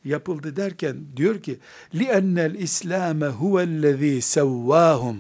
yapıldı 0.05 0.55
derken 0.55 1.05
diyor 1.17 1.41
ki 1.41 1.59
لِأَنَّ 1.93 2.55
الْإِسْلَامَ 2.55 3.31
هُوَ 3.31 3.63
الَّذ۪ي 3.63 4.17
سَوَّاهُمْ 4.21 5.17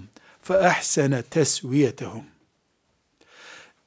فَأَحْسَنَ 0.47 1.23
تَسْوِيَتَهُمْ 1.23 2.23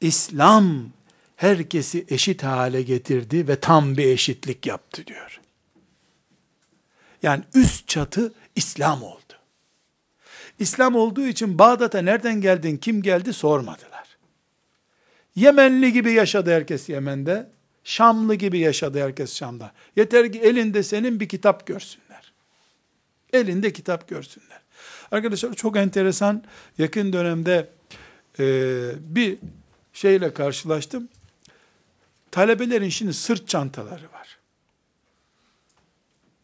İslam 0.00 0.92
herkesi 1.36 2.04
eşit 2.08 2.42
hale 2.42 2.82
getirdi 2.82 3.48
ve 3.48 3.60
tam 3.60 3.96
bir 3.96 4.06
eşitlik 4.06 4.66
yaptı 4.66 5.06
diyor. 5.06 5.40
Yani 7.22 7.44
üst 7.54 7.88
çatı 7.88 8.32
İslam 8.56 9.02
oldu. 9.02 9.32
İslam 10.58 10.94
olduğu 10.94 11.26
için 11.26 11.58
Bağdat'a 11.58 12.02
nereden 12.02 12.40
geldin, 12.40 12.76
kim 12.76 13.02
geldi 13.02 13.32
sormadılar. 13.32 14.16
Yemenli 15.36 15.92
gibi 15.92 16.12
yaşadı 16.12 16.54
herkes 16.54 16.88
Yemen'de. 16.88 17.50
Şamlı 17.83 18.35
gibi 18.35 18.59
yaşadı 18.59 19.01
herkes 19.03 19.35
Şam'da. 19.35 19.71
Yeter 19.95 20.33
ki 20.33 20.39
elinde 20.39 20.83
senin 20.83 21.19
bir 21.19 21.29
kitap 21.29 21.67
görsünler. 21.67 22.33
Elinde 23.33 23.73
kitap 23.73 24.07
görsünler. 24.07 24.61
Arkadaşlar 25.11 25.53
çok 25.53 25.77
enteresan 25.77 26.43
yakın 26.77 27.13
dönemde 27.13 27.69
e, 28.39 28.45
bir 28.99 29.37
şeyle 29.93 30.33
karşılaştım. 30.33 31.09
Talebelerin 32.31 32.89
şimdi 32.89 33.13
sırt 33.13 33.47
çantaları 33.47 34.11
var. 34.13 34.39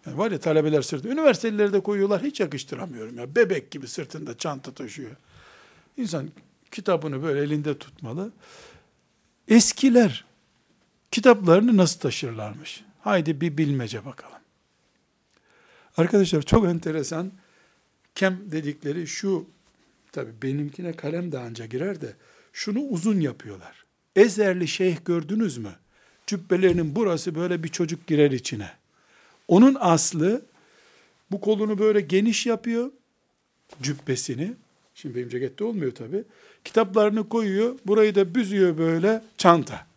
Yani 0.05 0.17
var 0.17 0.31
ya 0.31 0.39
talebeler 0.39 0.81
sırtı. 0.81 1.07
Üniversiteleri 1.07 1.73
de 1.73 1.79
koyuyorlar 1.79 2.23
hiç 2.23 2.39
yakıştıramıyorum 2.39 3.17
ya. 3.17 3.35
Bebek 3.35 3.71
gibi 3.71 3.87
sırtında 3.87 4.37
çanta 4.37 4.71
taşıyor. 4.71 5.11
İnsan 5.97 6.29
kitabını 6.71 7.23
böyle 7.23 7.41
elinde 7.41 7.77
tutmalı. 7.77 8.31
Eskiler 9.47 10.25
kitaplarını 11.11 11.77
nasıl 11.77 11.99
taşırlarmış? 11.99 12.83
Haydi 13.01 13.41
bir 13.41 13.57
bilmece 13.57 14.05
bakalım. 14.05 14.37
Arkadaşlar 15.97 16.41
çok 16.41 16.65
enteresan. 16.65 17.31
Kem 18.15 18.39
dedikleri 18.51 19.07
şu, 19.07 19.45
tabi 20.11 20.29
benimkine 20.41 20.93
kalem 20.93 21.31
de 21.31 21.39
anca 21.39 21.65
girer 21.65 22.01
de, 22.01 22.13
şunu 22.53 22.79
uzun 22.79 23.19
yapıyorlar. 23.19 23.85
Ezerli 24.15 24.67
şeyh 24.67 24.97
gördünüz 25.05 25.57
mü? 25.57 25.71
Cübbelerinin 26.27 26.95
burası 26.95 27.35
böyle 27.35 27.63
bir 27.63 27.69
çocuk 27.69 28.07
girer 28.07 28.31
içine. 28.31 28.71
Onun 29.47 29.77
aslı 29.79 30.41
bu 31.31 31.41
kolunu 31.41 31.79
böyle 31.79 32.01
geniş 32.01 32.45
yapıyor 32.45 32.91
cübbesini. 33.81 34.53
Şimdi 34.95 35.15
benim 35.15 35.29
cekette 35.29 35.63
olmuyor 35.63 35.91
tabi. 35.91 36.23
Kitaplarını 36.63 37.29
koyuyor. 37.29 37.75
Burayı 37.85 38.15
da 38.15 38.35
büzüyor 38.35 38.77
böyle 38.77 39.23
çanta. 39.37 39.87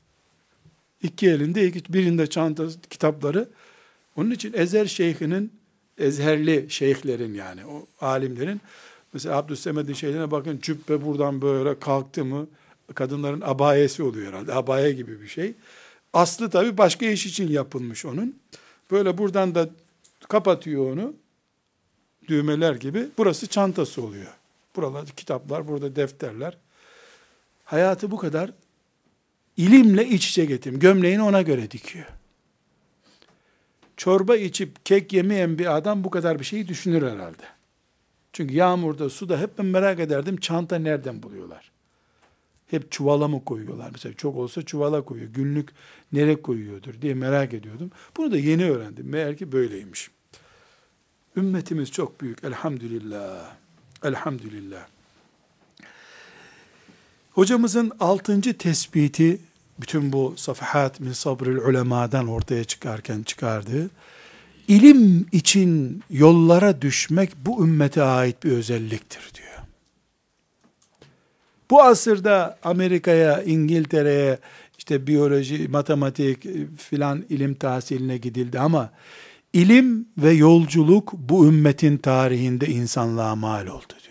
İki 1.02 1.30
elinde, 1.30 1.72
birinde 1.74 2.26
çanta 2.26 2.64
kitapları. 2.90 3.48
Onun 4.16 4.30
için 4.30 4.52
Ezer 4.52 4.86
Şeyh'inin, 4.86 5.52
Ezherli 5.98 6.66
şeyhlerin 6.68 7.34
yani 7.34 7.66
o 7.66 7.86
alimlerin 8.00 8.60
mesela 9.12 9.36
Abdüssemed'in 9.36 9.92
şeylerine 9.92 10.30
bakın 10.30 10.58
cübbe 10.62 11.04
buradan 11.04 11.42
böyle 11.42 11.78
kalktı 11.78 12.24
mı 12.24 12.46
kadınların 12.94 13.40
abayesi 13.40 14.02
oluyor 14.02 14.32
herhalde. 14.32 14.54
Abaya 14.54 14.90
gibi 14.90 15.20
bir 15.20 15.28
şey. 15.28 15.54
Aslı 16.12 16.50
tabi 16.50 16.78
başka 16.78 17.06
iş 17.06 17.26
için 17.26 17.48
yapılmış 17.48 18.04
onun. 18.04 18.38
Böyle 18.90 19.18
buradan 19.18 19.54
da 19.54 19.68
kapatıyor 20.28 20.92
onu. 20.92 21.14
düğmeler 22.28 22.74
gibi 22.74 23.08
burası 23.18 23.46
çantası 23.46 24.02
oluyor. 24.02 24.32
Buralarda 24.76 25.10
kitaplar, 25.16 25.68
burada 25.68 25.96
defterler. 25.96 26.56
Hayatı 27.64 28.10
bu 28.10 28.16
kadar 28.16 28.52
ilimle 29.61 30.09
iç 30.09 30.29
içe 30.29 30.44
getirim. 30.44 30.79
Gömleğini 30.79 31.23
ona 31.23 31.42
göre 31.42 31.70
dikiyor. 31.70 32.07
Çorba 33.96 34.37
içip 34.37 34.87
kek 34.87 35.12
yemeyen 35.12 35.59
bir 35.59 35.77
adam 35.77 36.05
bu 36.05 36.11
kadar 36.11 36.38
bir 36.38 36.44
şeyi 36.44 36.68
düşünür 36.68 37.12
herhalde. 37.12 37.42
Çünkü 38.33 38.55
yağmurda, 38.55 39.11
suda 39.11 39.40
hep 39.40 39.59
ben 39.59 39.66
merak 39.66 40.01
ederdim 40.01 40.37
çanta 40.37 40.79
nereden 40.79 41.23
buluyorlar? 41.23 41.70
Hep 42.66 42.92
çuvala 42.92 43.29
mı 43.29 43.44
koyuyorlar? 43.44 43.90
Mesela 43.92 44.14
çok 44.14 44.37
olsa 44.37 44.62
çuvala 44.62 45.03
koyuyor. 45.03 45.31
Günlük 45.31 45.68
nereye 46.12 46.42
koyuyordur 46.42 47.03
diye 47.03 47.14
merak 47.14 47.55
ediyordum. 47.55 47.90
Bunu 48.16 48.33
da 48.33 48.37
yeni 48.37 48.70
öğrendim. 48.70 49.09
Meğer 49.09 49.37
ki 49.37 49.53
böyleymiş. 49.53 50.11
Ümmetimiz 51.37 51.90
çok 51.90 52.20
büyük. 52.20 52.44
Elhamdülillah. 52.44 53.57
Elhamdülillah. 54.05 54.87
Hocamızın 57.33 57.92
altıncı 58.01 58.59
tespiti 58.59 59.40
bütün 59.82 60.12
bu 60.12 60.34
safahat 60.36 61.00
min 61.00 61.12
sabril 61.12 61.56
ulemadan 61.56 62.28
ortaya 62.28 62.64
çıkarken 62.64 63.22
çıkardığı 63.22 63.90
ilim 64.68 65.26
için 65.32 66.02
yollara 66.10 66.82
düşmek 66.82 67.30
bu 67.46 67.64
ümmete 67.64 68.02
ait 68.02 68.44
bir 68.44 68.52
özelliktir 68.52 69.30
diyor. 69.34 69.50
Bu 71.70 71.82
asırda 71.82 72.58
Amerika'ya, 72.62 73.42
İngiltere'ye 73.42 74.38
işte 74.78 75.06
biyoloji, 75.06 75.68
matematik 75.68 76.46
filan 76.78 77.24
ilim 77.28 77.54
tahsiline 77.54 78.16
gidildi 78.16 78.58
ama 78.60 78.90
ilim 79.52 80.08
ve 80.18 80.30
yolculuk 80.30 81.12
bu 81.12 81.46
ümmetin 81.46 81.96
tarihinde 81.96 82.66
insanlığa 82.66 83.36
mal 83.36 83.66
oldu 83.66 83.94
diyor. 84.04 84.10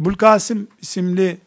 Ebul 0.00 0.14
Kasım 0.14 0.68
isimli 0.82 1.38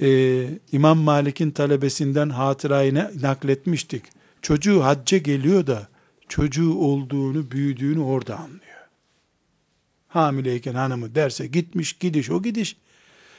e, 0.00 0.48
İmam 0.72 0.98
Malik'in 0.98 1.50
talebesinden 1.50 2.28
hatırayı 2.28 2.94
nakletmiştik. 3.22 4.02
Çocuğu 4.42 4.84
hacca 4.84 5.18
geliyor 5.18 5.66
da 5.66 5.88
çocuğu 6.28 6.74
olduğunu, 6.74 7.50
büyüdüğünü 7.50 8.00
orada 8.00 8.38
anlıyor. 8.38 8.60
Hamileyken 10.08 10.74
hanımı 10.74 11.14
derse 11.14 11.46
gitmiş, 11.46 11.92
gidiş 11.92 12.30
o 12.30 12.42
gidiş. 12.42 12.76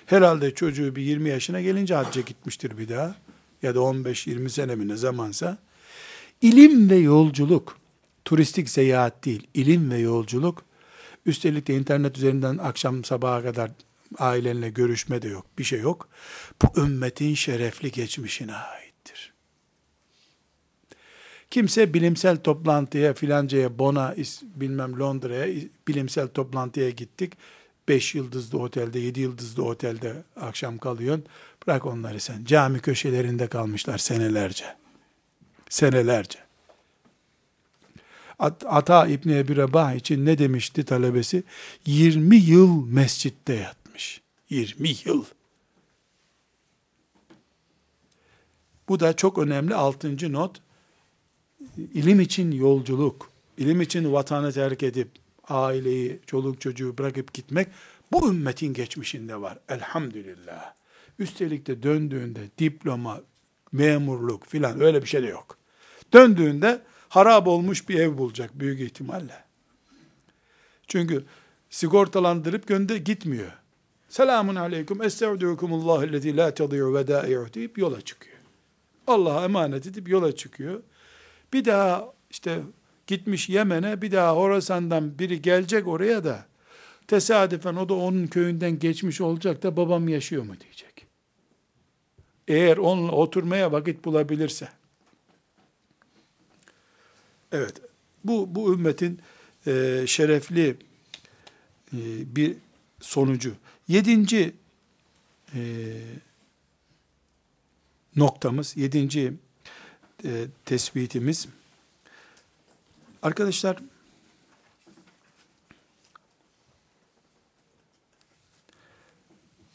Herhalde 0.05 0.53
çocuğu 0.53 0.95
bir 0.95 1.01
20 1.01 1.29
yaşına 1.29 1.61
gelince 1.61 1.95
hacca 1.95 2.21
gitmiştir 2.21 2.77
bir 2.77 2.89
daha. 2.89 3.15
Ya 3.61 3.75
da 3.75 3.79
15-20 3.79 4.49
sene 4.49 4.75
mi 4.75 4.87
ne 4.87 4.95
zamansa. 4.95 5.57
İlim 6.41 6.89
ve 6.89 6.95
yolculuk, 6.95 7.77
turistik 8.25 8.69
seyahat 8.69 9.25
değil, 9.25 9.47
ilim 9.53 9.91
ve 9.91 9.97
yolculuk, 9.97 10.63
üstelik 11.25 11.67
de 11.67 11.75
internet 11.75 12.17
üzerinden 12.17 12.57
akşam 12.57 13.03
sabaha 13.03 13.43
kadar 13.43 13.71
ailenle 14.17 14.69
görüşme 14.69 15.21
de 15.21 15.27
yok, 15.27 15.45
bir 15.57 15.63
şey 15.63 15.79
yok. 15.79 16.09
Bu 16.61 16.81
ümmetin 16.81 17.35
şerefli 17.35 17.91
geçmişine 17.91 18.55
aittir. 18.55 19.33
Kimse 21.51 21.93
bilimsel 21.93 22.37
toplantıya 22.37 23.13
filancaya, 23.13 23.79
Bon'a, 23.79 24.15
bilmem 24.55 24.99
Londra'ya 24.99 25.47
bilimsel 25.87 26.27
toplantıya 26.27 26.89
gittik. 26.89 27.33
Beş 27.87 28.15
yıldızlı 28.15 28.59
otelde, 28.59 28.99
yedi 28.99 29.19
yıldızlı 29.19 29.65
otelde 29.65 30.23
akşam 30.35 30.77
kalıyorsun. 30.77 31.25
Bırak 31.67 31.85
onları 31.85 32.19
sen. 32.19 32.45
Cami 32.45 32.79
köşelerinde 32.79 33.47
kalmışlar 33.47 33.97
senelerce. 33.97 34.65
Senelerce. 35.69 36.39
At 38.39 38.63
Ata 38.65 39.07
İbni 39.07 39.37
Ebi 39.37 39.55
Rebah 39.55 39.93
için 39.93 40.25
ne 40.25 40.37
demişti 40.37 40.85
talebesi? 40.85 41.43
20 41.85 42.35
yıl 42.35 42.85
mescitte 42.85 43.53
yatmış. 43.53 43.76
20 44.49 44.89
yıl. 45.05 45.25
Bu 48.89 48.99
da 48.99 49.15
çok 49.15 49.37
önemli 49.37 49.75
altıncı 49.75 50.33
not. 50.33 50.61
İlim 51.77 52.19
için 52.19 52.51
yolculuk, 52.51 53.31
ilim 53.57 53.81
için 53.81 54.13
vatanı 54.13 54.51
terk 54.51 54.83
edip, 54.83 55.09
aileyi, 55.47 56.19
çoluk 56.25 56.61
çocuğu 56.61 56.97
bırakıp 56.97 57.33
gitmek, 57.33 57.67
bu 58.11 58.29
ümmetin 58.29 58.73
geçmişinde 58.73 59.41
var. 59.41 59.59
Elhamdülillah. 59.69 60.73
Üstelik 61.19 61.67
de 61.67 61.83
döndüğünde 61.83 62.39
diploma, 62.57 63.21
memurluk 63.71 64.45
filan 64.45 64.81
öyle 64.81 65.01
bir 65.01 65.07
şey 65.07 65.23
de 65.23 65.27
yok. 65.27 65.57
Döndüğünde 66.13 66.81
harap 67.09 67.47
olmuş 67.47 67.89
bir 67.89 67.99
ev 67.99 68.17
bulacak 68.17 68.59
büyük 68.59 68.79
ihtimalle. 68.79 69.43
Çünkü 70.87 71.25
sigortalandırıp 71.69 72.67
gönder 72.67 72.95
gitmiyor. 72.95 73.51
Selamun 74.09 74.55
aleyküm, 74.55 75.01
estağfirullah 75.01 76.03
ellezî 76.03 76.37
la 76.37 76.53
tadî'u 76.53 76.95
vedâ'i'u 76.95 77.53
deyip 77.53 77.77
yola 77.77 78.01
çıkıyor. 78.01 78.37
Allah'a 79.07 79.43
emanet 79.43 79.87
edip 79.87 80.09
yola 80.09 80.35
çıkıyor. 80.35 80.83
Bir 81.53 81.65
daha 81.65 82.13
işte 82.29 82.61
gitmiş 83.07 83.49
Yemen'e 83.49 84.01
bir 84.01 84.11
daha 84.11 84.35
Horasan'dan 84.35 85.19
biri 85.19 85.41
gelecek 85.41 85.87
oraya 85.87 86.23
da 86.23 86.45
tesadüfen 87.07 87.75
o 87.75 87.89
da 87.89 87.93
onun 87.93 88.27
köyünden 88.27 88.79
geçmiş 88.79 89.21
olacak 89.21 89.63
da 89.63 89.77
babam 89.77 90.09
yaşıyor 90.09 90.43
mu 90.43 90.53
diyecek. 90.59 91.07
Eğer 92.47 92.77
onunla 92.77 93.11
oturmaya 93.11 93.71
vakit 93.71 94.05
bulabilirse. 94.05 94.69
Evet, 97.51 97.73
bu, 98.23 98.55
bu 98.55 98.73
ümmetin 98.73 99.19
e, 99.67 100.03
şerefli 100.07 100.77
e, 101.93 101.97
bir 102.35 102.55
sonucu. 102.99 103.53
Yedinci 103.87 104.55
e, 105.55 105.61
noktamız, 108.15 108.77
yedinci 108.77 109.33
e, 110.25 110.47
tespitimiz, 110.65 111.47
arkadaşlar, 113.21 113.77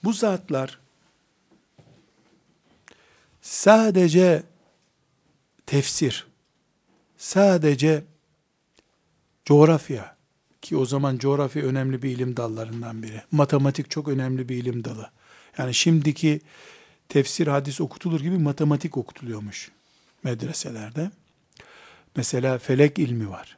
bu 0.05 0.13
zatlar 0.13 0.81
sadece 3.43 4.43
tefsir, 5.67 6.27
sadece 7.17 8.05
coğrafya 9.45 10.22
ki 10.63 10.77
o 10.77 10.87
zaman 10.87 11.19
coğrafya 11.19 11.63
önemli 11.63 12.03
bir 12.03 12.11
ilim 12.11 12.37
dallarından 12.37 13.03
biri. 13.03 13.23
Matematik 13.31 13.91
çok 13.91 14.09
önemli 14.09 14.49
bir 14.49 14.57
ilim 14.57 14.85
dalı. 14.85 15.11
Yani 15.59 15.75
şimdiki 15.75 16.41
tefsir 17.09 17.47
hadis 17.47 17.81
okutulur 17.81 18.21
gibi 18.21 18.39
matematik 18.39 18.97
okutuluyormuş 18.97 19.71
medreselerde. 20.23 21.11
Mesela 22.17 22.59
felek 22.59 22.99
ilmi 22.99 23.31
var. 23.31 23.57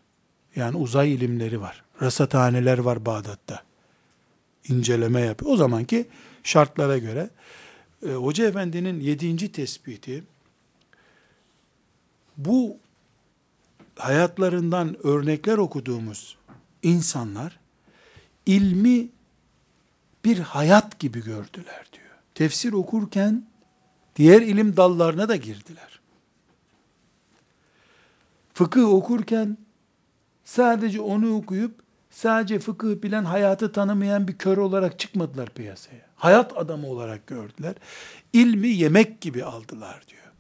Yani 0.57 0.77
uzay 0.77 1.15
ilimleri 1.15 1.61
var. 1.61 1.83
Rasathaneler 2.03 2.79
var 2.79 3.07
Bağdat'ta. 3.07 3.63
İnceleme 4.69 5.21
yapıyor. 5.21 5.53
O 5.53 5.57
zamanki 5.57 6.07
şartlara 6.43 6.99
göre 6.99 7.31
e, 8.07 8.13
Hoca 8.13 8.49
Efendi'nin 8.49 9.01
yedinci 9.01 9.53
tespiti 9.53 10.25
bu 12.37 12.77
hayatlarından 13.97 15.07
örnekler 15.07 15.59
okuduğumuz 15.59 16.37
insanlar 16.85 17.59
ilmi 18.47 19.09
bir 20.25 20.39
hayat 20.39 20.99
gibi 20.99 21.25
gördüler 21.25 21.87
diyor. 21.93 22.05
Tefsir 22.35 22.73
okurken 22.73 23.47
diğer 24.17 24.43
ilim 24.43 24.77
dallarına 24.77 25.29
da 25.29 25.37
girdiler. 25.37 26.01
Fıkıh 28.55 28.89
okurken 28.89 29.59
sadece 30.45 31.01
onu 31.01 31.37
okuyup 31.37 31.75
sadece 32.11 32.59
fıkıh 32.59 33.03
bilen 33.03 33.25
hayatı 33.25 33.73
tanımayan 33.73 34.29
bir 34.29 34.39
kör 34.39 34.57
olarak 34.57 34.99
çıkmadılar 34.99 35.51
piyasaya. 35.51 36.07
Hayat 36.17 36.59
adamı 36.59 36.87
olarak 36.87 37.27
gördüler. 37.27 37.75
İlmi 38.33 38.69
yemek 38.69 39.21
gibi 39.21 39.45
aldılar 39.45 40.05
diyor. 40.09 40.33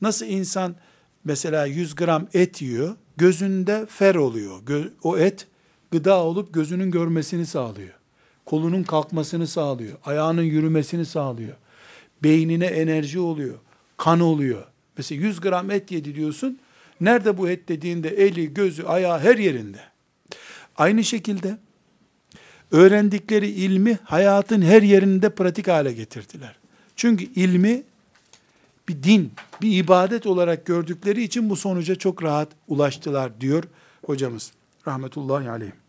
Nasıl 0.00 0.26
insan 0.26 0.76
mesela 1.24 1.66
100 1.66 1.94
gram 1.94 2.28
et 2.34 2.62
yiyor, 2.62 2.96
gözünde 3.16 3.86
fer 3.86 4.14
oluyor. 4.14 4.60
O 5.02 5.18
et 5.18 5.46
gıda 5.96 6.22
olup 6.22 6.54
gözünün 6.54 6.90
görmesini 6.90 7.46
sağlıyor. 7.46 7.94
Kolunun 8.44 8.82
kalkmasını 8.82 9.46
sağlıyor. 9.46 9.98
Ayağının 10.04 10.42
yürümesini 10.42 11.06
sağlıyor. 11.06 11.54
Beynine 12.22 12.66
enerji 12.66 13.18
oluyor. 13.18 13.54
Kan 13.96 14.20
oluyor. 14.20 14.64
Mesela 14.98 15.22
100 15.22 15.40
gram 15.40 15.70
et 15.70 15.90
yedi 15.90 16.14
diyorsun. 16.14 16.58
Nerede 17.00 17.38
bu 17.38 17.48
et 17.48 17.68
dediğinde 17.68 18.08
eli, 18.08 18.54
gözü, 18.54 18.82
ayağı 18.82 19.18
her 19.18 19.38
yerinde. 19.38 19.78
Aynı 20.76 21.04
şekilde 21.04 21.58
öğrendikleri 22.70 23.48
ilmi 23.48 23.98
hayatın 24.04 24.62
her 24.62 24.82
yerinde 24.82 25.30
pratik 25.30 25.68
hale 25.68 25.92
getirdiler. 25.92 26.56
Çünkü 26.96 27.24
ilmi 27.24 27.82
bir 28.88 29.02
din, 29.02 29.32
bir 29.62 29.76
ibadet 29.76 30.26
olarak 30.26 30.66
gördükleri 30.66 31.22
için 31.22 31.50
bu 31.50 31.56
sonuca 31.56 31.94
çok 31.94 32.22
rahat 32.22 32.48
ulaştılar 32.68 33.40
diyor 33.40 33.64
hocamız. 34.06 34.52
Rahmetullahi 34.86 35.50
aleyh. 35.50 35.85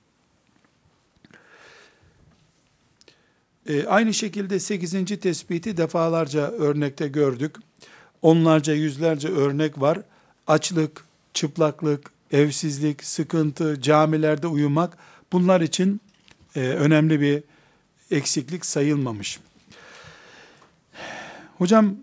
E, 3.68 3.86
aynı 3.86 4.14
şekilde 4.14 4.60
8. 4.60 5.20
tespiti 5.20 5.78
defalarca 5.78 6.42
örnekte 6.42 7.08
gördük. 7.08 7.56
Onlarca 8.22 8.74
yüzlerce 8.74 9.28
örnek 9.28 9.82
var. 9.82 10.02
Açlık, 10.48 11.06
çıplaklık, 11.34 12.12
evsizlik, 12.32 13.04
sıkıntı, 13.04 13.82
camilerde 13.82 14.48
uyumak 14.48 14.98
bunlar 15.32 15.62
için 15.62 16.02
e, 16.56 16.60
önemli 16.60 17.22
bir 17.22 17.44
eksiklik 18.12 18.66
sayılmamış. 18.66 19.40
Hocam 21.58 21.96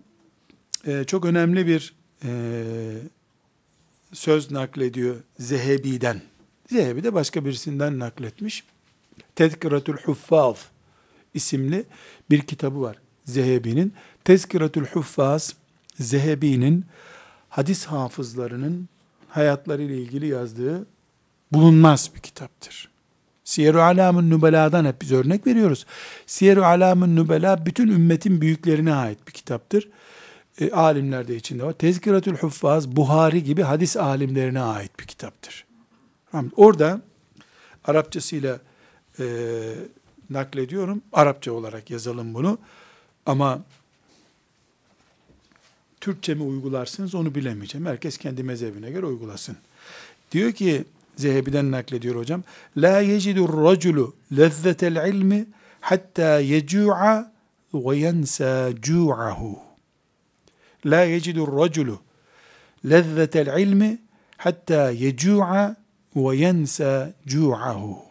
e, 0.87 1.03
çok 1.03 1.25
önemli 1.25 1.67
bir 1.67 1.93
e, 2.23 2.31
söz 4.13 4.51
naklediyor 4.51 5.15
Zehebi'den. 5.39 6.21
Zehebi 6.71 7.03
de 7.03 7.13
başka 7.13 7.45
birisinden 7.45 7.99
nakletmiş. 7.99 8.63
Tezkiratül 9.35 9.97
Huffaz 9.97 10.57
isimli 11.35 11.85
bir 12.29 12.41
kitabı 12.41 12.81
var 12.81 12.97
Zehebi'nin. 13.25 13.93
Tezkiratül 14.23 14.85
Huffaz 14.85 15.55
Zehebi'nin 15.99 16.85
hadis 17.49 17.85
hafızlarının 17.85 18.89
hayatları 19.29 19.81
ile 19.81 19.97
ilgili 19.97 20.27
yazdığı 20.27 20.85
bulunmaz 21.51 22.11
bir 22.15 22.19
kitaptır. 22.19 22.89
Siyer-i 23.43 23.81
Alam'ın 23.81 24.29
Nübela'dan 24.29 24.85
hep 24.85 25.01
biz 25.01 25.11
örnek 25.11 25.47
veriyoruz. 25.47 25.85
Siyer-i 26.25 26.65
Alam'ın 26.65 27.15
Nübela 27.15 27.65
bütün 27.65 27.87
ümmetin 27.87 28.41
büyüklerine 28.41 28.93
ait 28.93 29.27
bir 29.27 29.31
kitaptır. 29.31 29.89
E, 30.59 30.71
alimler 30.71 31.27
de 31.27 31.35
içinde 31.35 31.63
var. 31.63 31.73
Tezkiratül 31.73 32.35
Huffaz, 32.35 32.95
Buhari 32.95 33.43
gibi 33.43 33.61
hadis 33.61 33.97
alimlerine 33.97 34.61
ait 34.61 34.99
bir 34.99 35.05
kitaptır. 35.05 35.65
Orada 36.55 37.01
Arapçasıyla 37.85 38.59
e, 39.19 39.25
naklediyorum. 40.29 41.01
Arapça 41.13 41.51
olarak 41.51 41.91
yazalım 41.91 42.33
bunu. 42.33 42.57
Ama 43.25 43.63
Türkçe 46.01 46.33
mi 46.33 46.43
uygularsınız 46.43 47.15
onu 47.15 47.35
bilemeyeceğim. 47.35 47.85
Herkes 47.85 48.17
kendi 48.17 48.43
mezhebine 48.43 48.91
göre 48.91 49.05
uygulasın. 49.05 49.57
Diyor 50.31 50.51
ki 50.51 50.85
Zehebi'den 51.15 51.71
naklediyor 51.71 52.15
hocam. 52.15 52.43
La 52.77 52.99
yecidur 52.99 53.63
raculu 53.63 54.15
lezzetel 54.37 55.09
ilmi 55.09 55.45
hatta 55.81 56.39
yecu'a 56.39 57.31
ve 57.73 57.97
yensa 57.97 58.69
cu'ahu. 58.81 59.59
La 60.85 61.03
yecidur 61.03 61.59
raculu 61.59 61.99
lezzetel 62.85 63.59
ilmi 63.59 64.01
hatta 64.37 64.91
yecu'a 64.91 65.75
ve 66.15 66.37
yensa 66.37 67.13
cu'ahu. 67.27 68.04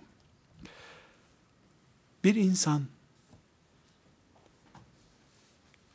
Bir 2.24 2.34
insan 2.34 2.84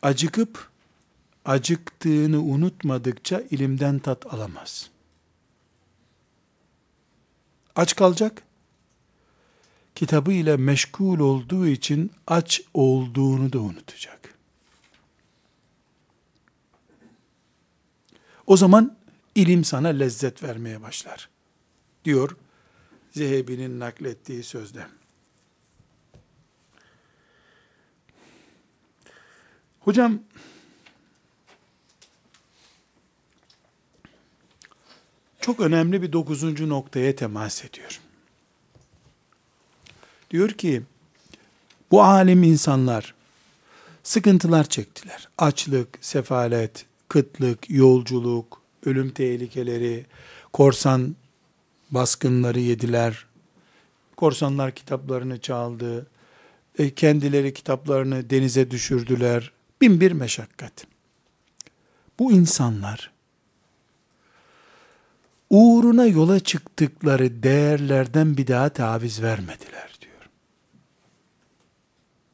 acıkıp 0.02 0.70
acıktığını 1.46 2.42
unutmadıkça 2.42 3.42
ilimden 3.52 4.00
tat 4.00 4.34
alamaz. 4.34 4.90
Aç 7.76 7.96
kalacak. 7.96 8.44
Kitabı 9.96 10.32
ile 10.32 10.58
meşgul 10.58 11.20
olduğu 11.20 11.68
için 11.68 12.12
aç 12.28 12.62
olduğunu 12.74 13.54
da 13.54 13.60
unutacak. 13.60 14.36
O 18.48 18.58
zaman 18.58 18.98
ilim 19.36 19.64
sana 19.64 19.88
lezzet 19.88 20.44
vermeye 20.44 20.82
başlar. 20.82 21.30
Diyor 22.06 22.38
Zehebi'nin 23.12 23.80
naklettiği 23.80 24.44
sözde. 24.44 24.99
Hocam 29.90 30.20
çok 35.42 35.60
önemli 35.60 36.02
bir 36.02 36.14
dokuzuncu 36.14 36.70
noktaya 36.70 37.16
temas 37.16 37.66
ediyor. 37.66 38.00
Diyor 40.32 40.50
ki, 40.50 40.82
bu 41.92 42.04
alim 42.04 42.44
insanlar 42.44 43.14
sıkıntılar 44.04 44.70
çektiler. 44.70 45.28
Açlık, 45.38 45.98
sefalet, 46.02 46.86
kıtlık, 47.08 47.70
yolculuk, 47.70 48.62
ölüm 48.86 49.12
tehlikeleri, 49.12 50.06
korsan 50.54 51.16
baskınları 51.92 52.60
yediler. 52.60 53.26
Korsanlar 54.18 54.72
kitaplarını 54.72 55.42
çaldı. 55.42 56.08
E, 56.80 56.94
kendileri 56.94 57.54
kitaplarını 57.54 58.30
denize 58.30 58.72
düşürdüler. 58.72 59.59
Bin 59.82 60.02
bir 60.02 60.12
meşakkat. 60.12 60.88
Bu 62.20 62.32
insanlar 62.32 63.12
uğruna 65.50 66.06
yola 66.06 66.40
çıktıkları 66.40 67.44
değerlerden 67.44 68.38
bir 68.38 68.48
daha 68.48 68.70
taviz 68.70 69.22
vermediler 69.22 69.98
diyor. 70.02 70.30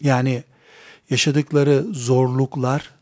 Yani 0.01 0.43
yaşadıkları 1.09 1.83
zorluklar 1.91 2.95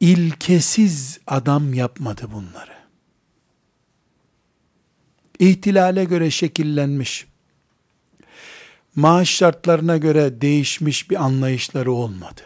ilkesiz 0.00 1.20
adam 1.26 1.74
yapmadı 1.74 2.28
bunları. 2.32 2.72
İhtilale 5.38 6.04
göre 6.04 6.30
şekillenmiş, 6.30 7.26
maaş 8.96 9.30
şartlarına 9.30 9.96
göre 9.96 10.40
değişmiş 10.40 11.10
bir 11.10 11.24
anlayışları 11.24 11.92
olmadı. 11.92 12.40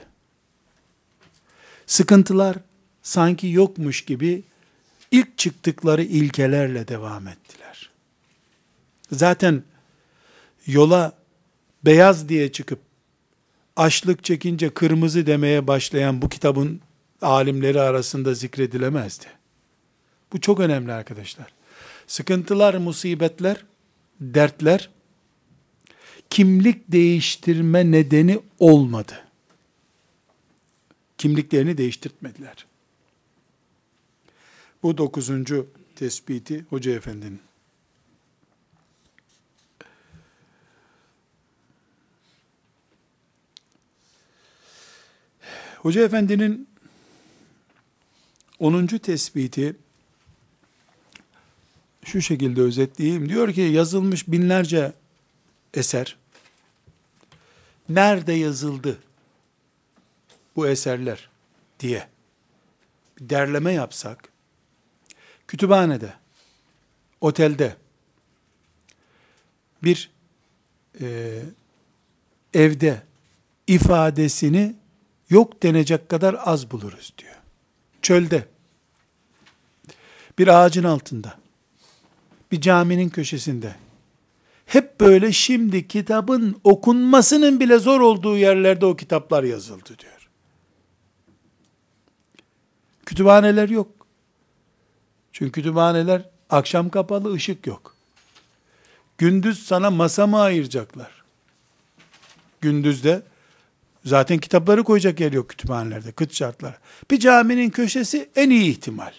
Sıkıntılar 1.87 2.57
sanki 3.03 3.49
yokmuş 3.49 4.05
gibi 4.05 4.43
ilk 5.11 5.39
çıktıkları 5.39 6.03
ilkelerle 6.03 6.89
devam 6.89 7.29
ettiler. 7.29 7.91
Zaten 9.13 9.63
yola 10.67 11.13
beyaz 11.85 12.29
diye 12.29 12.53
çıkıp 12.53 12.79
açlık 13.77 14.25
çekince 14.25 14.71
kırmızı 14.71 15.27
demeye 15.27 15.67
başlayan 15.67 16.23
bu 16.23 16.29
kitabın 16.29 16.81
alimleri 17.23 17.81
arasında 17.81 18.35
zikredilemezdi. 18.35 19.27
Bu 20.33 20.41
çok 20.41 20.61
önemli 20.61 20.93
arkadaşlar. 20.93 21.47
Sıkıntılar, 22.07 22.75
musibetler, 22.75 23.65
dertler 24.21 24.91
kimlik 26.31 26.93
değiştirme 26.93 27.91
nedeni 27.91 28.41
olmadı. 28.59 29.25
Kimliklerini 31.19 31.79
değiştirtmediler. 31.79 32.67
Bu 34.83 34.99
dokuzuncu 34.99 35.67
tespiti 35.97 36.65
Hoca 36.71 36.93
Efendi'nin. 36.93 37.41
Hoca 45.77 46.05
Efendi'nin 46.05 46.69
onuncu 48.59 48.99
tespiti 48.99 49.77
şu 52.05 52.23
şekilde 52.23 52.61
özetleyeyim. 52.61 53.29
Diyor 53.29 53.53
ki 53.53 53.61
yazılmış 53.61 54.29
binlerce 54.29 54.93
eser. 55.77 56.17
Nerede 57.89 58.33
yazıldı 58.33 58.99
bu 60.57 60.69
eserler 60.69 61.31
diye 61.81 62.09
bir 63.21 63.29
derleme 63.29 63.73
yapsak 63.73 64.29
kütüphanede, 65.49 66.15
otelde, 67.21 67.77
bir 69.83 70.11
e, 71.01 71.41
evde 72.55 73.03
ifadesini 73.67 74.75
yok 75.31 75.63
denecek 75.63 76.09
kadar 76.09 76.37
az 76.45 76.71
buluruz 76.71 77.15
diyor. 77.19 77.35
Çölde, 78.03 78.49
bir 80.39 80.49
ağacın 80.49 80.85
altında, 80.85 81.39
bir 82.53 82.61
caminin 82.61 83.09
köşesinde, 83.09 83.75
hep 84.67 85.01
böyle 85.01 85.33
şimdi 85.33 85.89
kitabın 85.89 86.61
okunmasının 86.65 87.61
bile 87.61 87.79
zor 87.79 88.01
olduğu 88.01 88.37
yerlerde 88.37 88.87
o 88.87 88.97
kitaplar 88.97 89.45
yazıldı 89.45 89.99
diyor. 89.99 90.29
Kütüphaneler 93.07 93.69
yok. 93.69 93.89
Çünkü 95.33 95.53
kütüphaneler 95.53 96.23
akşam 96.51 96.89
kapalı, 96.89 97.33
ışık 97.33 97.67
yok. 97.67 97.97
Gündüz 99.19 99.67
sana 99.67 99.91
masa 99.91 100.27
mı 100.27 100.41
ayıracaklar? 100.41 101.25
Gündüzde 102.61 103.23
Zaten 104.07 104.39
kitapları 104.39 104.85
koyacak 104.85 105.21
yer 105.21 105.33
yok 105.33 105.49
kütüphanelerde, 105.49 106.13
kıt 106.13 106.33
şartlar. 106.35 106.79
Bir 107.11 107.19
caminin 107.19 107.71
köşesi 107.71 108.29
en 108.37 108.51
iyi 108.51 108.71
ihtimal. 108.71 109.13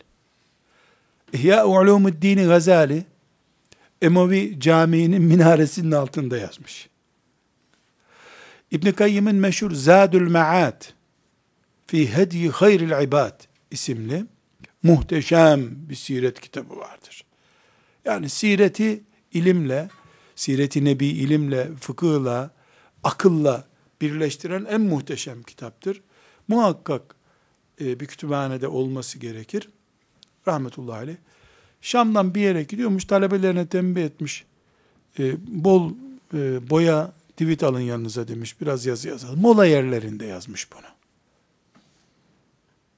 İhya 1.34 1.66
Ulumuddin 1.66 2.48
Gazali 2.48 3.06
Emevi 4.02 4.60
Camii'nin 4.60 5.22
minaresinin 5.22 5.92
altında 5.92 6.38
yazmış. 6.38 6.90
İbn 8.72 8.92
Kayyim'in 8.92 9.36
meşhur 9.36 9.72
Zadül 9.72 10.32
Maad 10.32 10.84
fi 11.88 12.14
Hediyi 12.14 12.50
Hayril 12.50 13.04
İbad 13.04 13.42
isimli 13.72 14.26
muhteşem 14.84 15.90
bir 15.90 15.96
siret 15.96 16.42
kitabı 16.42 16.78
vardır. 16.78 17.24
Yani 18.06 18.30
sireti 18.30 19.04
ilimle, 19.34 19.90
sireti 20.36 20.86
nebi 20.86 21.06
ilimle, 21.06 21.76
fıkıhla, 21.76 22.52
akılla 23.04 23.68
birleştiren 24.02 24.66
en 24.66 24.82
muhteşem 24.82 25.44
kitaptır. 25.44 26.02
Muhakkak 26.48 27.16
e, 27.82 28.00
bir 28.00 28.06
kütüphanede 28.06 28.68
olması 28.68 29.20
gerekir. 29.20 29.70
Rahmetullahi 30.48 30.98
aleyh. 30.98 31.18
Şam'dan 31.88 32.36
bir 32.36 32.42
yere 32.42 32.64
gidiyormuş, 32.64 33.06
talebelerine 33.06 33.68
tembih 33.68 34.04
etmiş. 34.04 34.46
E, 35.20 35.36
bol 35.48 35.92
e, 36.34 36.70
boya 36.70 37.12
divit 37.38 37.64
alın 37.64 37.80
yanınıza 37.80 38.28
demiş, 38.28 38.62
biraz 38.62 38.86
yazı 38.86 39.08
yazalım. 39.08 39.42
Mola 39.42 39.66
yerlerinde 39.66 40.26
yazmış 40.26 40.72
bunu. 40.72 40.88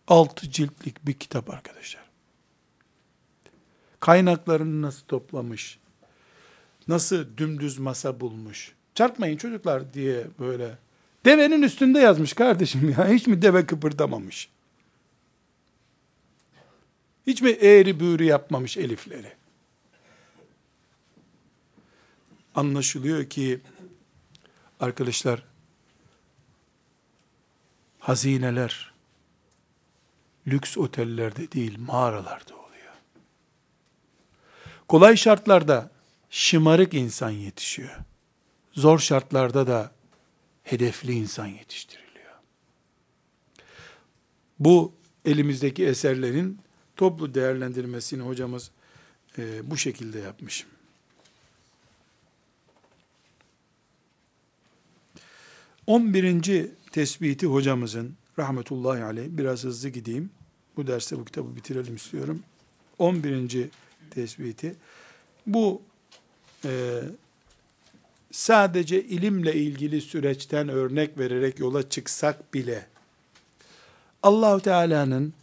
Altı 0.07 0.51
ciltlik 0.51 1.07
bir 1.07 1.13
kitap 1.13 1.49
arkadaşlar. 1.49 2.03
Kaynaklarını 3.99 4.81
nasıl 4.81 5.05
toplamış, 5.05 5.79
nasıl 6.87 7.37
dümdüz 7.37 7.79
masa 7.79 8.19
bulmuş. 8.19 8.75
Çarpmayın 8.95 9.37
çocuklar 9.37 9.93
diye 9.93 10.27
böyle. 10.39 10.77
Devenin 11.25 11.61
üstünde 11.61 11.99
yazmış 11.99 12.33
kardeşim 12.33 12.89
ya. 12.97 13.09
Hiç 13.09 13.27
mi 13.27 13.41
deve 13.41 13.65
kıpırdamamış? 13.65 14.49
Hiç 17.30 17.41
mi 17.41 17.49
eğri 17.49 17.99
büğrü 17.99 18.23
yapmamış 18.23 18.77
elifleri? 18.77 19.34
Anlaşılıyor 22.55 23.30
ki 23.30 23.61
arkadaşlar 24.80 25.43
hazineler 27.99 28.93
lüks 30.47 30.77
otellerde 30.77 31.51
değil 31.51 31.80
mağaralarda 31.80 32.55
oluyor. 32.55 32.93
Kolay 34.88 35.17
şartlarda 35.17 35.91
şımarık 36.30 36.93
insan 36.93 37.30
yetişiyor. 37.30 37.97
Zor 38.71 38.99
şartlarda 38.99 39.67
da 39.67 39.91
hedefli 40.63 41.13
insan 41.13 41.47
yetiştiriliyor. 41.47 42.34
Bu 44.59 44.93
elimizdeki 45.25 45.86
eserlerin 45.86 46.68
toplu 47.00 47.34
değerlendirmesini 47.34 48.22
hocamız 48.22 48.72
e, 49.38 49.72
bu 49.72 49.78
şekilde 49.78 50.20
yapmış. 50.20 50.66
On 55.88 56.14
birinci 56.14 56.72
tespiti 56.91 57.45
hocamızın 57.45 58.14
rahmetullahi 58.39 59.04
aleyh 59.04 59.28
biraz 59.30 59.64
hızlı 59.64 59.89
gideyim. 59.89 60.30
Bu 60.78 60.88
derste 60.88 61.20
bu 61.20 61.26
kitabı 61.26 61.56
bitirelim 61.56 61.95
istiyorum. 61.95 62.43
On 62.97 63.24
birinci 63.24 63.70
tespiti 64.12 64.76
bu 65.47 65.82
e, 66.66 67.02
sadece 68.32 69.04
ilimle 69.04 69.56
ilgili 69.56 70.02
süreçten 70.02 70.70
örnek 70.70 71.18
vererek 71.18 71.60
yola 71.60 71.89
çıksak 71.89 72.54
bile 72.54 72.88
Allahu 74.24 74.60
Teala'nın 74.60 75.34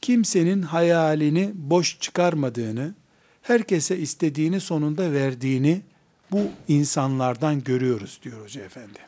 kimsenin 0.00 0.62
hayalini 0.62 1.52
boş 1.54 2.00
çıkarmadığını, 2.00 2.94
herkese 3.42 3.98
istediğini 3.98 4.60
sonunda 4.60 5.12
verdiğini 5.12 5.82
bu 6.30 6.40
insanlardan 6.68 7.64
görüyoruz 7.64 8.20
diyor 8.22 8.44
Hoca 8.44 8.62
Efendi. 8.62 8.98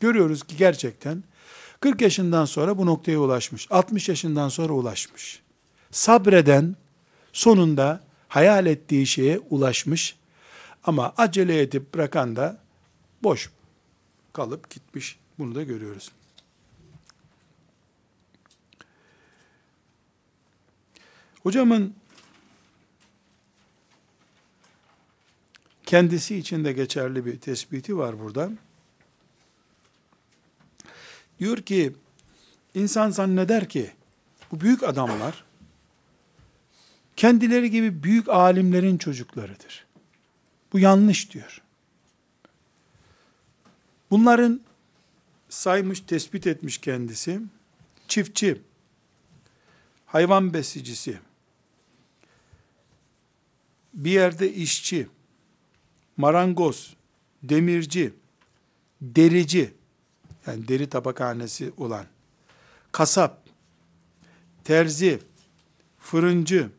Görüyoruz 0.00 0.42
ki 0.42 0.56
gerçekten 0.56 1.24
40 1.80 2.00
yaşından 2.00 2.44
sonra 2.44 2.78
bu 2.78 2.86
noktaya 2.86 3.18
ulaşmış. 3.18 3.66
60 3.70 4.08
yaşından 4.08 4.48
sonra 4.48 4.72
ulaşmış. 4.72 5.42
Sabreden 5.90 6.76
sonunda 7.32 8.00
hayal 8.28 8.66
ettiği 8.66 9.06
şeye 9.06 9.38
ulaşmış. 9.38 10.16
Ama 10.84 11.12
acele 11.16 11.60
edip 11.60 11.94
bırakan 11.94 12.36
da 12.36 12.58
boş 13.22 13.50
kalıp 14.32 14.70
gitmiş. 14.70 15.18
Bunu 15.38 15.54
da 15.54 15.62
görüyoruz. 15.62 16.12
Hocamın 21.42 21.94
kendisi 25.86 26.36
için 26.36 26.64
de 26.64 26.72
geçerli 26.72 27.26
bir 27.26 27.40
tespiti 27.40 27.98
var 27.98 28.20
burada. 28.20 28.50
Diyor 31.38 31.58
ki, 31.58 31.92
insan 32.74 33.10
zanneder 33.10 33.68
ki, 33.68 33.92
bu 34.52 34.60
büyük 34.60 34.82
adamlar, 34.82 35.44
kendileri 37.16 37.70
gibi 37.70 38.02
büyük 38.02 38.28
alimlerin 38.28 38.98
çocuklarıdır. 38.98 39.86
Bu 40.72 40.78
yanlış 40.78 41.32
diyor. 41.32 41.62
Bunların 44.10 44.60
saymış, 45.48 46.00
tespit 46.00 46.46
etmiş 46.46 46.78
kendisi, 46.78 47.40
çiftçi, 48.08 48.62
hayvan 50.06 50.54
besicisi, 50.54 51.18
bir 53.94 54.10
yerde 54.10 54.52
işçi, 54.52 55.08
marangoz, 56.16 56.96
demirci, 57.42 58.14
derici, 59.00 59.74
yani 60.46 60.68
deri 60.68 60.88
tabakhanesi 60.88 61.72
olan, 61.76 62.06
kasap, 62.92 63.48
terzi, 64.64 65.20
fırıncı, 65.98 66.70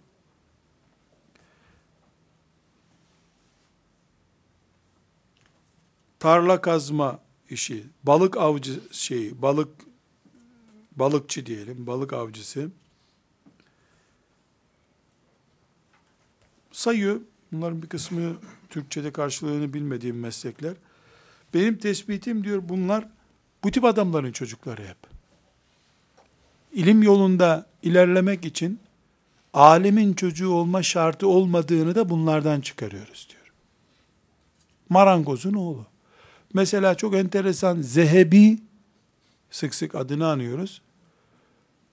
tarla 6.20 6.61
kazma 6.61 7.20
işi, 7.49 7.84
balık 8.03 8.38
avcı 8.38 8.80
şeyi, 8.91 9.41
balık 9.41 9.70
balıkçı 10.95 11.45
diyelim, 11.45 11.88
balık 11.88 12.14
avcısı, 12.14 12.72
sayıyor. 16.74 17.22
Bunların 17.52 17.82
bir 17.82 17.88
kısmı 17.88 18.36
Türkçe'de 18.70 19.12
karşılığını 19.12 19.74
bilmediğim 19.74 20.20
meslekler. 20.20 20.74
Benim 21.54 21.78
tespitim 21.78 22.44
diyor 22.44 22.70
bunlar 22.70 23.08
bu 23.64 23.72
tip 23.72 23.84
adamların 23.84 24.32
çocukları 24.32 24.82
hep. 24.84 24.98
İlim 26.74 27.04
yolunda 27.04 27.66
ilerlemek 27.84 28.46
için 28.46 28.80
alimin 29.54 30.14
çocuğu 30.14 30.50
olma 30.50 30.84
şartı 30.84 31.28
olmadığını 31.28 31.96
da 31.96 32.10
bunlardan 32.10 32.62
çıkarıyoruz 32.62 33.28
diyor. 33.30 33.54
Marangozun 34.90 35.54
oğlu. 35.54 35.86
Mesela 36.54 36.96
çok 36.96 37.16
enteresan 37.16 37.82
Zehebi 37.82 38.60
sık 39.52 39.76
sık 39.76 39.96
adını 39.96 40.28
anıyoruz. 40.28 40.82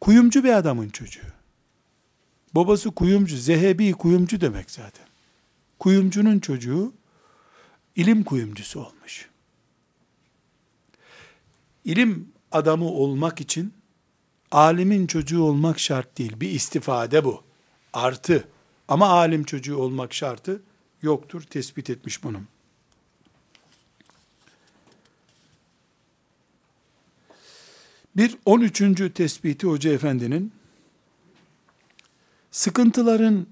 Kuyumcu 0.01 0.45
bir 0.45 0.53
adamın 0.53 0.89
çocuğu. 0.89 1.39
Babası 2.55 2.90
kuyumcu, 2.90 3.36
Zehebi 3.36 3.92
kuyumcu 3.92 4.40
demek 4.40 4.70
zaten. 4.70 5.07
Kuyumcunun 5.78 6.38
çocuğu 6.38 6.92
ilim 7.96 8.24
kuyumcusu 8.24 8.80
olmuş. 8.80 9.28
İlim 11.84 12.32
adamı 12.53 12.84
olmak 12.84 13.40
için 13.40 13.74
alimin 14.51 15.07
çocuğu 15.07 15.42
olmak 15.42 15.80
şart 15.80 16.18
değil. 16.18 16.40
Bir 16.40 16.51
istifade 16.51 17.24
bu. 17.24 17.42
Artı. 17.92 18.48
Ama 18.88 19.09
alim 19.09 19.44
çocuğu 19.44 19.76
olmak 19.76 20.14
şartı 20.14 20.62
yoktur. 21.03 21.42
Tespit 21.42 21.90
etmiş 21.90 22.24
bunu. 22.24 22.40
Bir 28.16 28.36
13. 28.44 28.82
tespiti 29.14 29.66
Hoca 29.66 29.92
Efendi'nin 29.92 30.53
sıkıntıların 32.61 33.46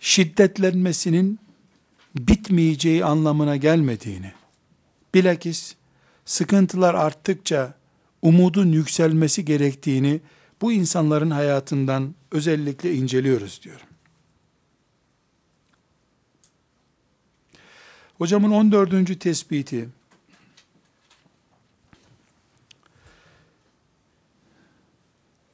şiddetlenmesinin 0.00 1.38
bitmeyeceği 2.14 3.04
anlamına 3.04 3.56
gelmediğini, 3.56 4.32
bilakis 5.14 5.74
sıkıntılar 6.24 6.94
arttıkça 6.94 7.74
umudun 8.22 8.72
yükselmesi 8.72 9.44
gerektiğini 9.44 10.20
bu 10.62 10.72
insanların 10.72 11.30
hayatından 11.30 12.14
özellikle 12.30 12.94
inceliyoruz 12.94 13.60
diyorum. 13.62 13.86
Hocamın 18.18 18.50
14. 18.50 19.20
tespiti 19.20 19.88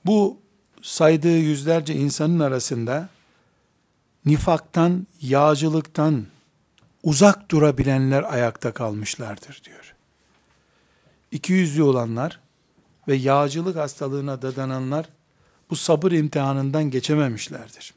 bu 0.06 0.39
saydığı 0.82 1.38
yüzlerce 1.38 1.94
insanın 1.94 2.40
arasında 2.40 3.08
nifaktan, 4.26 5.06
yağcılıktan 5.20 6.26
uzak 7.02 7.50
durabilenler 7.50 8.22
ayakta 8.22 8.72
kalmışlardır 8.72 9.62
diyor. 9.64 9.94
İki 11.30 11.52
yüzlü 11.52 11.82
olanlar 11.82 12.40
ve 13.08 13.14
yağcılık 13.14 13.76
hastalığına 13.76 14.42
dadananlar 14.42 15.06
bu 15.70 15.76
sabır 15.76 16.12
imtihanından 16.12 16.90
geçememişlerdir. 16.90 17.94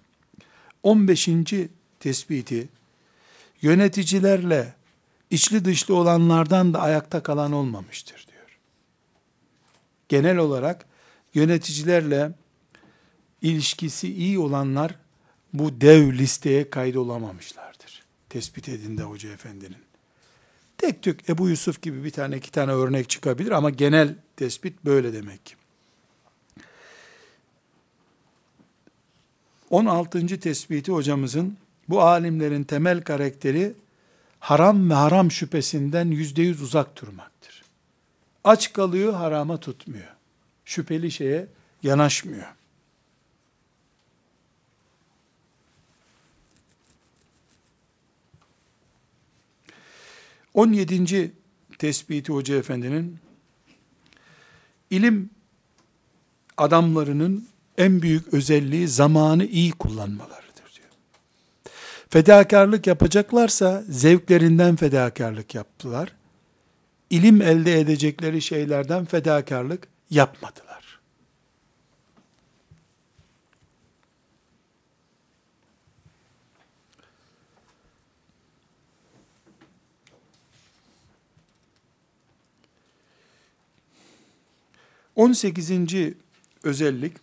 15. 0.84 1.30
tespiti 2.00 2.70
yöneticilerle 3.62 4.74
içli 5.30 5.66
dışlı 5.66 5.96
olanlardan 5.96 6.74
da 6.74 6.82
ayakta 6.82 7.24
kalan 7.24 7.52
olmamıştır 7.52 8.28
diyor. 8.32 8.58
Genel 10.10 10.38
olarak 10.38 10.86
yöneticilerle 11.34 12.32
ilişkisi 13.44 14.14
iyi 14.14 14.40
olanlar 14.40 14.96
bu 15.54 15.82
dev 15.82 16.14
listeye 16.14 16.70
kaydolamamışlardır. 16.70 18.04
Tespit 18.30 18.70
edinde 18.70 19.04
Hoca 19.04 19.30
Efendi'nin. 19.30 19.78
Tek 20.78 21.02
tük 21.02 21.30
Ebu 21.30 21.50
Yusuf 21.50 21.82
gibi 21.82 22.04
bir 22.04 22.12
tane 22.12 22.38
iki 22.38 22.52
tane 22.52 22.72
örnek 22.72 23.10
çıkabilir 23.10 23.52
ama 23.52 23.70
genel 23.70 24.16
tespit 24.36 24.86
böyle 24.86 25.14
demek 25.14 25.46
ki. 25.46 25.56
16. 29.70 30.40
tespiti 30.40 30.92
hocamızın 30.92 31.58
bu 31.90 32.02
alimlerin 32.02 32.64
temel 32.64 33.02
karakteri 33.02 33.74
haram 34.40 34.90
ve 34.90 34.94
haram 34.94 35.32
şüphesinden 35.32 36.08
yüzde 36.08 36.42
yüz 36.42 36.62
uzak 36.62 37.02
durmaktır. 37.02 37.64
Aç 38.44 38.74
kalıyor, 38.74 39.14
harama 39.14 39.60
tutmuyor. 39.60 40.16
Şüpheli 40.66 41.12
şeye 41.12 41.48
yanaşmıyor. 41.84 42.48
17. 50.54 51.32
tespiti 51.80 52.34
Hoca 52.34 52.56
Efendi'nin 52.56 53.20
ilim 54.90 55.30
adamlarının 56.58 57.48
en 57.78 58.02
büyük 58.02 58.34
özelliği 58.34 58.88
zamanı 58.88 59.46
iyi 59.46 59.72
kullanmalarıdır 59.72 60.74
diyor. 60.76 60.90
Fedakarlık 62.10 62.88
yapacaklarsa 62.88 63.84
zevklerinden 63.90 64.76
fedakarlık 64.76 65.56
yaptılar. 65.56 66.14
İlim 67.10 67.42
elde 67.42 67.80
edecekleri 67.80 68.42
şeylerden 68.42 69.06
fedakarlık 69.06 69.88
yapmadılar. 70.10 70.73
18. 85.16 85.72
özellik 86.64 87.14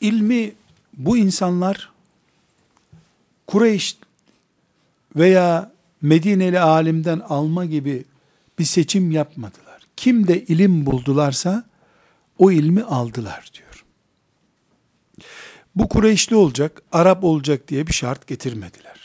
ilmi 0.00 0.52
bu 0.96 1.16
insanlar 1.16 1.92
Kureyş 3.46 3.96
veya 5.16 5.72
Medineli 6.02 6.60
alimden 6.60 7.20
alma 7.20 7.64
gibi 7.64 8.04
bir 8.58 8.64
seçim 8.64 9.10
yapmadılar. 9.10 9.86
Kim 9.96 10.28
de 10.28 10.44
ilim 10.44 10.86
buldularsa 10.86 11.64
o 12.38 12.50
ilmi 12.50 12.82
aldılar 12.82 13.50
diyor. 13.54 13.84
Bu 15.74 15.88
Kureyşli 15.88 16.36
olacak, 16.36 16.82
Arap 16.92 17.24
olacak 17.24 17.68
diye 17.68 17.86
bir 17.86 17.92
şart 17.92 18.26
getirmediler. 18.26 19.01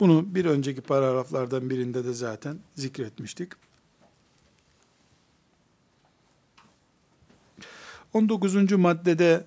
Bunu 0.00 0.34
bir 0.34 0.44
önceki 0.44 0.80
paragraflardan 0.80 1.70
birinde 1.70 2.04
de 2.04 2.12
zaten 2.12 2.58
zikretmiştik. 2.76 3.52
19. 8.14 8.72
maddede 8.72 9.46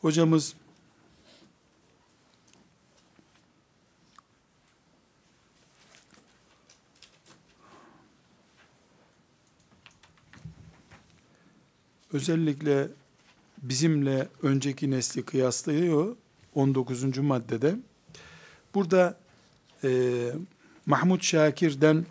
hocamız 0.00 0.54
özellikle 12.12 12.88
bizimle 13.58 14.28
önceki 14.42 14.90
nesli 14.90 15.22
kıyaslıyor 15.22 16.16
19. 16.54 17.18
maddede. 17.18 17.76
Burada 18.74 19.21
e, 19.84 20.32
Mahmud 20.86 21.22
Şakir'den 21.22 22.06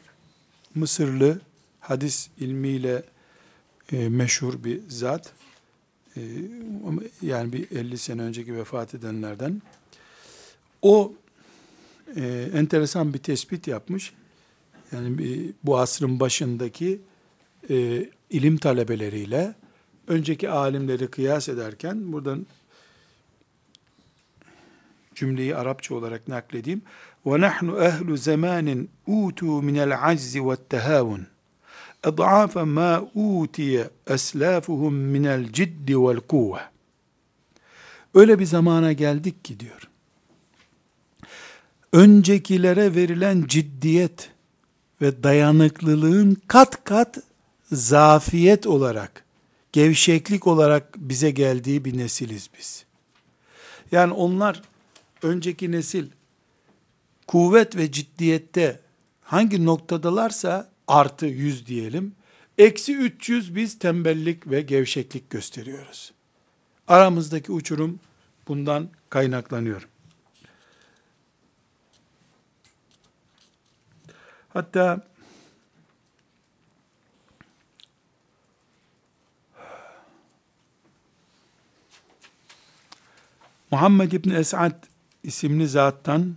Mısırlı 0.75 1.41
hadis 1.79 2.29
ilmiyle 2.39 3.03
e, 3.91 4.09
meşhur 4.09 4.63
bir 4.63 4.79
zat. 4.87 5.33
E, 6.17 6.21
yani 7.21 7.53
bir 7.53 7.71
50 7.71 7.97
sene 7.97 8.21
önceki 8.21 8.55
vefat 8.55 8.93
edenlerden. 8.93 9.61
O 10.81 11.13
e, 12.15 12.49
enteresan 12.53 13.13
bir 13.13 13.19
tespit 13.19 13.67
yapmış. 13.67 14.13
Yani 14.91 15.17
bu 15.63 15.79
asrın 15.79 16.19
başındaki 16.19 17.01
e, 17.69 18.09
ilim 18.29 18.57
talebeleriyle 18.57 19.55
önceki 20.07 20.49
alimleri 20.49 21.07
kıyas 21.07 21.49
ederken 21.49 22.13
buradan 22.13 22.45
cümleyi 25.15 25.55
Arapça 25.55 25.95
olarak 25.95 26.27
nakledeyim 26.27 26.81
ve 27.25 27.41
nahnu 27.41 27.83
ehlu 27.83 28.17
zamanin 28.17 28.89
utu 29.07 29.61
minel 29.61 30.07
aczi 30.07 30.49
ve 30.49 30.55
tehavun 30.55 31.27
ed'afe 32.03 32.63
ma 32.63 33.01
utiye 33.15 33.89
eslafuhum 34.07 34.93
minel 34.93 35.51
ciddi 35.53 35.99
vel 35.99 36.19
kuvve 36.19 36.71
öyle 38.13 38.39
bir 38.39 38.45
zamana 38.45 38.93
geldik 38.93 39.45
ki 39.45 39.59
diyor. 39.59 39.89
Öncekilere 41.93 42.95
verilen 42.95 43.43
ciddiyet 43.47 44.31
ve 45.01 45.23
dayanıklılığın 45.23 46.37
kat 46.47 46.83
kat 46.83 47.17
zafiyet 47.71 48.67
olarak, 48.67 49.25
gevşeklik 49.71 50.47
olarak 50.47 50.97
bize 50.97 51.31
geldiği 51.31 51.85
bir 51.85 51.97
nesiliz 51.97 52.49
biz. 52.59 52.85
Yani 53.91 54.13
onlar 54.13 54.61
önceki 55.21 55.71
nesil 55.71 56.07
kuvvet 57.27 57.75
ve 57.75 57.91
ciddiyette 57.91 58.79
hangi 59.21 59.65
noktadalarsa 59.65 60.69
artı 60.87 61.25
yüz 61.25 61.67
diyelim. 61.67 62.15
Eksi 62.57 62.97
300 62.97 63.55
biz 63.55 63.79
tembellik 63.79 64.47
ve 64.47 64.61
gevşeklik 64.61 65.29
gösteriyoruz. 65.29 66.13
Aramızdaki 66.87 67.51
uçurum 67.51 67.99
bundan 68.47 68.89
kaynaklanıyor. 69.09 69.87
Hatta 74.49 75.01
Muhammed 83.71 84.11
İbni 84.11 84.33
Esad 84.33 84.83
isimli 85.23 85.67
zattan 85.67 86.35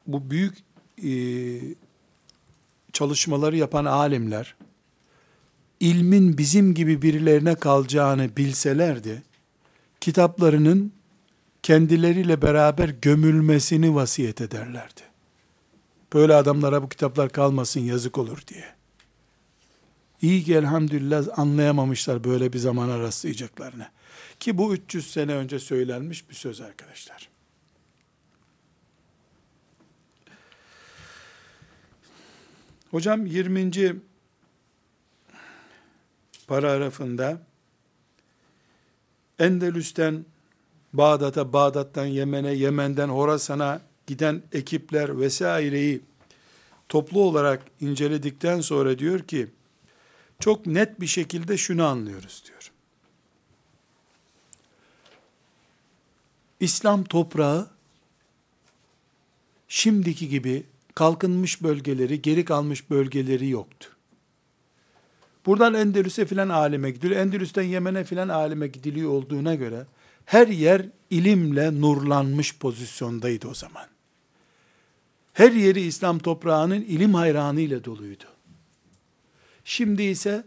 bu 0.08 0.30
büyük 0.30 0.58
e, 1.04 1.12
çalışmaları 2.94 3.58
yapan 3.58 3.86
alimler 3.86 4.56
ilmin 5.80 6.38
bizim 6.38 6.74
gibi 6.74 7.02
birilerine 7.02 7.56
kalacağını 7.56 8.38
bilselerdi 8.38 9.24
kitaplarının 10.02 10.94
kendileriyle 11.64 12.42
beraber 12.42 12.90
gömülmesini 12.90 13.96
vasiyet 13.96 14.42
ederlerdi. 14.42 15.02
Böyle 16.14 16.36
adamlara 16.36 16.84
bu 16.84 16.90
kitaplar 16.90 17.30
kalmasın 17.30 17.80
yazık 17.80 18.18
olur 18.18 18.42
diye. 18.48 18.66
İyi 20.22 20.44
ki 20.44 20.56
elhamdülillah 20.56 21.40
anlayamamışlar 21.40 22.24
böyle 22.24 22.54
bir 22.54 22.60
zamana 22.60 23.00
rastlayacaklarını. 23.00 23.88
Ki 24.40 24.58
bu 24.58 24.74
300 24.74 25.12
sene 25.12 25.34
önce 25.34 25.60
söylenmiş 25.60 26.30
bir 26.30 26.36
söz 26.36 26.62
arkadaşlar. 26.62 27.30
Hocam 32.92 33.26
20. 33.26 33.72
paragrafında 36.48 37.42
Endülüs'ten 39.40 40.26
Bağdat'a, 40.94 41.54
Bağdat'tan 41.54 42.06
Yemen'e, 42.06 42.54
Yemen'den 42.54 43.10
Horasan'a 43.10 43.82
giden 44.08 44.42
ekipler 44.52 45.20
vesaireyi 45.20 46.02
toplu 46.90 47.22
olarak 47.22 47.66
inceledikten 47.82 48.62
sonra 48.62 49.00
diyor 49.00 49.20
ki, 49.20 49.48
çok 50.40 50.66
net 50.66 51.02
bir 51.02 51.08
şekilde 51.08 51.58
şunu 51.58 51.86
anlıyoruz 51.86 52.44
diyor. 52.48 52.72
İslam 56.60 57.04
toprağı 57.04 57.68
şimdiki 59.68 60.30
gibi 60.30 60.64
kalkınmış 60.96 61.64
bölgeleri, 61.64 62.22
geri 62.22 62.46
kalmış 62.46 62.90
bölgeleri 62.90 63.50
yoktu. 63.50 63.90
Buradan 65.46 65.74
Endülüs'e 65.74 66.26
filan 66.26 66.50
alime 66.50 66.92
gidiliyor. 66.92 67.22
Endülüs'ten 67.22 67.64
Yemen'e 67.64 68.04
filan 68.04 68.30
alime 68.30 68.68
gidiliyor 68.68 69.12
olduğuna 69.12 69.56
göre 69.56 69.86
her 70.30 70.48
yer 70.48 70.86
ilimle 71.10 71.82
nurlanmış 71.82 72.58
pozisyondaydı 72.58 73.48
o 73.48 73.54
zaman. 73.54 73.86
Her 75.34 75.52
yeri 75.52 75.82
İslam 75.82 76.20
toprağının 76.20 76.82
ilim 76.82 77.14
hayranıyla 77.14 77.84
doluydu. 77.84 78.24
Şimdi 79.64 80.04
ise 80.04 80.44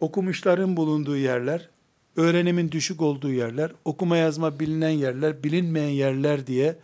okumuşların 0.00 0.76
bulunduğu 0.76 1.16
yerler, 1.16 1.68
öğrenimin 2.16 2.70
düşük 2.70 3.02
olduğu 3.02 3.32
yerler, 3.32 3.72
okuma 3.84 4.16
yazma 4.16 4.60
bilinen 4.60 4.90
yerler, 4.90 5.44
bilinmeyen 5.44 5.88
yerler 5.88 6.46
diye 6.46 6.76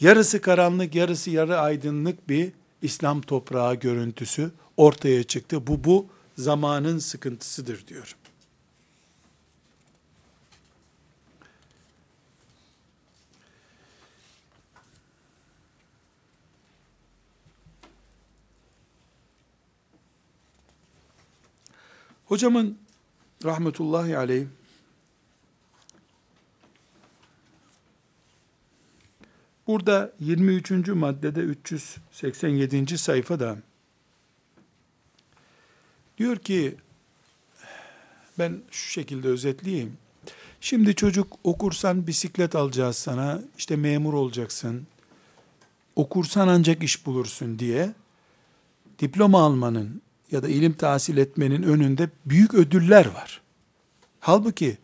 yarısı 0.00 0.40
karanlık, 0.40 0.94
yarısı 0.94 1.30
yarı 1.30 1.58
aydınlık 1.58 2.28
bir 2.28 2.52
İslam 2.82 3.20
toprağı 3.20 3.74
görüntüsü 3.74 4.50
ortaya 4.76 5.22
çıktı. 5.22 5.66
Bu 5.66 5.84
bu 5.84 6.06
zamanın 6.38 6.98
sıkıntısıdır 6.98 7.86
diyor. 7.86 8.16
Hocamın 22.30 22.78
rahmetullahi 23.44 24.18
aleyh 24.18 24.46
burada 29.66 30.12
23. 30.20 30.88
maddede 30.88 31.40
387. 31.40 32.98
sayfada 32.98 33.58
diyor 36.18 36.36
ki 36.36 36.76
ben 38.38 38.62
şu 38.70 38.90
şekilde 38.90 39.28
özetleyeyim. 39.28 39.96
Şimdi 40.60 40.94
çocuk 40.94 41.38
okursan 41.44 42.06
bisiklet 42.06 42.56
alacağız 42.56 42.96
sana, 42.96 43.42
işte 43.58 43.76
memur 43.76 44.14
olacaksın, 44.14 44.86
okursan 45.96 46.48
ancak 46.48 46.82
iş 46.82 47.06
bulursun 47.06 47.58
diye 47.58 47.94
diploma 48.98 49.42
almanın, 49.42 50.02
ya 50.32 50.42
da 50.42 50.48
ilim 50.48 50.72
tahsil 50.72 51.16
etmenin 51.16 51.62
önünde 51.62 52.10
büyük 52.26 52.54
ödüller 52.54 53.06
var. 53.06 53.40
Halbuki 54.20 54.78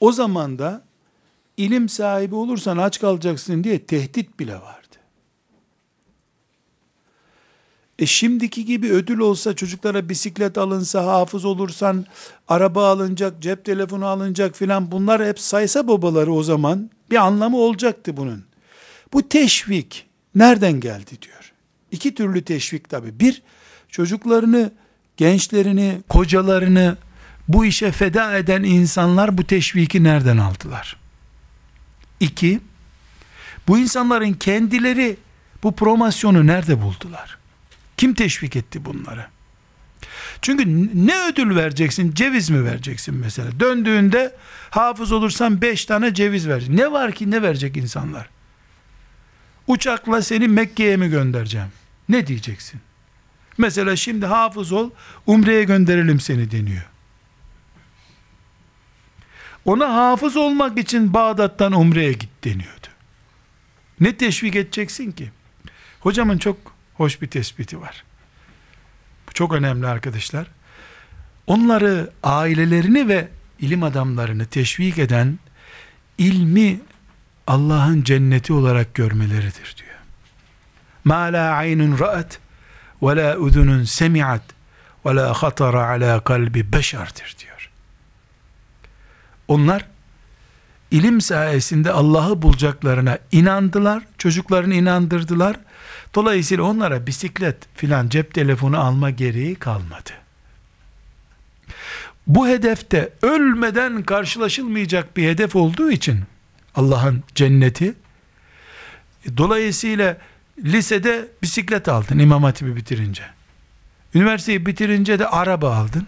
o 0.00 0.12
zaman 0.12 0.58
da 0.58 0.84
ilim 1.56 1.88
sahibi 1.88 2.34
olursan 2.34 2.76
aç 2.78 3.00
kalacaksın 3.00 3.64
diye 3.64 3.86
tehdit 3.86 4.38
bile 4.40 4.54
vardı. 4.54 4.82
E 7.98 8.06
şimdiki 8.06 8.64
gibi 8.64 8.90
ödül 8.90 9.18
olsa 9.18 9.56
çocuklara 9.56 10.08
bisiklet 10.08 10.58
alınsa, 10.58 11.06
hafız 11.06 11.44
olursan, 11.44 12.06
araba 12.48 12.88
alınacak, 12.88 13.42
cep 13.42 13.64
telefonu 13.64 14.06
alınacak 14.06 14.56
filan 14.56 14.92
bunlar 14.92 15.26
hep 15.26 15.40
saysa 15.40 15.88
babaları 15.88 16.32
o 16.32 16.42
zaman 16.42 16.90
bir 17.10 17.16
anlamı 17.16 17.56
olacaktı 17.56 18.16
bunun. 18.16 18.44
Bu 19.12 19.28
teşvik 19.28 20.06
nereden 20.34 20.80
geldi 20.80 21.10
diyor. 21.22 21.52
İki 21.90 22.14
türlü 22.14 22.44
teşvik 22.44 22.88
tabi. 22.88 23.20
Bir, 23.20 23.42
çocuklarını, 23.92 24.72
gençlerini, 25.16 26.02
kocalarını 26.08 26.96
bu 27.48 27.64
işe 27.64 27.92
feda 27.92 28.38
eden 28.38 28.62
insanlar 28.62 29.38
bu 29.38 29.46
teşviki 29.46 30.04
nereden 30.04 30.38
aldılar? 30.38 30.96
İki, 32.20 32.60
bu 33.68 33.78
insanların 33.78 34.32
kendileri 34.32 35.16
bu 35.62 35.76
promosyonu 35.76 36.46
nerede 36.46 36.82
buldular? 36.82 37.38
Kim 37.96 38.14
teşvik 38.14 38.56
etti 38.56 38.84
bunları? 38.84 39.26
Çünkü 40.42 40.88
ne 41.06 41.28
ödül 41.28 41.56
vereceksin? 41.56 42.14
Ceviz 42.14 42.50
mi 42.50 42.64
vereceksin 42.64 43.14
mesela? 43.14 43.60
Döndüğünde 43.60 44.36
hafız 44.70 45.12
olursan 45.12 45.60
beş 45.60 45.84
tane 45.84 46.14
ceviz 46.14 46.48
verecek. 46.48 46.70
Ne 46.70 46.92
var 46.92 47.12
ki 47.12 47.30
ne 47.30 47.42
verecek 47.42 47.76
insanlar? 47.76 48.28
Uçakla 49.66 50.22
seni 50.22 50.48
Mekke'ye 50.48 50.96
mi 50.96 51.10
göndereceğim? 51.10 51.68
Ne 52.08 52.26
diyeceksin? 52.26 52.80
Mesela 53.58 53.96
şimdi 53.96 54.26
hafız 54.26 54.72
ol, 54.72 54.90
umreye 55.26 55.64
gönderelim 55.64 56.20
seni 56.20 56.50
deniyor. 56.50 56.86
Ona 59.64 59.94
hafız 59.94 60.36
olmak 60.36 60.78
için 60.78 61.14
Bağdat'tan 61.14 61.72
umreye 61.72 62.12
git 62.12 62.44
deniyordu. 62.44 62.86
Ne 64.00 64.16
teşvik 64.16 64.56
edeceksin 64.56 65.12
ki? 65.12 65.30
Hocamın 66.00 66.38
çok 66.38 66.56
hoş 66.94 67.22
bir 67.22 67.26
tespiti 67.26 67.80
var. 67.80 68.04
Bu 69.28 69.32
çok 69.32 69.52
önemli 69.52 69.86
arkadaşlar. 69.86 70.46
Onları, 71.46 72.10
ailelerini 72.22 73.08
ve 73.08 73.28
ilim 73.60 73.82
adamlarını 73.82 74.46
teşvik 74.46 74.98
eden 74.98 75.38
ilmi 76.18 76.80
Allah'ın 77.46 78.02
cenneti 78.02 78.52
olarak 78.52 78.94
görmeleridir 78.94 79.76
diyor. 79.78 79.98
Ma 81.04 81.16
la 81.16 81.50
aynun 81.52 81.98
ra'at 81.98 82.41
ve 83.02 83.16
la 83.16 83.38
udunun 83.38 83.84
semi'at 83.84 84.42
ve 85.06 85.14
la 85.14 85.34
hatara 85.34 85.86
ala 85.88 86.20
kalbi 86.20 86.72
beşerdir 86.72 87.36
diyor. 87.38 87.70
Onlar 89.48 89.86
ilim 90.90 91.20
sayesinde 91.20 91.92
Allah'ı 91.92 92.42
bulacaklarına 92.42 93.18
inandılar, 93.32 94.02
çocuklarını 94.18 94.74
inandırdılar. 94.74 95.56
Dolayısıyla 96.14 96.64
onlara 96.64 97.06
bisiklet 97.06 97.56
filan 97.74 98.08
cep 98.08 98.34
telefonu 98.34 98.80
alma 98.80 99.10
gereği 99.10 99.54
kalmadı. 99.54 100.10
Bu 102.26 102.48
hedefte 102.48 103.12
ölmeden 103.22 104.02
karşılaşılmayacak 104.02 105.16
bir 105.16 105.28
hedef 105.28 105.56
olduğu 105.56 105.90
için 105.90 106.20
Allah'ın 106.74 107.24
cenneti 107.34 107.94
dolayısıyla 109.36 110.16
lisede 110.58 111.28
bisiklet 111.42 111.88
aldın 111.88 112.18
İmam 112.18 112.42
Hatip'i 112.42 112.76
bitirince. 112.76 113.22
Üniversiteyi 114.14 114.66
bitirince 114.66 115.18
de 115.18 115.28
araba 115.28 115.76
aldın. 115.76 116.06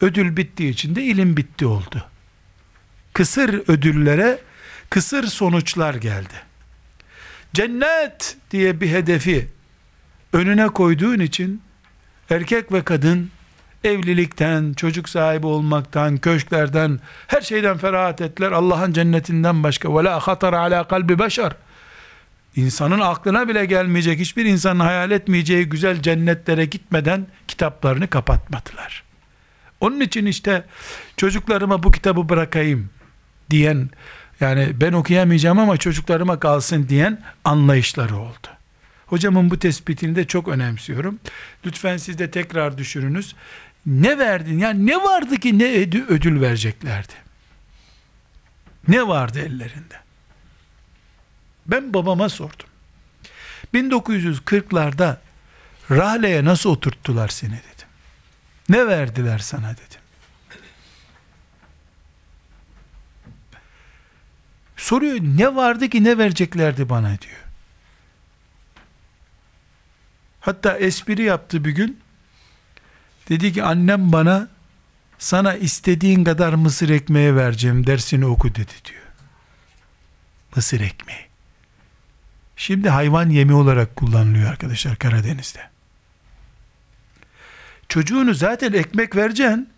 Ödül 0.00 0.36
bittiği 0.36 0.70
için 0.70 0.94
de 0.94 1.02
ilim 1.02 1.36
bitti 1.36 1.66
oldu. 1.66 2.04
Kısır 3.12 3.68
ödüllere 3.68 4.38
kısır 4.90 5.24
sonuçlar 5.26 5.94
geldi. 5.94 6.34
Cennet 7.54 8.36
diye 8.50 8.80
bir 8.80 8.90
hedefi 8.90 9.48
önüne 10.32 10.68
koyduğun 10.68 11.20
için 11.20 11.62
erkek 12.30 12.72
ve 12.72 12.82
kadın 12.82 13.30
evlilikten, 13.84 14.72
çocuk 14.72 15.08
sahibi 15.08 15.46
olmaktan, 15.46 16.16
köşklerden, 16.16 17.00
her 17.26 17.40
şeyden 17.40 17.78
ferahat 17.78 18.20
ettiler. 18.20 18.52
Allah'ın 18.52 18.92
cennetinden 18.92 19.62
başka. 19.62 20.04
La 20.04 20.20
hatara 20.20 20.60
ala 20.60 20.88
kalbi 20.88 21.18
beşer 21.18 21.52
insanın 22.56 23.00
aklına 23.00 23.48
bile 23.48 23.64
gelmeyecek, 23.64 24.20
hiçbir 24.20 24.44
insanın 24.44 24.80
hayal 24.80 25.10
etmeyeceği 25.10 25.64
güzel 25.64 26.02
cennetlere 26.02 26.64
gitmeden 26.64 27.26
kitaplarını 27.48 28.08
kapatmadılar. 28.08 29.02
Onun 29.80 30.00
için 30.00 30.26
işte 30.26 30.64
çocuklarıma 31.16 31.82
bu 31.82 31.90
kitabı 31.90 32.28
bırakayım 32.28 32.90
diyen, 33.50 33.90
yani 34.40 34.80
ben 34.80 34.92
okuyamayacağım 34.92 35.58
ama 35.58 35.76
çocuklarıma 35.76 36.40
kalsın 36.40 36.88
diyen 36.88 37.22
anlayışları 37.44 38.16
oldu. 38.16 38.48
Hocamın 39.06 39.50
bu 39.50 39.58
tespitini 39.58 40.16
de 40.16 40.26
çok 40.26 40.48
önemsiyorum. 40.48 41.18
Lütfen 41.66 41.96
siz 41.96 42.18
de 42.18 42.30
tekrar 42.30 42.78
düşününüz. 42.78 43.34
Ne 43.86 44.18
verdin? 44.18 44.58
Yani 44.58 44.86
ne 44.86 44.96
vardı 44.96 45.36
ki 45.36 45.58
ne 45.58 45.64
ödül 46.08 46.40
vereceklerdi? 46.40 47.12
Ne 48.88 49.08
vardı 49.08 49.38
ellerinde? 49.38 49.94
Ben 51.66 51.94
babama 51.94 52.28
sordum. 52.28 52.66
1940'larda 53.74 55.16
rahleye 55.90 56.44
nasıl 56.44 56.70
oturttular 56.70 57.28
seni 57.28 57.50
dedim. 57.50 57.88
Ne 58.68 58.86
verdiler 58.86 59.38
sana 59.38 59.72
dedim. 59.72 60.00
Soruyor 64.76 65.18
ne 65.20 65.54
vardı 65.54 65.88
ki 65.88 66.04
ne 66.04 66.18
vereceklerdi 66.18 66.88
bana 66.88 67.08
diyor. 67.20 67.42
Hatta 70.40 70.78
espri 70.78 71.22
yaptı 71.22 71.64
bir 71.64 71.70
gün. 71.70 72.00
Dedi 73.28 73.52
ki 73.52 73.62
annem 73.62 74.12
bana 74.12 74.48
sana 75.18 75.54
istediğin 75.54 76.24
kadar 76.24 76.54
mısır 76.54 76.88
ekmeği 76.88 77.36
vereceğim 77.36 77.86
dersini 77.86 78.26
oku 78.26 78.54
dedi 78.54 78.72
diyor. 78.84 79.02
Mısır 80.56 80.80
ekmeği. 80.80 81.31
Şimdi 82.62 82.88
hayvan 82.88 83.30
yemi 83.30 83.54
olarak 83.54 83.96
kullanılıyor 83.96 84.50
arkadaşlar 84.50 84.96
Karadeniz'de. 84.96 85.60
Çocuğunu 87.88 88.34
zaten 88.34 88.72
ekmek 88.72 89.16
vereceksin 89.16 89.68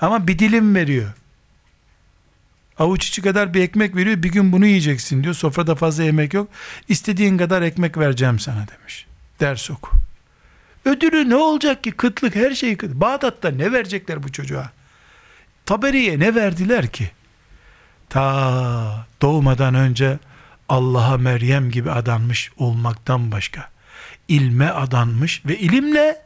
ama 0.00 0.26
bir 0.26 0.38
dilim 0.38 0.74
veriyor. 0.74 1.12
Avuç 2.78 3.08
içi 3.08 3.22
kadar 3.22 3.54
bir 3.54 3.60
ekmek 3.60 3.96
veriyor. 3.96 4.22
Bir 4.22 4.32
gün 4.32 4.52
bunu 4.52 4.66
yiyeceksin 4.66 5.22
diyor. 5.24 5.34
Sofrada 5.34 5.74
fazla 5.74 6.02
yemek 6.02 6.34
yok. 6.34 6.48
İstediğin 6.88 7.38
kadar 7.38 7.62
ekmek 7.62 7.98
vereceğim 7.98 8.38
sana 8.38 8.66
demiş. 8.68 9.06
Ders 9.40 9.70
oku. 9.70 9.90
Ödülü 10.84 11.30
ne 11.30 11.36
olacak 11.36 11.84
ki? 11.84 11.92
Kıtlık 11.92 12.34
her 12.34 12.54
şeyi 12.54 12.76
kıt. 12.76 12.94
Bağdat'ta 12.94 13.50
ne 13.50 13.72
verecekler 13.72 14.22
bu 14.22 14.32
çocuğa? 14.32 14.70
Taberiye 15.66 16.18
ne 16.18 16.34
verdiler 16.34 16.86
ki? 16.86 17.10
Ta 18.08 19.06
doğmadan 19.22 19.74
önce 19.74 20.18
Allah'a 20.68 21.18
Meryem 21.18 21.70
gibi 21.70 21.90
adanmış 21.90 22.50
olmaktan 22.56 23.32
başka 23.32 23.70
ilme 24.28 24.68
adanmış 24.68 25.42
ve 25.46 25.58
ilimle 25.58 26.22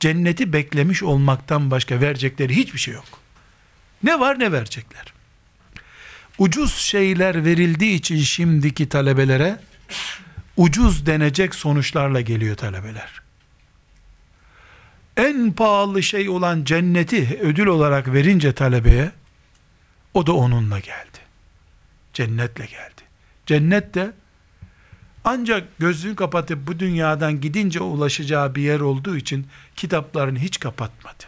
cenneti 0.00 0.52
beklemiş 0.52 1.02
olmaktan 1.02 1.70
başka 1.70 2.00
verecekleri 2.00 2.56
hiçbir 2.56 2.78
şey 2.78 2.94
yok. 2.94 3.04
Ne 4.02 4.20
var 4.20 4.38
ne 4.38 4.52
verecekler. 4.52 5.12
Ucuz 6.38 6.74
şeyler 6.74 7.44
verildiği 7.44 7.94
için 7.94 8.18
şimdiki 8.18 8.88
talebelere 8.88 9.60
ucuz 10.56 11.06
denecek 11.06 11.54
sonuçlarla 11.54 12.20
geliyor 12.20 12.56
talebeler. 12.56 13.20
En 15.16 15.52
pahalı 15.52 16.02
şey 16.02 16.28
olan 16.28 16.64
cenneti 16.64 17.38
ödül 17.42 17.66
olarak 17.66 18.12
verince 18.12 18.52
talebeye 18.52 19.10
o 20.14 20.26
da 20.26 20.32
onunla 20.32 20.78
geldi. 20.78 21.18
Cennetle 22.12 22.66
geldi. 22.66 22.95
Cennet 23.46 23.94
de 23.94 24.12
ancak 25.24 25.78
gözünü 25.78 26.16
kapatıp 26.16 26.66
bu 26.66 26.78
dünyadan 26.78 27.40
gidince 27.40 27.80
ulaşacağı 27.80 28.54
bir 28.54 28.62
yer 28.62 28.80
olduğu 28.80 29.16
için 29.16 29.46
kitaplarını 29.76 30.38
hiç 30.38 30.60
kapatmadı. 30.60 31.24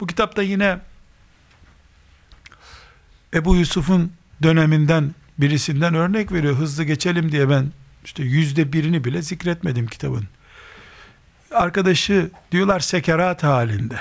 Bu 0.00 0.06
kitapta 0.06 0.42
yine 0.42 0.78
Ebu 3.34 3.56
Yusuf'un 3.56 4.12
döneminden 4.42 5.14
birisinden 5.38 5.94
örnek 5.94 6.32
veriyor. 6.32 6.56
Hızlı 6.56 6.84
geçelim 6.84 7.32
diye 7.32 7.48
ben 7.48 7.72
işte 8.04 8.22
yüzde 8.22 8.72
birini 8.72 9.04
bile 9.04 9.22
zikretmedim 9.22 9.86
kitabın. 9.86 10.28
Arkadaşı 11.50 12.30
diyorlar 12.52 12.80
sekerat 12.80 13.42
halinde. 13.42 14.00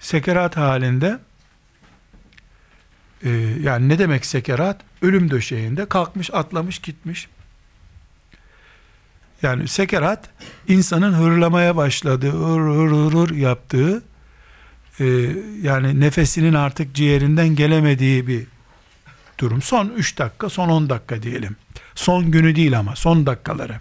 Sekerat 0.00 0.56
halinde 0.56 1.18
e, 3.24 3.30
yani 3.62 3.88
ne 3.88 3.98
demek 3.98 4.26
sekerat? 4.26 4.80
Ölüm 5.02 5.30
döşeğinde 5.30 5.86
kalkmış 5.86 6.30
atlamış 6.32 6.78
gitmiş. 6.78 7.28
Yani 9.42 9.68
sekerat 9.68 10.28
insanın 10.68 11.12
hırlamaya 11.12 11.76
başladığı, 11.76 12.30
hır 12.30 12.60
hır 12.60 12.90
hır, 12.90 13.12
hır 13.12 13.34
yaptığı 13.34 14.02
e, 15.00 15.04
yani 15.62 16.00
nefesinin 16.00 16.54
artık 16.54 16.94
ciğerinden 16.94 17.48
gelemediği 17.48 18.26
bir 18.26 18.46
durum. 19.38 19.62
Son 19.62 19.88
3 19.96 20.18
dakika, 20.18 20.48
son 20.48 20.68
10 20.68 20.90
dakika 20.90 21.22
diyelim. 21.22 21.56
Son 21.94 22.30
günü 22.30 22.56
değil 22.56 22.78
ama 22.78 22.96
son 22.96 23.26
dakikaları. 23.26 23.80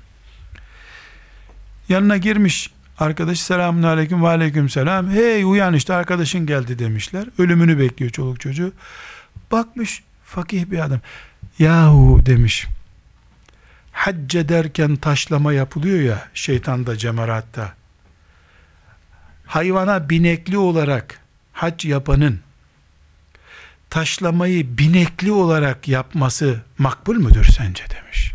Yanına 1.90 2.18
girmiş 2.18 2.72
arkadaş 3.00 3.40
selamun 3.40 3.84
aleyküm 3.84 4.24
ve 4.24 4.28
aleyküm 4.28 4.70
selam. 4.70 5.10
Hey 5.10 5.44
uyan 5.44 5.74
işte 5.74 5.94
arkadaşın 5.94 6.46
geldi 6.46 6.80
demişler. 6.80 7.26
Ölümünü 7.38 7.80
bekliyor 7.80 8.12
çoluk 8.12 8.40
çocuğu. 8.40 8.72
Bakmış 9.52 10.04
fakih 10.24 10.72
bir 10.72 10.80
adam. 10.80 11.00
Yahu 11.60 12.22
demiş. 12.26 12.68
Hac 13.92 14.36
ederken 14.36 14.96
taşlama 14.96 15.54
yapılıyor 15.54 16.00
ya 16.00 16.28
şeytanda 16.34 16.98
cemaratta. 16.98 17.74
Hayvana 19.46 20.10
binekli 20.10 20.58
olarak 20.58 21.20
hac 21.54 21.86
yapanın 21.86 22.40
taşlamayı 23.90 24.78
binekli 24.78 25.32
olarak 25.32 25.88
yapması 25.88 26.62
makbul 26.78 27.16
müdür 27.16 27.44
sence 27.44 27.84
demiş. 27.90 28.35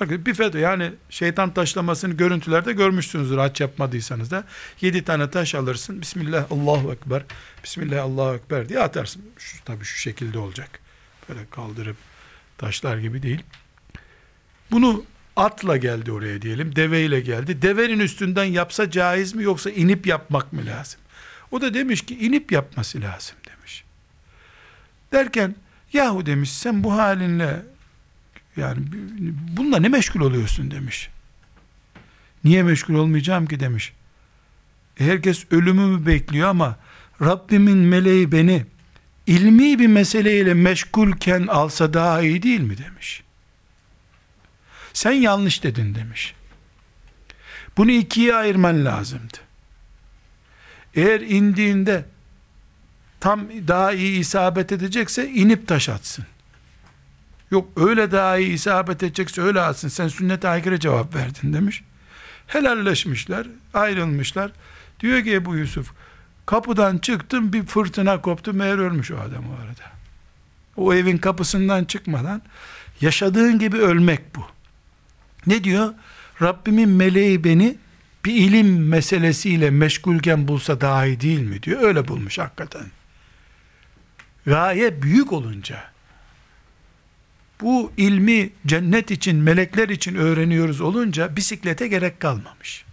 Bakın 0.00 0.26
bir 0.26 0.34
fetva 0.34 0.58
yani 0.58 0.92
şeytan 1.10 1.54
taşlamasını 1.54 2.14
görüntülerde 2.14 2.72
görmüşsünüzdür 2.72 3.38
haç 3.38 3.60
yapmadıysanız 3.60 4.30
da. 4.30 4.44
Yedi 4.80 5.04
tane 5.04 5.30
taş 5.30 5.54
alırsın. 5.54 6.00
Bismillah 6.00 6.46
Allahu 6.50 6.92
Ekber. 6.92 7.22
Bismillah 7.64 8.04
Allahu 8.04 8.34
Ekber 8.34 8.68
diye 8.68 8.80
atarsın. 8.80 9.22
Şu, 9.38 9.64
tabii 9.64 9.84
şu 9.84 9.98
şekilde 9.98 10.38
olacak. 10.38 10.80
Böyle 11.28 11.40
kaldırıp 11.50 11.96
taşlar 12.58 12.98
gibi 12.98 13.22
değil. 13.22 13.42
Bunu 14.70 15.04
atla 15.36 15.76
geldi 15.76 16.12
oraya 16.12 16.42
diyelim. 16.42 16.76
Deveyle 16.76 17.20
geldi. 17.20 17.62
Devenin 17.62 17.98
üstünden 17.98 18.44
yapsa 18.44 18.90
caiz 18.90 19.34
mi 19.34 19.42
yoksa 19.42 19.70
inip 19.70 20.06
yapmak 20.06 20.52
mı 20.52 20.66
lazım? 20.66 21.00
O 21.50 21.60
da 21.60 21.74
demiş 21.74 22.06
ki 22.06 22.18
inip 22.18 22.52
yapması 22.52 23.00
lazım 23.00 23.36
demiş. 23.48 23.84
Derken 25.12 25.54
yahu 25.92 26.26
demiş 26.26 26.52
sen 26.52 26.84
bu 26.84 26.92
halinle 26.92 27.62
yani 28.56 28.78
bununla 29.56 29.78
ne 29.78 29.88
meşgul 29.88 30.20
oluyorsun 30.20 30.70
demiş. 30.70 31.10
Niye 32.44 32.62
meşgul 32.62 32.94
olmayacağım 32.94 33.46
ki 33.46 33.60
demiş. 33.60 33.92
E 35.00 35.04
herkes 35.04 35.44
ölümümü 35.50 36.06
bekliyor 36.06 36.48
ama 36.48 36.76
Rabbimin 37.22 37.78
meleği 37.78 38.32
beni 38.32 38.66
ilmi 39.26 39.78
bir 39.78 39.86
meseleyle 39.86 40.54
meşgulken 40.54 41.46
alsa 41.46 41.94
daha 41.94 42.22
iyi 42.22 42.42
değil 42.42 42.60
mi 42.60 42.78
demiş. 42.78 43.22
Sen 44.92 45.12
yanlış 45.12 45.62
dedin 45.62 45.94
demiş. 45.94 46.34
Bunu 47.76 47.90
ikiye 47.90 48.34
ayırman 48.34 48.84
lazımdı. 48.84 49.36
Eğer 50.94 51.20
indiğinde 51.20 52.04
tam 53.20 53.48
daha 53.68 53.92
iyi 53.92 54.20
isabet 54.20 54.72
edecekse 54.72 55.28
inip 55.28 55.68
taş 55.68 55.88
atsın. 55.88 56.26
Yok 57.50 57.68
öyle 57.76 58.12
daha 58.12 58.38
iyi 58.38 58.52
isabet 58.52 59.02
edecekse 59.02 59.42
öyle 59.42 59.60
atsın. 59.60 59.88
Sen 59.88 60.08
sünnete 60.08 60.48
aykırı 60.48 60.80
cevap 60.80 61.14
verdin 61.14 61.52
demiş. 61.52 61.82
Helalleşmişler, 62.46 63.46
ayrılmışlar. 63.74 64.50
Diyor 65.00 65.24
ki 65.24 65.34
Ebu 65.34 65.56
Yusuf, 65.56 65.92
kapıdan 66.46 66.98
çıktım 66.98 67.52
bir 67.52 67.66
fırtına 67.66 68.20
koptu 68.20 68.52
meğer 68.52 68.78
ölmüş 68.78 69.10
o 69.10 69.16
adam 69.16 69.44
o 69.50 69.54
arada. 69.62 69.96
O 70.76 70.94
evin 70.94 71.18
kapısından 71.18 71.84
çıkmadan 71.84 72.42
yaşadığın 73.00 73.58
gibi 73.58 73.76
ölmek 73.76 74.36
bu. 74.36 74.46
Ne 75.46 75.64
diyor? 75.64 75.94
Rabbimin 76.42 76.88
meleği 76.88 77.44
beni 77.44 77.76
bir 78.24 78.34
ilim 78.34 78.88
meselesiyle 78.88 79.70
meşgulken 79.70 80.48
bulsa 80.48 80.80
daha 80.80 81.06
iyi 81.06 81.20
değil 81.20 81.40
mi 81.40 81.62
diyor. 81.62 81.82
Öyle 81.82 82.08
bulmuş 82.08 82.38
hakikaten. 82.38 82.86
Gaye 84.46 85.02
büyük 85.02 85.32
olunca 85.32 85.95
bu 87.60 87.92
ilmi 87.96 88.50
cennet 88.66 89.10
için, 89.10 89.36
melekler 89.36 89.88
için 89.88 90.14
öğreniyoruz 90.14 90.80
olunca 90.80 91.36
bisiklete 91.36 91.88
gerek 91.88 92.20
kalmamış. 92.20 92.84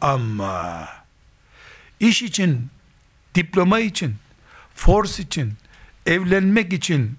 Ama 0.00 0.88
iş 2.00 2.22
için, 2.22 2.66
diploma 3.34 3.80
için, 3.80 4.14
force 4.74 5.22
için, 5.22 5.52
evlenmek 6.06 6.72
için, 6.72 7.18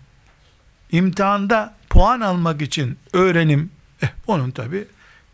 imtihanda 0.92 1.76
puan 1.90 2.22
almak 2.22 2.62
için 2.62 2.98
öğrenim, 3.14 3.72
eh, 4.02 4.08
onun 4.28 4.52
tabi 4.52 4.86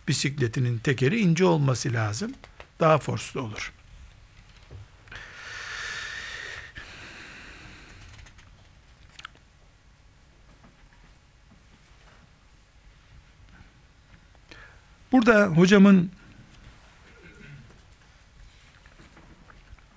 bisikletinin 0.08 0.78
tekeri 0.78 1.20
ince 1.20 1.46
olması 1.46 1.94
lazım. 1.94 2.32
Daha 2.80 2.98
forslu 2.98 3.42
olur. 3.42 3.72
Burada 15.12 15.46
hocamın 15.46 16.12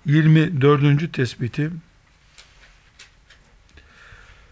24. 0.05 1.13
tespiti 1.13 1.71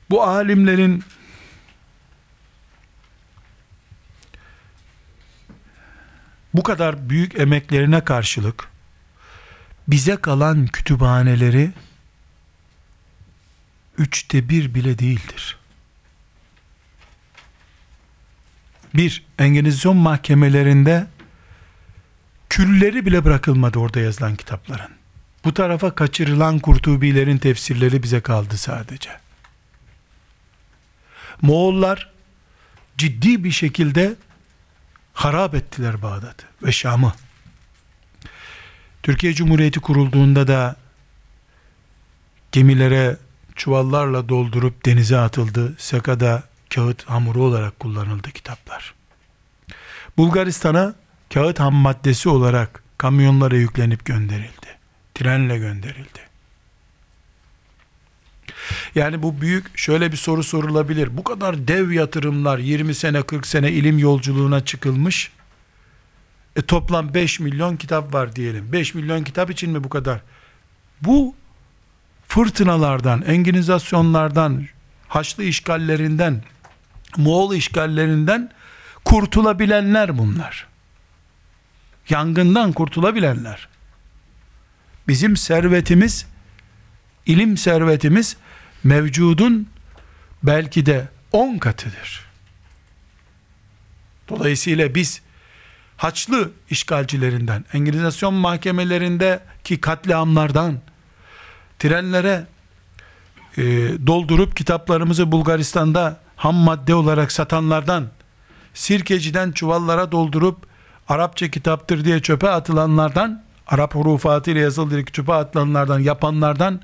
bu 0.10 0.24
alimlerin 0.24 1.04
bu 6.54 6.64
kadar 6.64 7.10
büyük 7.10 7.40
emeklerine 7.40 8.04
karşılık 8.04 8.68
bize 9.88 10.16
kalan 10.16 10.68
kütüphaneleri 10.68 11.72
üçte 13.98 14.50
bir 14.50 14.74
bile 14.74 15.00
değildir. 15.00 15.63
Bir, 18.94 19.24
Engizisyon 19.40 19.98
mahkemelerinde 19.98 21.08
külleri 22.50 23.06
bile 23.06 23.26
bırakılmadı 23.26 23.80
orada 23.80 24.00
yazılan 24.00 24.36
kitapların. 24.36 24.92
Bu 25.46 25.54
tarafa 25.54 25.96
kaçırılan 25.96 26.60
Kurtubilerin 26.60 27.38
tefsirleri 27.38 28.04
bize 28.04 28.22
kaldı 28.22 28.58
sadece. 28.58 29.10
Moğollar 31.42 32.12
ciddi 32.98 33.44
bir 33.44 33.52
şekilde 33.52 34.16
harap 35.14 35.56
ettiler 35.56 36.02
Bağdat'ı 36.02 36.46
ve 36.64 36.72
Şam'ı. 36.72 37.14
Türkiye 39.04 39.34
Cumhuriyeti 39.34 39.80
kurulduğunda 39.80 40.48
da 40.48 40.76
gemilere 42.52 43.18
çuvallarla 43.56 44.30
doldurup 44.30 44.86
denize 44.86 45.18
atıldı. 45.18 45.76
Sekada 45.78 46.44
kağıt 46.76 47.04
hamuru 47.04 47.44
olarak 47.44 47.80
kullanıldı 47.80 48.32
kitaplar. 48.32 48.94
Bulgaristan'a 50.18 50.94
kağıt 51.34 51.60
ham 51.60 51.74
maddesi 51.74 52.30
olarak 52.30 52.84
kamyonlara 52.98 53.56
yüklenip 53.56 54.06
gönderildi. 54.06 54.68
Trenle 55.16 55.58
gönderildi. 55.58 56.20
Yani 58.96 59.24
bu 59.24 59.42
büyük 59.42 59.78
şöyle 59.78 60.12
bir 60.12 60.18
soru 60.18 60.44
sorulabilir. 60.44 61.18
Bu 61.18 61.24
kadar 61.24 61.68
dev 61.68 61.92
yatırımlar 61.92 62.58
20 62.58 62.96
sene 62.96 63.22
40 63.22 63.48
sene 63.48 63.72
ilim 63.72 63.98
yolculuğuna 63.98 64.66
çıkılmış. 64.66 65.32
E 66.56 66.62
toplam 66.62 67.14
5 67.14 67.40
milyon 67.40 67.78
kitap 67.78 68.14
var 68.14 68.36
diyelim. 68.36 68.72
5 68.72 68.94
milyon 68.94 69.24
kitap 69.24 69.52
için 69.52 69.72
mi 69.72 69.84
bu 69.84 69.90
kadar? 69.90 70.22
Bu 71.02 71.36
fırtınalardan, 72.28 73.22
enginizasyonlardan, 73.22 74.68
Haçlı 75.14 75.44
işgallerinden, 75.44 76.44
Moğol 77.18 77.56
işgallerinden 77.56 78.52
kurtulabilenler 79.06 80.18
bunlar. 80.18 80.68
Yangından 82.10 82.72
kurtulabilenler. 82.72 83.68
Bizim 85.08 85.38
servetimiz, 85.38 86.26
ilim 87.26 87.58
servetimiz 87.58 88.38
mevcudun 88.84 89.70
belki 90.44 90.86
de 90.86 91.08
on 91.32 91.58
katıdır. 91.58 92.26
Dolayısıyla 94.30 94.96
biz 94.96 95.22
Haçlı 95.98 96.52
işgalcilerinden, 96.70 97.66
Engilizasyon 97.74 98.34
mahkemelerindeki 98.34 99.82
katliamlardan, 99.82 100.80
trenlere 101.80 102.46
e, 103.58 103.64
doldurup 104.08 104.56
kitaplarımızı 104.56 105.32
Bulgaristan'da 105.32 106.20
ham 106.36 106.56
madde 106.56 106.96
olarak 106.96 107.32
satanlardan, 107.32 108.08
sirkeciden 108.74 109.52
çuvallara 109.52 110.12
doldurup 110.12 110.74
Arapça 111.08 111.48
kitaptır 111.48 112.06
diye 112.06 112.20
çöpe 112.20 112.50
atılanlardan, 112.50 113.44
Arap 113.68 113.96
hurufatı 113.96 114.52
ile 114.52 114.60
yazılı 114.60 114.92
diye 114.92 115.06
çöpe 115.06 115.34
atılanlardan, 115.34 116.00
yapanlardan, 116.00 116.82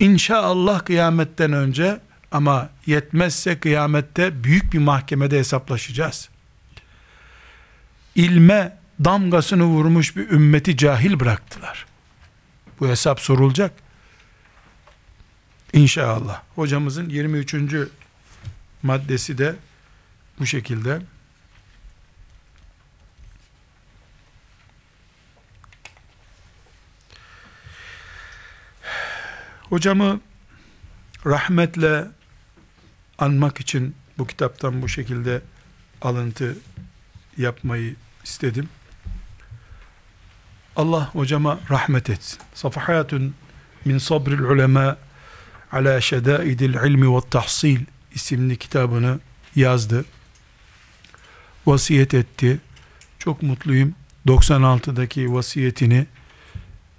inşallah 0.00 0.84
kıyametten 0.84 1.52
önce 1.52 2.00
ama 2.32 2.68
yetmezse 2.86 3.60
kıyamette 3.60 4.44
büyük 4.44 4.72
bir 4.72 4.78
mahkemede 4.78 5.38
hesaplaşacağız. 5.38 6.28
İlme 8.14 8.78
damgasını 9.04 9.64
vurmuş 9.64 10.16
bir 10.16 10.30
ümmeti 10.30 10.76
cahil 10.76 11.20
bıraktılar. 11.20 11.86
Bu 12.80 12.88
hesap 12.88 13.20
sorulacak. 13.20 13.72
İnşallah. 15.72 16.42
Hocamızın 16.54 17.08
23. 17.08 17.54
maddesi 18.82 19.38
de 19.38 19.56
bu 20.38 20.46
şekilde. 20.46 21.00
Hocamı 29.62 30.20
rahmetle 31.26 32.04
anmak 33.18 33.60
için 33.60 33.94
bu 34.18 34.26
kitaptan 34.26 34.82
bu 34.82 34.88
şekilde 34.88 35.42
alıntı 36.02 36.58
yapmayı 37.36 37.96
istedim. 38.24 38.68
Allah 40.76 41.10
hocama 41.14 41.58
rahmet 41.70 42.10
etsin. 42.10 42.40
Safahatun 42.54 43.34
min 43.84 43.98
sabril 43.98 44.40
ulema 44.40 44.96
ala 45.72 46.00
şedaidil 46.00 46.74
ilmi 46.74 47.16
ve 47.16 47.20
tahsil 47.30 47.80
isimli 48.14 48.56
kitabını 48.56 49.20
yazdı. 49.56 50.04
Vasiyet 51.66 52.14
etti. 52.14 52.60
Çok 53.18 53.42
mutluyum. 53.42 53.94
96'daki 54.26 55.34
vasiyetini 55.34 56.06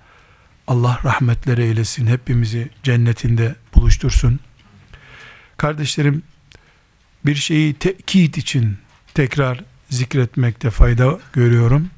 Allah 0.68 1.00
rahmetleri 1.04 1.62
eylesin. 1.62 2.08
Hepimizi 2.08 2.70
cennetinde 2.84 3.56
buluştursun. 3.76 4.40
Kardeşlerim 5.58 6.24
bir 7.26 7.36
şeyi 7.36 7.74
tekit 7.74 8.38
için 8.38 8.78
tekrar 9.14 9.64
zikretmekte 9.90 10.70
fayda 10.70 11.20
görüyorum. 11.34 11.90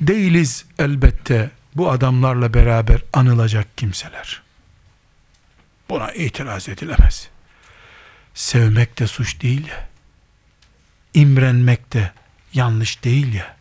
Değiliz 0.00 0.64
elbette 0.78 1.50
bu 1.76 1.90
adamlarla 1.90 2.54
beraber 2.54 3.02
anılacak 3.12 3.78
kimseler. 3.78 4.47
Buna 5.90 6.12
itiraz 6.12 6.68
edilemez. 6.68 7.28
Sevmek 8.34 8.98
de 8.98 9.06
suç 9.06 9.42
değil 9.42 9.66
ya. 9.66 9.88
İmrenmek 11.14 11.92
de 11.92 12.12
yanlış 12.54 13.04
değil 13.04 13.34
ya. 13.34 13.56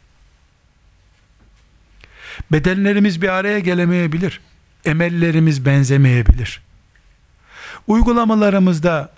Bedenlerimiz 2.52 3.22
bir 3.22 3.30
araya 3.30 3.60
gelemeyebilir. 3.60 4.42
Emellerimiz 4.86 5.66
benzemeyebilir. 5.66 6.62
Uygulamalarımızda 7.88 9.14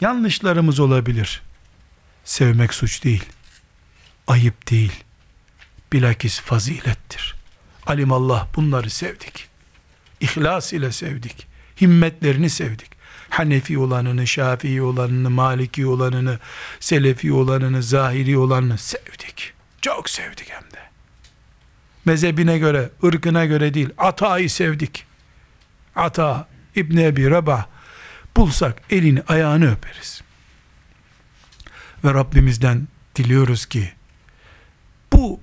yanlışlarımız 0.00 0.80
olabilir. 0.80 1.42
Sevmek 2.24 2.74
suç 2.74 3.04
değil. 3.04 3.24
Ayıp 4.26 4.70
değil. 4.70 5.04
Bilakis 5.92 6.40
fazilettir. 6.40 7.34
Alimallah 7.86 8.46
bunları 8.56 8.90
sevdik. 8.90 9.48
İhlas 10.20 10.72
ile 10.72 10.92
sevdik 10.92 11.49
himmetlerini 11.80 12.50
sevdik. 12.50 12.90
Hanefi 13.30 13.78
olanını, 13.78 14.26
Şafii 14.26 14.82
olanını, 14.82 15.30
Maliki 15.30 15.86
olanını, 15.86 16.38
Selefi 16.80 17.32
olanını, 17.32 17.82
Zahiri 17.82 18.38
olanını 18.38 18.78
sevdik. 18.78 19.52
Çok 19.80 20.10
sevdik 20.10 20.50
hem 20.50 20.62
de. 20.62 20.80
Mezhebine 22.04 22.58
göre, 22.58 22.90
ırkına 23.04 23.44
göre 23.44 23.74
değil, 23.74 23.88
Ata'yı 23.98 24.50
sevdik. 24.50 25.06
Ata, 25.96 26.48
İbn 26.76 26.96
Ebi 26.96 27.30
Rabah, 27.30 27.66
bulsak 28.36 28.82
elini 28.90 29.22
ayağını 29.28 29.72
öperiz. 29.72 30.22
Ve 32.04 32.14
Rabbimizden 32.14 32.88
diliyoruz 33.16 33.66
ki, 33.66 33.92
bu 35.12 35.40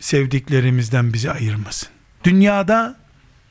sevdiklerimizden 0.00 1.12
bizi 1.12 1.30
ayırmasın. 1.30 1.88
Dünyada 2.24 2.96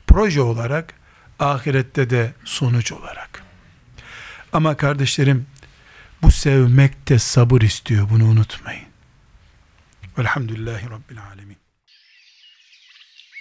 proje 0.06 0.40
olarak 0.40 0.94
ahirette 1.42 2.10
de 2.10 2.34
sonuç 2.44 2.92
olarak. 2.92 3.42
Ama 4.52 4.76
kardeşlerim 4.76 5.46
bu 6.22 6.30
sevmek 6.30 7.08
de 7.08 7.18
sabır 7.18 7.60
istiyor 7.60 8.10
bunu 8.10 8.24
unutmayın. 8.24 8.86
Velhamdülillahi 10.18 10.90
Rabbil 10.90 11.18
Alemin. 11.32 11.61